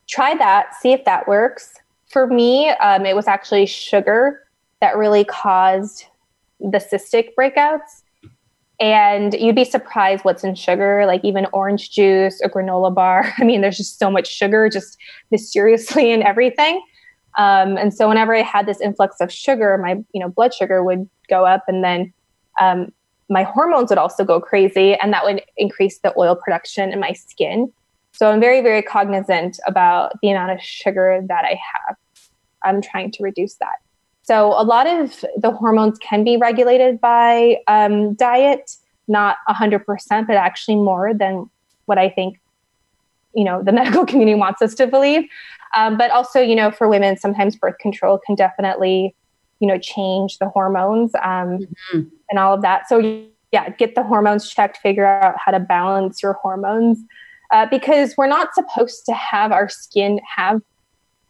try 0.07 0.35
that, 0.35 0.75
see 0.75 0.91
if 0.91 1.05
that 1.05 1.27
works. 1.27 1.73
for 2.09 2.27
me, 2.27 2.69
um, 2.69 3.05
it 3.05 3.15
was 3.15 3.27
actually 3.27 3.65
sugar 3.65 4.45
that 4.81 4.97
really 4.97 5.23
caused 5.23 6.05
the 6.61 6.77
cystic 6.77 7.29
breakouts. 7.37 8.03
And 8.79 9.33
you'd 9.35 9.55
be 9.55 9.65
surprised 9.65 10.25
what's 10.25 10.43
in 10.43 10.55
sugar, 10.55 11.05
like 11.05 11.23
even 11.23 11.45
orange 11.53 11.91
juice 11.91 12.41
a 12.41 12.49
granola 12.49 12.93
bar. 12.93 13.31
I 13.37 13.43
mean, 13.43 13.61
there's 13.61 13.77
just 13.77 13.99
so 13.99 14.09
much 14.09 14.27
sugar, 14.27 14.69
just 14.69 14.97
mysteriously 15.29 16.11
in 16.11 16.23
everything. 16.23 16.81
Um, 17.37 17.77
and 17.77 17.93
so 17.93 18.09
whenever 18.09 18.35
I 18.35 18.41
had 18.41 18.65
this 18.65 18.81
influx 18.81 19.17
of 19.21 19.31
sugar, 19.31 19.77
my 19.77 20.03
you 20.13 20.19
know 20.19 20.29
blood 20.29 20.53
sugar 20.53 20.83
would 20.83 21.09
go 21.29 21.45
up, 21.45 21.63
and 21.67 21.83
then 21.83 22.13
um, 22.59 22.91
my 23.29 23.43
hormones 23.43 23.89
would 23.89 23.97
also 23.97 24.25
go 24.25 24.41
crazy, 24.41 24.95
and 24.95 25.13
that 25.13 25.23
would 25.23 25.41
increase 25.57 25.99
the 25.99 26.13
oil 26.17 26.35
production 26.35 26.91
in 26.91 26.99
my 26.99 27.13
skin. 27.13 27.71
So 28.11 28.29
I'm 28.29 28.41
very 28.41 28.61
very 28.61 28.81
cognizant 28.81 29.59
about 29.65 30.13
the 30.21 30.31
amount 30.31 30.51
of 30.51 30.61
sugar 30.61 31.21
that 31.27 31.45
I 31.45 31.59
have. 31.73 31.95
I'm 32.63 32.81
trying 32.81 33.11
to 33.11 33.23
reduce 33.23 33.55
that. 33.55 33.77
So 34.23 34.49
a 34.49 34.63
lot 34.63 34.87
of 34.87 35.25
the 35.37 35.51
hormones 35.51 35.97
can 35.97 36.23
be 36.23 36.37
regulated 36.37 37.01
by 37.01 37.57
um, 37.67 38.13
diet, 38.13 38.75
not 39.07 39.37
100%, 39.49 39.83
but 40.27 40.35
actually 40.35 40.75
more 40.75 41.13
than 41.13 41.49
what 41.85 41.97
I 41.97 42.09
think 42.09 42.37
you 43.33 43.43
know 43.43 43.63
the 43.63 43.71
medical 43.81 44.05
community 44.05 44.35
wants 44.37 44.61
us 44.61 44.73
to 44.75 44.87
believe. 44.87 45.23
Um, 45.75 45.97
but 45.97 46.11
also, 46.11 46.39
you 46.41 46.55
know, 46.55 46.71
for 46.71 46.87
women, 46.89 47.17
sometimes 47.17 47.55
birth 47.55 47.77
control 47.79 48.19
can 48.25 48.35
definitely, 48.35 49.15
you 49.59 49.67
know, 49.67 49.77
change 49.77 50.37
the 50.37 50.49
hormones 50.49 51.15
um, 51.15 51.59
mm-hmm. 51.59 52.01
and 52.29 52.39
all 52.39 52.53
of 52.53 52.61
that. 52.61 52.89
So, 52.89 52.99
yeah, 53.51 53.69
get 53.69 53.95
the 53.95 54.03
hormones 54.03 54.49
checked, 54.49 54.77
figure 54.77 55.05
out 55.05 55.35
how 55.37 55.51
to 55.51 55.59
balance 55.59 56.21
your 56.21 56.33
hormones 56.33 56.99
uh, 57.51 57.67
because 57.67 58.15
we're 58.17 58.27
not 58.27 58.53
supposed 58.53 59.05
to 59.05 59.13
have 59.13 59.51
our 59.53 59.69
skin 59.69 60.19
have 60.35 60.61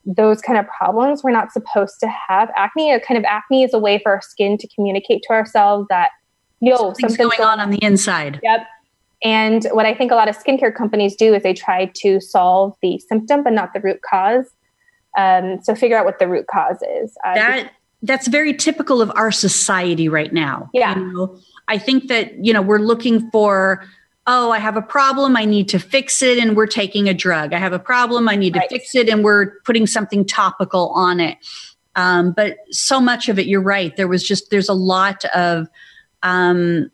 those 0.06 0.42
kind 0.42 0.58
of 0.58 0.66
problems. 0.68 1.24
We're 1.24 1.32
not 1.32 1.52
supposed 1.52 2.00
to 2.00 2.08
have 2.08 2.50
acne. 2.56 2.92
A 2.92 3.00
kind 3.00 3.18
of 3.18 3.24
acne 3.26 3.64
is 3.64 3.74
a 3.74 3.80
way 3.80 4.00
for 4.00 4.12
our 4.12 4.22
skin 4.22 4.58
to 4.58 4.68
communicate 4.74 5.22
to 5.24 5.34
ourselves 5.34 5.88
that, 5.90 6.12
yo, 6.60 6.76
something's, 6.76 7.16
something's 7.16 7.38
going 7.38 7.42
on 7.42 7.60
on 7.60 7.70
the 7.70 7.84
inside. 7.84 8.40
Yep. 8.42 8.68
And 9.24 9.66
what 9.72 9.86
I 9.86 9.94
think 9.94 10.12
a 10.12 10.16
lot 10.16 10.28
of 10.28 10.38
skincare 10.38 10.74
companies 10.74 11.16
do 11.16 11.36
is 11.36 11.44
they 11.44 11.54
try 11.54 11.92
to 11.98 12.20
solve 12.20 12.76
the 12.82 13.00
symptom, 13.08 13.44
but 13.44 13.54
not 13.54 13.74
the 13.74 13.80
root 13.80 14.02
cause. 14.02 14.48
Um, 15.18 15.60
so 15.62 15.76
figure 15.76 15.98
out 15.98 16.06
what 16.06 16.18
the 16.20 16.28
root 16.28 16.48
cause 16.48 16.78
is. 17.02 17.16
Uh, 17.26 17.36
that 17.36 17.72
that's 18.02 18.28
very 18.28 18.54
typical 18.54 19.02
of 19.02 19.12
our 19.16 19.32
society 19.32 20.10
right 20.10 20.34
now. 20.34 20.70
Yeah. 20.74 20.98
You 20.98 21.14
know? 21.14 21.40
I 21.68 21.78
think 21.78 22.08
that 22.08 22.44
you 22.44 22.52
know 22.54 22.62
we're 22.62 22.80
looking 22.80 23.30
for. 23.30 23.86
Oh, 24.28 24.52
I 24.52 24.60
have 24.60 24.78
a 24.78 24.82
problem. 24.82 25.36
I 25.36 25.46
need 25.46 25.70
to 25.70 25.80
fix 25.80 26.22
it, 26.22 26.38
and 26.38 26.56
we're 26.56 26.68
taking 26.68 27.10
a 27.10 27.14
drug. 27.14 27.54
I 27.54 27.58
have 27.58 27.74
a 27.74 27.80
problem. 27.80 28.30
I 28.30 28.36
need 28.36 28.56
right. 28.56 28.70
to 28.70 28.76
fix 28.76 28.94
it, 28.94 29.10
and 29.10 29.24
we're 29.24 29.60
putting 29.66 29.88
something 29.88 30.26
topical 30.26 30.90
on 30.90 31.20
it. 31.20 31.38
Um, 31.96 32.32
but 32.32 32.58
so 32.70 33.02
much 33.02 33.30
of 33.30 33.40
it, 33.40 33.48
you're 33.48 33.62
right. 33.62 33.96
There 33.98 34.08
was 34.08 34.24
just 34.24 34.50
there's 34.52 34.70
a 34.70 34.74
lot 34.74 35.26
of 35.34 35.68
um, 36.24 36.92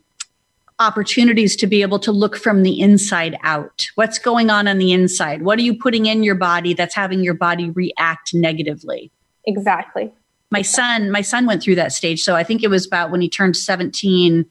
opportunities 0.78 1.56
to 1.56 1.66
be 1.66 1.82
able 1.82 1.98
to 1.98 2.12
look 2.12 2.36
from 2.36 2.62
the 2.62 2.80
inside 2.80 3.36
out. 3.42 3.86
What's 3.94 4.18
going 4.18 4.48
on 4.50 4.68
on 4.68 4.78
the 4.78 4.92
inside? 4.92 5.42
What 5.42 5.58
are 5.58 5.62
you 5.62 5.76
putting 5.76 6.06
in 6.06 6.22
your 6.22 6.34
body 6.34 6.72
that's 6.72 6.94
having 6.94 7.22
your 7.22 7.34
body 7.34 7.70
react 7.70 8.32
negatively? 8.32 9.10
Exactly. 9.44 10.12
My 10.50 10.62
son, 10.62 11.10
my 11.10 11.20
son 11.20 11.46
went 11.46 11.62
through 11.62 11.74
that 11.74 11.92
stage. 11.92 12.22
So 12.22 12.34
I 12.34 12.42
think 12.42 12.62
it 12.62 12.70
was 12.70 12.86
about 12.86 13.10
when 13.10 13.20
he 13.20 13.28
turned 13.28 13.56
17 13.56 14.46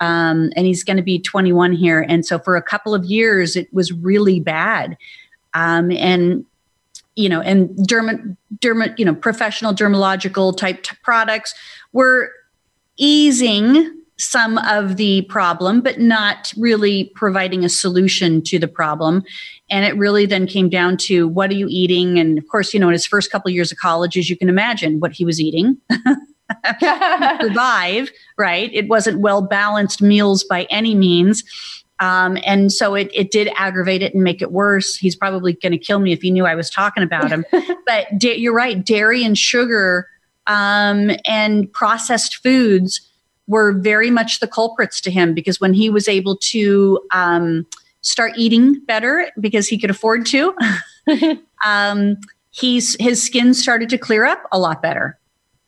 um, 0.00 0.50
and 0.56 0.66
he's 0.66 0.84
going 0.84 0.96
to 0.96 1.02
be 1.02 1.18
21 1.18 1.72
here. 1.72 2.04
And 2.08 2.24
so 2.24 2.38
for 2.38 2.56
a 2.56 2.62
couple 2.62 2.94
of 2.94 3.04
years, 3.04 3.56
it 3.56 3.72
was 3.72 3.92
really 3.92 4.40
bad. 4.40 4.96
Um, 5.54 5.90
and 5.92 6.44
you 7.16 7.28
know, 7.28 7.40
and 7.40 7.68
derma, 7.70 8.36
derma, 8.58 8.98
you 8.98 9.04
know, 9.04 9.14
professional 9.14 9.72
dermatological 9.72 10.56
type 10.56 10.82
t- 10.82 10.96
products 11.02 11.54
were 11.92 12.32
easing 12.96 13.92
some 14.16 14.58
of 14.58 14.96
the 14.96 15.22
problem, 15.22 15.80
but 15.80 16.00
not 16.00 16.52
really 16.56 17.12
providing 17.14 17.64
a 17.64 17.68
solution 17.68 18.42
to 18.42 18.58
the 18.58 18.68
problem. 18.68 19.24
And 19.70 19.84
it 19.84 19.96
really 19.96 20.26
then 20.26 20.46
came 20.46 20.68
down 20.68 20.96
to 20.98 21.26
what 21.26 21.50
are 21.50 21.54
you 21.54 21.66
eating? 21.68 22.18
And 22.18 22.38
of 22.38 22.46
course, 22.48 22.72
you 22.72 22.80
know, 22.80 22.88
in 22.88 22.92
his 22.92 23.06
first 23.06 23.30
couple 23.30 23.48
of 23.48 23.54
years 23.54 23.72
of 23.72 23.78
college, 23.78 24.16
as 24.16 24.30
you 24.30 24.36
can 24.36 24.48
imagine, 24.48 25.00
what 25.00 25.12
he 25.12 25.24
was 25.24 25.40
eating. 25.40 25.78
survive, 27.40 28.10
right? 28.36 28.70
It 28.72 28.88
wasn't 28.88 29.20
well 29.20 29.42
balanced 29.42 30.02
meals 30.02 30.44
by 30.44 30.64
any 30.70 30.94
means. 30.94 31.44
Um, 32.00 32.38
and 32.44 32.72
so 32.72 32.94
it, 32.94 33.10
it 33.14 33.30
did 33.30 33.48
aggravate 33.56 34.02
it 34.02 34.14
and 34.14 34.24
make 34.24 34.42
it 34.42 34.50
worse. 34.50 34.96
He's 34.96 35.14
probably 35.14 35.52
going 35.54 35.72
to 35.72 35.78
kill 35.78 36.00
me 36.00 36.12
if 36.12 36.22
he 36.22 36.30
knew 36.30 36.44
I 36.44 36.54
was 36.54 36.68
talking 36.68 37.02
about 37.02 37.30
him. 37.30 37.44
but 37.86 38.06
da- 38.18 38.36
you're 38.36 38.54
right. 38.54 38.84
Dairy 38.84 39.24
and 39.24 39.38
sugar 39.38 40.08
um, 40.46 41.10
and 41.24 41.72
processed 41.72 42.36
foods 42.42 43.00
were 43.46 43.72
very 43.72 44.10
much 44.10 44.40
the 44.40 44.48
culprits 44.48 45.00
to 45.02 45.10
him 45.10 45.34
because 45.34 45.60
when 45.60 45.74
he 45.74 45.90
was 45.90 46.08
able 46.08 46.36
to 46.36 47.00
um, 47.12 47.66
start 48.00 48.32
eating 48.36 48.80
better 48.80 49.30
because 49.38 49.68
he 49.68 49.78
could 49.78 49.90
afford 49.90 50.26
to, 50.26 50.54
um, 51.64 52.16
he's 52.50 52.96
his 52.98 53.22
skin 53.22 53.54
started 53.54 53.88
to 53.90 53.98
clear 53.98 54.24
up 54.24 54.42
a 54.50 54.58
lot 54.58 54.82
better. 54.82 55.18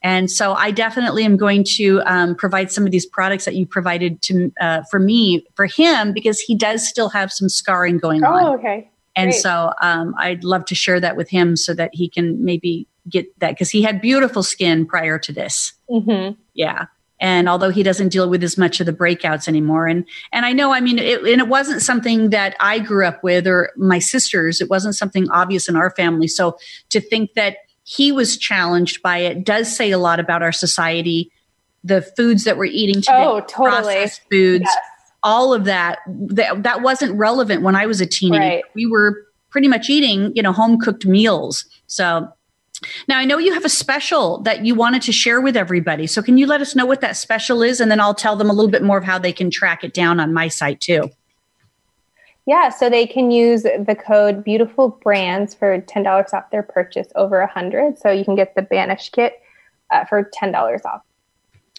And 0.06 0.30
so 0.30 0.52
I 0.52 0.70
definitely 0.70 1.24
am 1.24 1.36
going 1.36 1.64
to 1.78 2.00
um, 2.06 2.36
provide 2.36 2.70
some 2.70 2.86
of 2.86 2.92
these 2.92 3.04
products 3.04 3.44
that 3.44 3.56
you 3.56 3.66
provided 3.66 4.22
to 4.22 4.52
uh, 4.60 4.82
for 4.88 5.00
me 5.00 5.44
for 5.56 5.66
him 5.66 6.12
because 6.12 6.38
he 6.38 6.54
does 6.54 6.86
still 6.86 7.08
have 7.08 7.32
some 7.32 7.48
scarring 7.48 7.98
going 7.98 8.22
oh, 8.22 8.28
on. 8.28 8.44
Oh, 8.44 8.54
okay. 8.54 8.88
And 9.16 9.32
Great. 9.32 9.40
so 9.40 9.72
um, 9.82 10.14
I'd 10.16 10.44
love 10.44 10.64
to 10.66 10.76
share 10.76 11.00
that 11.00 11.16
with 11.16 11.28
him 11.28 11.56
so 11.56 11.74
that 11.74 11.90
he 11.92 12.08
can 12.08 12.44
maybe 12.44 12.86
get 13.08 13.26
that 13.40 13.50
because 13.50 13.68
he 13.68 13.82
had 13.82 14.00
beautiful 14.00 14.44
skin 14.44 14.86
prior 14.86 15.18
to 15.18 15.32
this. 15.32 15.72
Mm-hmm. 15.90 16.40
Yeah 16.54 16.86
and 17.18 17.48
although 17.48 17.70
he 17.70 17.82
doesn't 17.82 18.10
deal 18.10 18.28
with 18.28 18.44
as 18.44 18.58
much 18.58 18.78
of 18.78 18.84
the 18.84 18.92
breakouts 18.92 19.48
anymore 19.48 19.86
and 19.86 20.06
and 20.32 20.44
i 20.44 20.52
know 20.52 20.72
i 20.72 20.80
mean 20.80 20.98
it, 20.98 21.20
and 21.20 21.40
it 21.40 21.48
wasn't 21.48 21.80
something 21.80 22.28
that 22.28 22.54
i 22.60 22.78
grew 22.78 23.06
up 23.06 23.22
with 23.24 23.46
or 23.46 23.70
my 23.76 23.98
sisters 23.98 24.60
it 24.60 24.68
wasn't 24.68 24.94
something 24.94 25.26
obvious 25.30 25.66
in 25.66 25.76
our 25.76 25.90
family 25.92 26.28
so 26.28 26.58
to 26.90 27.00
think 27.00 27.32
that 27.32 27.56
he 27.86 28.10
was 28.10 28.36
challenged 28.36 29.00
by 29.00 29.18
it 29.18 29.44
does 29.44 29.74
say 29.74 29.92
a 29.92 29.98
lot 29.98 30.18
about 30.18 30.42
our 30.42 30.52
society 30.52 31.30
the 31.84 32.02
foods 32.02 32.44
that 32.44 32.58
we're 32.58 32.64
eating 32.64 32.96
today 32.96 33.24
oh 33.24 33.40
totally 33.40 33.94
processed 33.94 34.20
foods 34.30 34.64
yes. 34.64 34.76
all 35.22 35.54
of 35.54 35.64
that, 35.64 36.00
that 36.06 36.64
that 36.64 36.82
wasn't 36.82 37.16
relevant 37.16 37.62
when 37.62 37.76
i 37.76 37.86
was 37.86 38.00
a 38.00 38.06
teenager 38.06 38.40
right. 38.40 38.64
we 38.74 38.86
were 38.86 39.24
pretty 39.50 39.68
much 39.68 39.88
eating 39.88 40.32
you 40.34 40.42
know 40.42 40.52
home 40.52 40.78
cooked 40.78 41.06
meals 41.06 41.64
so 41.86 42.28
now, 43.08 43.18
I 43.18 43.24
know 43.24 43.38
you 43.38 43.54
have 43.54 43.64
a 43.64 43.70
special 43.70 44.42
that 44.42 44.66
you 44.66 44.74
wanted 44.74 45.00
to 45.02 45.12
share 45.12 45.40
with 45.40 45.56
everybody. 45.56 46.06
So, 46.06 46.22
can 46.22 46.36
you 46.36 46.46
let 46.46 46.60
us 46.60 46.76
know 46.76 46.84
what 46.84 47.00
that 47.00 47.16
special 47.16 47.62
is? 47.62 47.80
And 47.80 47.90
then 47.90 48.00
I'll 48.00 48.14
tell 48.14 48.36
them 48.36 48.50
a 48.50 48.52
little 48.52 48.70
bit 48.70 48.82
more 48.82 48.98
of 48.98 49.04
how 49.04 49.18
they 49.18 49.32
can 49.32 49.50
track 49.50 49.82
it 49.82 49.94
down 49.94 50.20
on 50.20 50.34
my 50.34 50.48
site 50.48 50.80
too. 50.80 51.10
Yeah, 52.46 52.68
so 52.68 52.88
they 52.88 53.08
can 53.08 53.32
use 53.32 53.64
the 53.64 53.96
code 54.00 54.44
Beautiful 54.44 54.88
Brands 54.88 55.52
for 55.52 55.80
$10 55.80 56.32
off 56.32 56.50
their 56.50 56.62
purchase 56.62 57.08
over 57.16 57.40
a 57.40 57.46
100 57.46 57.98
So, 57.98 58.10
you 58.10 58.24
can 58.24 58.36
get 58.36 58.54
the 58.54 58.62
Banish 58.62 59.10
kit 59.10 59.42
uh, 59.92 60.04
for 60.04 60.30
$10 60.40 60.84
off. 60.84 61.02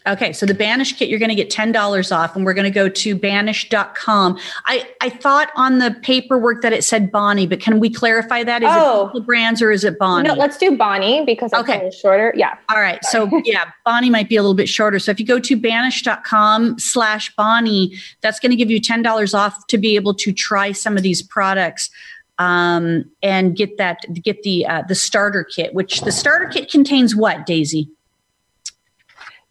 Okay, 0.06 0.32
so 0.32 0.45
the 0.45 0.54
Banish 0.54 0.93
kit, 0.93 1.10
you're 1.10 1.20
going 1.20 1.30
to 1.30 1.36
get 1.36 1.50
$10 1.50 2.16
off, 2.16 2.36
and 2.36 2.45
we're 2.45 2.54
going 2.54 2.66
to 2.66 2.72
go 2.72 2.88
to 2.88 3.16
banish.com. 3.16 4.39
I, 4.66 4.89
I 5.02 5.10
thought 5.10 5.50
on 5.56 5.80
the 5.80 5.98
paperwork 6.02 6.62
that 6.62 6.72
it 6.72 6.84
said 6.84 7.12
Bonnie, 7.12 7.45
but 7.45 7.60
can 7.60 7.80
we 7.80 7.89
clarify 7.89 8.43
that? 8.43 8.64
Is 8.64 8.70
oh. 8.72 9.12
it 9.14 9.26
brands 9.26 9.62
or 9.62 9.72
is 9.72 9.84
it 9.84 10.00
Bonnie? 10.00 10.30
No, 10.30 10.36
let's 10.36 10.58
do 10.58 10.78
Bonnie 10.78 11.26
because 11.26 11.52
it's 11.52 11.62
okay. 11.62 11.91
shorter. 11.91 12.34
Yeah. 12.38 12.58
All 12.70 12.80
right. 12.80 13.04
So, 13.06 13.30
yeah, 13.43 13.72
Bonnie 13.84 14.10
might 14.10 14.30
be 14.30 14.38
a 14.38 14.41
little 14.41 14.56
bit 14.56 14.70
shorter. 14.70 15.00
So, 15.00 15.12
if 15.12 15.20
you 15.20 15.26
go 15.26 15.39
to 15.39 15.58
banish.com 15.58 16.80
slash 16.80 17.36
Bonnie, 17.36 17.98
that's 18.22 18.39
going 18.39 18.52
to 18.52 18.56
give 18.56 18.72
you 18.72 18.80
$10 18.80 19.34
off 19.38 19.68
to 19.68 19.78
be 19.78 19.95
able 19.95 20.14
to 20.16 20.32
try 20.32 20.72
some 20.72 20.95
of 20.95 21.04
these 21.04 21.22
products 21.22 21.89
um, 22.38 23.04
and 23.22 23.58
get 23.58 23.78
that, 23.78 24.06
get 24.14 24.43
the, 24.43 24.66
uh, 24.68 24.84
the 24.88 24.95
starter 24.95 25.43
kit, 25.43 25.74
which 25.74 26.02
the 26.02 26.12
starter 26.12 26.45
kit 26.45 26.72
contains 26.72 27.16
what, 27.16 27.45
Daisy? 27.45 27.89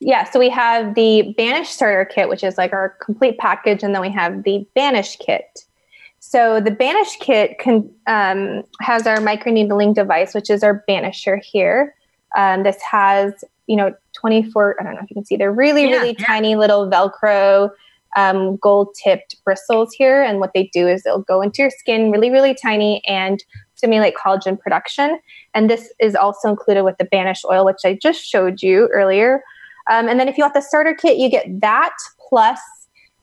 Yeah, 0.01 0.25
so 0.25 0.39
we 0.39 0.51
have 0.51 0.95
the 0.95 1.35
Banish 1.37 1.71
starter 1.71 2.05
kit, 2.05 2.29
which 2.29 2.45
is 2.45 2.59
like 2.59 2.73
our 2.73 2.97
complete 3.01 3.39
package, 3.39 3.83
and 3.83 3.95
then 3.95 4.03
we 4.03 4.11
have 4.11 4.43
the 4.43 4.67
Banish 4.75 5.17
kit. 5.17 5.65
So 6.21 6.61
the 6.61 6.71
Banish 6.71 7.17
kit 7.21 7.59
can, 7.59 7.89
um, 8.07 8.63
has 8.81 9.07
our 9.07 9.19
microneedling 9.19 9.95
device, 9.95 10.35
which 10.35 10.51
is 10.51 10.63
our 10.63 10.85
Banisher 10.89 11.41
here. 11.43 11.95
Um, 12.37 12.63
this 12.63 12.81
has, 12.83 13.45
you 13.67 13.77
know, 13.77 13.95
24, 14.13 14.77
I 14.79 14.85
don't 14.85 14.95
know 14.95 15.01
if 15.03 15.11
you 15.11 15.15
can 15.15 15.25
see, 15.25 15.37
they're 15.37 15.53
really, 15.53 15.85
yeah, 15.85 15.97
really 15.97 16.17
yeah. 16.19 16.27
tiny 16.27 16.57
little 16.57 16.91
Velcro 16.91 17.71
um, 18.17 18.57
gold 18.57 18.95
tipped 19.03 19.37
bristles 19.45 19.95
here. 19.95 20.23
And 20.23 20.41
what 20.41 20.53
they 20.55 20.69
do 20.73 20.89
is 20.89 21.05
they'll 21.05 21.21
go 21.21 21.41
into 21.41 21.63
your 21.63 21.71
skin 21.71 22.11
really, 22.11 22.31
really 22.31 22.55
tiny 22.55 23.03
and 23.07 23.43
stimulate 23.75 24.15
collagen 24.15 24.59
production. 24.59 25.21
And 25.55 25.71
this 25.71 25.93
is 26.01 26.15
also 26.15 26.49
included 26.49 26.83
with 26.83 26.99
the 26.99 27.05
Banish 27.05 27.45
oil, 27.45 27.65
which 27.65 27.85
I 27.85 27.99
just 28.01 28.25
showed 28.25 28.63
you 28.63 28.89
earlier. 28.93 29.43
Um, 29.91 30.09
and 30.09 30.19
then 30.19 30.29
if 30.29 30.37
you 30.37 30.43
want 30.43 30.55
the 30.55 30.61
starter 30.61 30.95
kit, 30.95 31.17
you 31.17 31.31
get 31.31 31.47
that 31.61 31.95
plus 32.29 32.61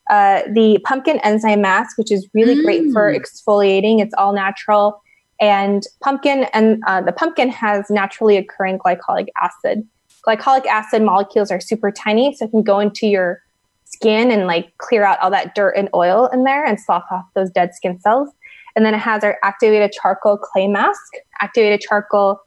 uh, 0.10 0.42
the 0.54 0.80
pumpkin 0.84 1.20
enzyme 1.20 1.62
mask, 1.62 1.98
which 1.98 2.12
is 2.12 2.28
really 2.34 2.56
mm. 2.56 2.64
great 2.64 2.92
for 2.92 3.12
mm. 3.12 3.20
exfoliating. 3.20 4.02
It's 4.02 4.14
all 4.18 4.34
natural 4.34 5.02
And 5.40 5.84
pumpkin 6.02 6.46
and 6.54 6.82
uh, 6.88 7.02
the 7.02 7.12
pumpkin 7.12 7.50
has 7.50 7.90
naturally 7.90 8.38
occurring 8.38 8.80
glycolic 8.80 9.28
acid. 9.42 9.86
Glycolic 10.26 10.66
acid 10.68 11.02
molecules 11.02 11.52
are 11.52 11.60
super 11.60 11.92
tiny, 11.92 12.34
so 12.34 12.46
it 12.46 12.52
can 12.52 12.64
go 12.64 12.80
into 12.80 13.08
your 13.08 13.42
skin 13.84 14.32
and 14.32 14.48
like 14.48 14.78
clear 14.78 15.04
out 15.04 15.20
all 15.20 15.30
that 15.32 15.54
dirt 15.54 15.72
and 15.72 15.90
oil 15.94 16.28
in 16.32 16.46
there 16.46 16.66
and 16.66 16.80
slough 16.80 17.04
off 17.12 17.26
those 17.36 17.50
dead 17.50 17.74
skin 17.76 18.00
cells. 18.00 18.30
And 18.76 18.86
then 18.86 18.94
it 18.94 19.00
has 19.00 19.24
our 19.24 19.38
activated 19.44 19.92
charcoal 19.92 20.38
clay 20.38 20.68
mask. 20.68 21.14
Activated 21.42 21.82
charcoal 21.82 22.40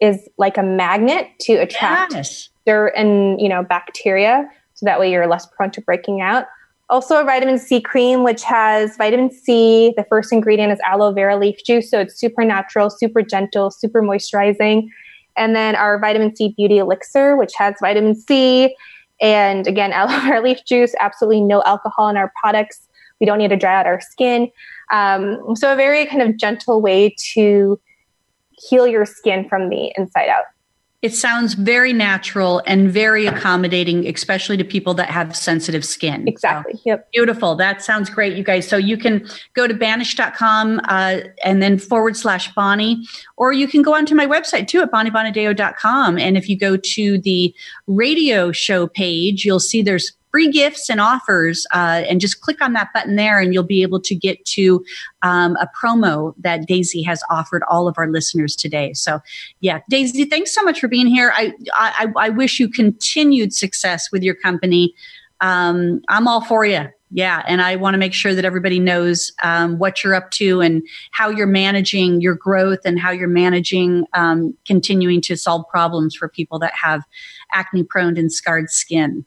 is 0.00 0.28
like 0.38 0.58
a 0.58 0.62
magnet 0.62 1.28
to 1.42 1.54
attract 1.54 2.14
yes. 2.14 2.48
Dirt 2.68 2.92
and 2.94 3.40
you 3.40 3.48
know 3.48 3.62
bacteria, 3.62 4.46
so 4.74 4.84
that 4.84 5.00
way 5.00 5.10
you're 5.10 5.26
less 5.26 5.46
prone 5.46 5.70
to 5.72 5.80
breaking 5.80 6.20
out. 6.20 6.46
Also, 6.90 7.20
a 7.20 7.24
vitamin 7.24 7.58
C 7.58 7.80
cream, 7.80 8.24
which 8.24 8.42
has 8.44 8.96
vitamin 8.96 9.30
C. 9.30 9.92
The 9.96 10.04
first 10.04 10.32
ingredient 10.32 10.72
is 10.72 10.78
aloe 10.86 11.12
vera 11.12 11.36
leaf 11.36 11.64
juice, 11.64 11.90
so 11.90 12.00
it's 12.00 12.14
super 12.14 12.44
natural, 12.44 12.90
super 12.90 13.22
gentle, 13.22 13.70
super 13.70 14.02
moisturizing. 14.02 14.88
And 15.36 15.56
then 15.56 15.76
our 15.76 15.98
vitamin 15.98 16.34
C 16.36 16.54
beauty 16.56 16.78
elixir, 16.78 17.36
which 17.36 17.52
has 17.56 17.74
vitamin 17.80 18.14
C 18.14 18.74
and 19.20 19.66
again, 19.66 19.92
aloe 19.98 20.20
vera 20.20 20.40
leaf 20.42 20.64
juice. 20.66 20.94
Absolutely 21.00 21.40
no 21.40 21.62
alcohol 21.64 22.08
in 22.08 22.16
our 22.16 22.32
products. 22.40 22.88
We 23.20 23.26
don't 23.26 23.38
need 23.38 23.50
to 23.50 23.56
dry 23.56 23.78
out 23.80 23.86
our 23.86 24.00
skin. 24.00 24.50
Um, 24.92 25.56
so, 25.56 25.72
a 25.72 25.76
very 25.76 26.06
kind 26.06 26.22
of 26.22 26.36
gentle 26.36 26.80
way 26.80 27.14
to 27.34 27.80
heal 28.52 28.86
your 28.86 29.06
skin 29.06 29.48
from 29.48 29.68
the 29.68 29.92
inside 29.96 30.28
out. 30.28 30.44
It 31.00 31.14
sounds 31.14 31.54
very 31.54 31.92
natural 31.92 32.60
and 32.66 32.90
very 32.90 33.26
accommodating, 33.26 34.04
especially 34.08 34.56
to 34.56 34.64
people 34.64 34.94
that 34.94 35.08
have 35.10 35.36
sensitive 35.36 35.84
skin. 35.84 36.26
Exactly. 36.26 36.74
So, 36.74 36.80
yep. 36.86 37.08
Beautiful. 37.12 37.54
That 37.54 37.84
sounds 37.84 38.10
great, 38.10 38.36
you 38.36 38.42
guys. 38.42 38.66
So 38.66 38.76
you 38.76 38.96
can 38.96 39.24
go 39.54 39.68
to 39.68 39.74
banish.com 39.74 40.80
uh, 40.88 41.20
and 41.44 41.62
then 41.62 41.78
forward 41.78 42.16
slash 42.16 42.52
Bonnie, 42.52 43.06
or 43.36 43.52
you 43.52 43.68
can 43.68 43.82
go 43.82 43.94
onto 43.94 44.16
my 44.16 44.26
website 44.26 44.66
too 44.66 44.80
at 44.80 44.90
bonniebonadeo.com. 44.90 46.18
And 46.18 46.36
if 46.36 46.48
you 46.48 46.58
go 46.58 46.76
to 46.76 47.18
the 47.20 47.54
radio 47.86 48.50
show 48.50 48.88
page, 48.88 49.44
you'll 49.44 49.60
see 49.60 49.82
there's 49.82 50.17
free 50.30 50.50
gifts 50.50 50.88
and 50.88 51.00
offers. 51.00 51.66
Uh, 51.72 52.04
and 52.08 52.20
just 52.20 52.40
click 52.40 52.60
on 52.60 52.72
that 52.74 52.88
button 52.92 53.16
there, 53.16 53.38
and 53.38 53.52
you'll 53.52 53.62
be 53.62 53.82
able 53.82 54.00
to 54.00 54.14
get 54.14 54.44
to 54.46 54.84
um, 55.22 55.56
a 55.56 55.68
promo 55.80 56.34
that 56.38 56.66
Daisy 56.66 57.02
has 57.02 57.22
offered 57.30 57.62
all 57.68 57.88
of 57.88 57.96
our 57.98 58.08
listeners 58.08 58.56
today. 58.56 58.92
So, 58.94 59.20
yeah, 59.60 59.80
Daisy, 59.88 60.24
thanks 60.24 60.54
so 60.54 60.62
much 60.62 60.80
for 60.80 60.88
being 60.88 61.06
here. 61.06 61.32
I 61.34 61.52
I, 61.74 62.12
I 62.16 62.28
wish 62.30 62.60
you 62.60 62.68
continued 62.68 63.52
success 63.52 64.10
with 64.12 64.22
your 64.22 64.34
company. 64.34 64.94
Um, 65.40 66.00
I'm 66.08 66.26
all 66.26 66.44
for 66.44 66.64
you. 66.64 66.88
Yeah, 67.10 67.42
and 67.46 67.62
I 67.62 67.76
want 67.76 67.94
to 67.94 67.98
make 67.98 68.12
sure 68.12 68.34
that 68.34 68.44
everybody 68.44 68.78
knows 68.78 69.32
um, 69.42 69.78
what 69.78 70.04
you're 70.04 70.14
up 70.14 70.30
to 70.32 70.60
and 70.60 70.82
how 71.12 71.30
you're 71.30 71.46
managing 71.46 72.20
your 72.20 72.34
growth 72.34 72.80
and 72.84 73.00
how 73.00 73.10
you're 73.10 73.28
managing 73.28 74.04
um, 74.12 74.54
continuing 74.66 75.22
to 75.22 75.36
solve 75.36 75.66
problems 75.70 76.14
for 76.14 76.28
people 76.28 76.58
that 76.58 76.74
have 76.74 77.02
acne 77.54 77.82
prone 77.82 78.18
and 78.18 78.30
scarred 78.30 78.68
skin. 78.68 79.24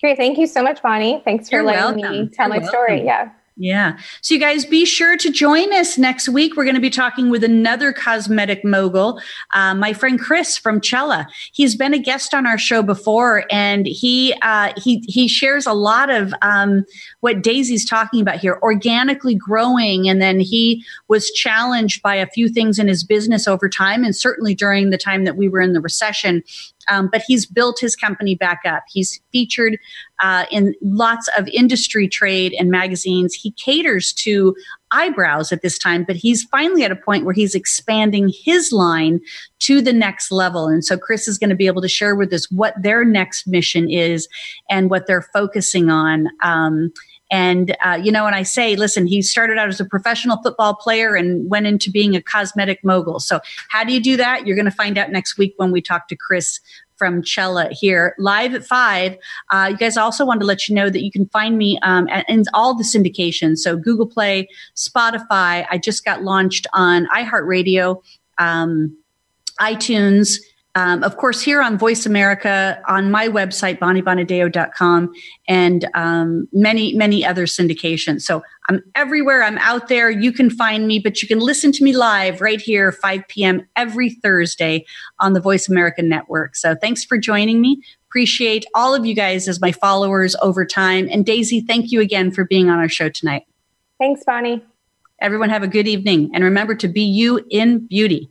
Great. 0.00 0.16
Thank 0.16 0.38
you 0.38 0.46
so 0.46 0.62
much, 0.62 0.80
Bonnie. 0.82 1.20
Thanks 1.24 1.48
for 1.48 1.56
You're 1.56 1.64
letting 1.64 2.00
welcome. 2.02 2.26
me 2.26 2.28
tell 2.28 2.46
You're 2.46 2.48
my 2.50 2.58
welcome. 2.58 2.68
story. 2.68 3.04
Yeah. 3.04 3.30
Yeah. 3.60 3.98
So, 4.20 4.34
you 4.34 4.40
guys 4.40 4.64
be 4.64 4.84
sure 4.84 5.16
to 5.16 5.32
join 5.32 5.72
us 5.72 5.98
next 5.98 6.28
week. 6.28 6.56
We're 6.56 6.62
going 6.62 6.76
to 6.76 6.80
be 6.80 6.90
talking 6.90 7.28
with 7.28 7.42
another 7.42 7.92
cosmetic 7.92 8.64
mogul, 8.64 9.20
uh, 9.52 9.74
my 9.74 9.92
friend 9.92 10.20
Chris 10.20 10.56
from 10.56 10.80
Cella. 10.80 11.26
He's 11.52 11.74
been 11.74 11.92
a 11.92 11.98
guest 11.98 12.32
on 12.34 12.46
our 12.46 12.56
show 12.56 12.84
before, 12.84 13.44
and 13.50 13.84
he 13.84 14.32
uh, 14.42 14.72
he 14.76 15.02
he 15.08 15.26
shares 15.26 15.66
a 15.66 15.72
lot 15.72 16.08
of 16.08 16.32
um, 16.40 16.84
what 17.18 17.42
Daisy's 17.42 17.84
talking 17.84 18.20
about 18.20 18.38
here, 18.38 18.60
organically 18.62 19.34
growing. 19.34 20.08
And 20.08 20.22
then 20.22 20.38
he 20.38 20.84
was 21.08 21.28
challenged 21.32 22.00
by 22.00 22.14
a 22.14 22.28
few 22.28 22.48
things 22.48 22.78
in 22.78 22.86
his 22.86 23.02
business 23.02 23.48
over 23.48 23.68
time, 23.68 24.04
and 24.04 24.14
certainly 24.14 24.54
during 24.54 24.90
the 24.90 24.98
time 24.98 25.24
that 25.24 25.36
we 25.36 25.48
were 25.48 25.60
in 25.60 25.72
the 25.72 25.80
recession. 25.80 26.44
Um, 26.88 27.08
but 27.10 27.22
he's 27.26 27.46
built 27.46 27.78
his 27.80 27.96
company 27.96 28.34
back 28.34 28.60
up. 28.66 28.84
He's 28.88 29.20
featured 29.32 29.78
uh, 30.20 30.46
in 30.50 30.74
lots 30.82 31.28
of 31.36 31.48
industry 31.48 32.08
trade 32.08 32.54
and 32.58 32.70
magazines. 32.70 33.34
He 33.34 33.52
caters 33.52 34.12
to 34.14 34.54
eyebrows 34.90 35.52
at 35.52 35.62
this 35.62 35.78
time, 35.78 36.04
but 36.04 36.16
he's 36.16 36.44
finally 36.44 36.82
at 36.82 36.90
a 36.90 36.96
point 36.96 37.24
where 37.24 37.34
he's 37.34 37.54
expanding 37.54 38.32
his 38.44 38.72
line 38.72 39.20
to 39.60 39.80
the 39.80 39.92
next 39.92 40.30
level. 40.30 40.66
And 40.66 40.84
so 40.84 40.96
Chris 40.96 41.28
is 41.28 41.38
going 41.38 41.50
to 41.50 41.56
be 41.56 41.66
able 41.66 41.82
to 41.82 41.88
share 41.88 42.16
with 42.16 42.32
us 42.32 42.50
what 42.50 42.74
their 42.80 43.04
next 43.04 43.46
mission 43.46 43.90
is 43.90 44.28
and 44.70 44.90
what 44.90 45.06
they're 45.06 45.28
focusing 45.32 45.90
on. 45.90 46.28
Um, 46.42 46.92
and, 47.30 47.76
uh, 47.84 47.98
you 48.02 48.10
know, 48.10 48.24
when 48.24 48.34
I 48.34 48.42
say, 48.42 48.76
listen, 48.76 49.06
he 49.06 49.22
started 49.22 49.58
out 49.58 49.68
as 49.68 49.80
a 49.80 49.84
professional 49.84 50.40
football 50.42 50.74
player 50.74 51.14
and 51.14 51.48
went 51.50 51.66
into 51.66 51.90
being 51.90 52.16
a 52.16 52.22
cosmetic 52.22 52.82
mogul. 52.82 53.20
So, 53.20 53.40
how 53.68 53.84
do 53.84 53.92
you 53.92 54.00
do 54.00 54.16
that? 54.16 54.46
You're 54.46 54.56
going 54.56 54.64
to 54.64 54.70
find 54.70 54.96
out 54.96 55.10
next 55.10 55.36
week 55.36 55.54
when 55.56 55.70
we 55.70 55.82
talk 55.82 56.08
to 56.08 56.16
Chris 56.16 56.60
from 56.98 57.24
Cella 57.24 57.68
here 57.70 58.14
live 58.18 58.54
at 58.54 58.64
five. 58.64 59.16
Uh, 59.50 59.68
you 59.70 59.76
guys 59.76 59.96
also 59.96 60.24
want 60.24 60.40
to 60.40 60.46
let 60.46 60.68
you 60.68 60.74
know 60.74 60.90
that 60.90 61.02
you 61.02 61.12
can 61.12 61.26
find 61.26 61.56
me 61.56 61.78
um, 61.82 62.08
at, 62.08 62.28
in 62.28 62.42
all 62.52 62.74
the 62.74 62.82
syndications. 62.82 63.58
So 63.58 63.76
Google 63.76 64.06
Play, 64.06 64.48
Spotify. 64.74 65.66
I 65.70 65.80
just 65.82 66.04
got 66.04 66.22
launched 66.22 66.66
on 66.72 67.06
iHeartRadio, 67.14 68.02
um, 68.38 68.96
iTunes. 69.60 70.38
Um, 70.74 71.02
of 71.02 71.16
course, 71.16 71.40
here 71.40 71.60
on 71.60 71.76
Voice 71.76 72.06
America, 72.06 72.80
on 72.86 73.10
my 73.10 73.26
website, 73.26 73.78
bonniebonadeo.com, 73.78 75.12
and 75.48 75.88
um, 75.94 76.46
many, 76.52 76.94
many 76.94 77.24
other 77.24 77.46
syndications. 77.46 78.22
So 78.22 78.42
I'm 78.68 78.82
everywhere. 78.94 79.42
I'm 79.42 79.58
out 79.58 79.88
there. 79.88 80.10
You 80.10 80.30
can 80.30 80.50
find 80.50 80.86
me, 80.86 80.98
but 80.98 81.20
you 81.20 81.26
can 81.26 81.40
listen 81.40 81.72
to 81.72 81.84
me 81.84 81.96
live 81.96 82.40
right 82.40 82.60
here, 82.60 82.92
5 82.92 83.26
p.m. 83.28 83.66
every 83.76 84.10
Thursday 84.10 84.84
on 85.18 85.32
the 85.32 85.40
Voice 85.40 85.68
America 85.68 86.02
Network. 86.02 86.54
So 86.54 86.74
thanks 86.74 87.04
for 87.04 87.18
joining 87.18 87.60
me. 87.60 87.82
Appreciate 88.08 88.64
all 88.74 88.94
of 88.94 89.04
you 89.04 89.14
guys 89.14 89.48
as 89.48 89.60
my 89.60 89.72
followers 89.72 90.36
over 90.42 90.64
time. 90.64 91.08
And 91.10 91.26
Daisy, 91.26 91.60
thank 91.60 91.90
you 91.90 92.00
again 92.00 92.30
for 92.30 92.44
being 92.44 92.70
on 92.70 92.78
our 92.78 92.88
show 92.88 93.08
tonight. 93.08 93.46
Thanks, 93.98 94.22
Bonnie. 94.24 94.62
Everyone 95.20 95.50
have 95.50 95.62
a 95.62 95.68
good 95.68 95.88
evening. 95.88 96.30
And 96.32 96.44
remember 96.44 96.74
to 96.76 96.88
be 96.88 97.02
you 97.02 97.44
in 97.50 97.86
beauty. 97.86 98.30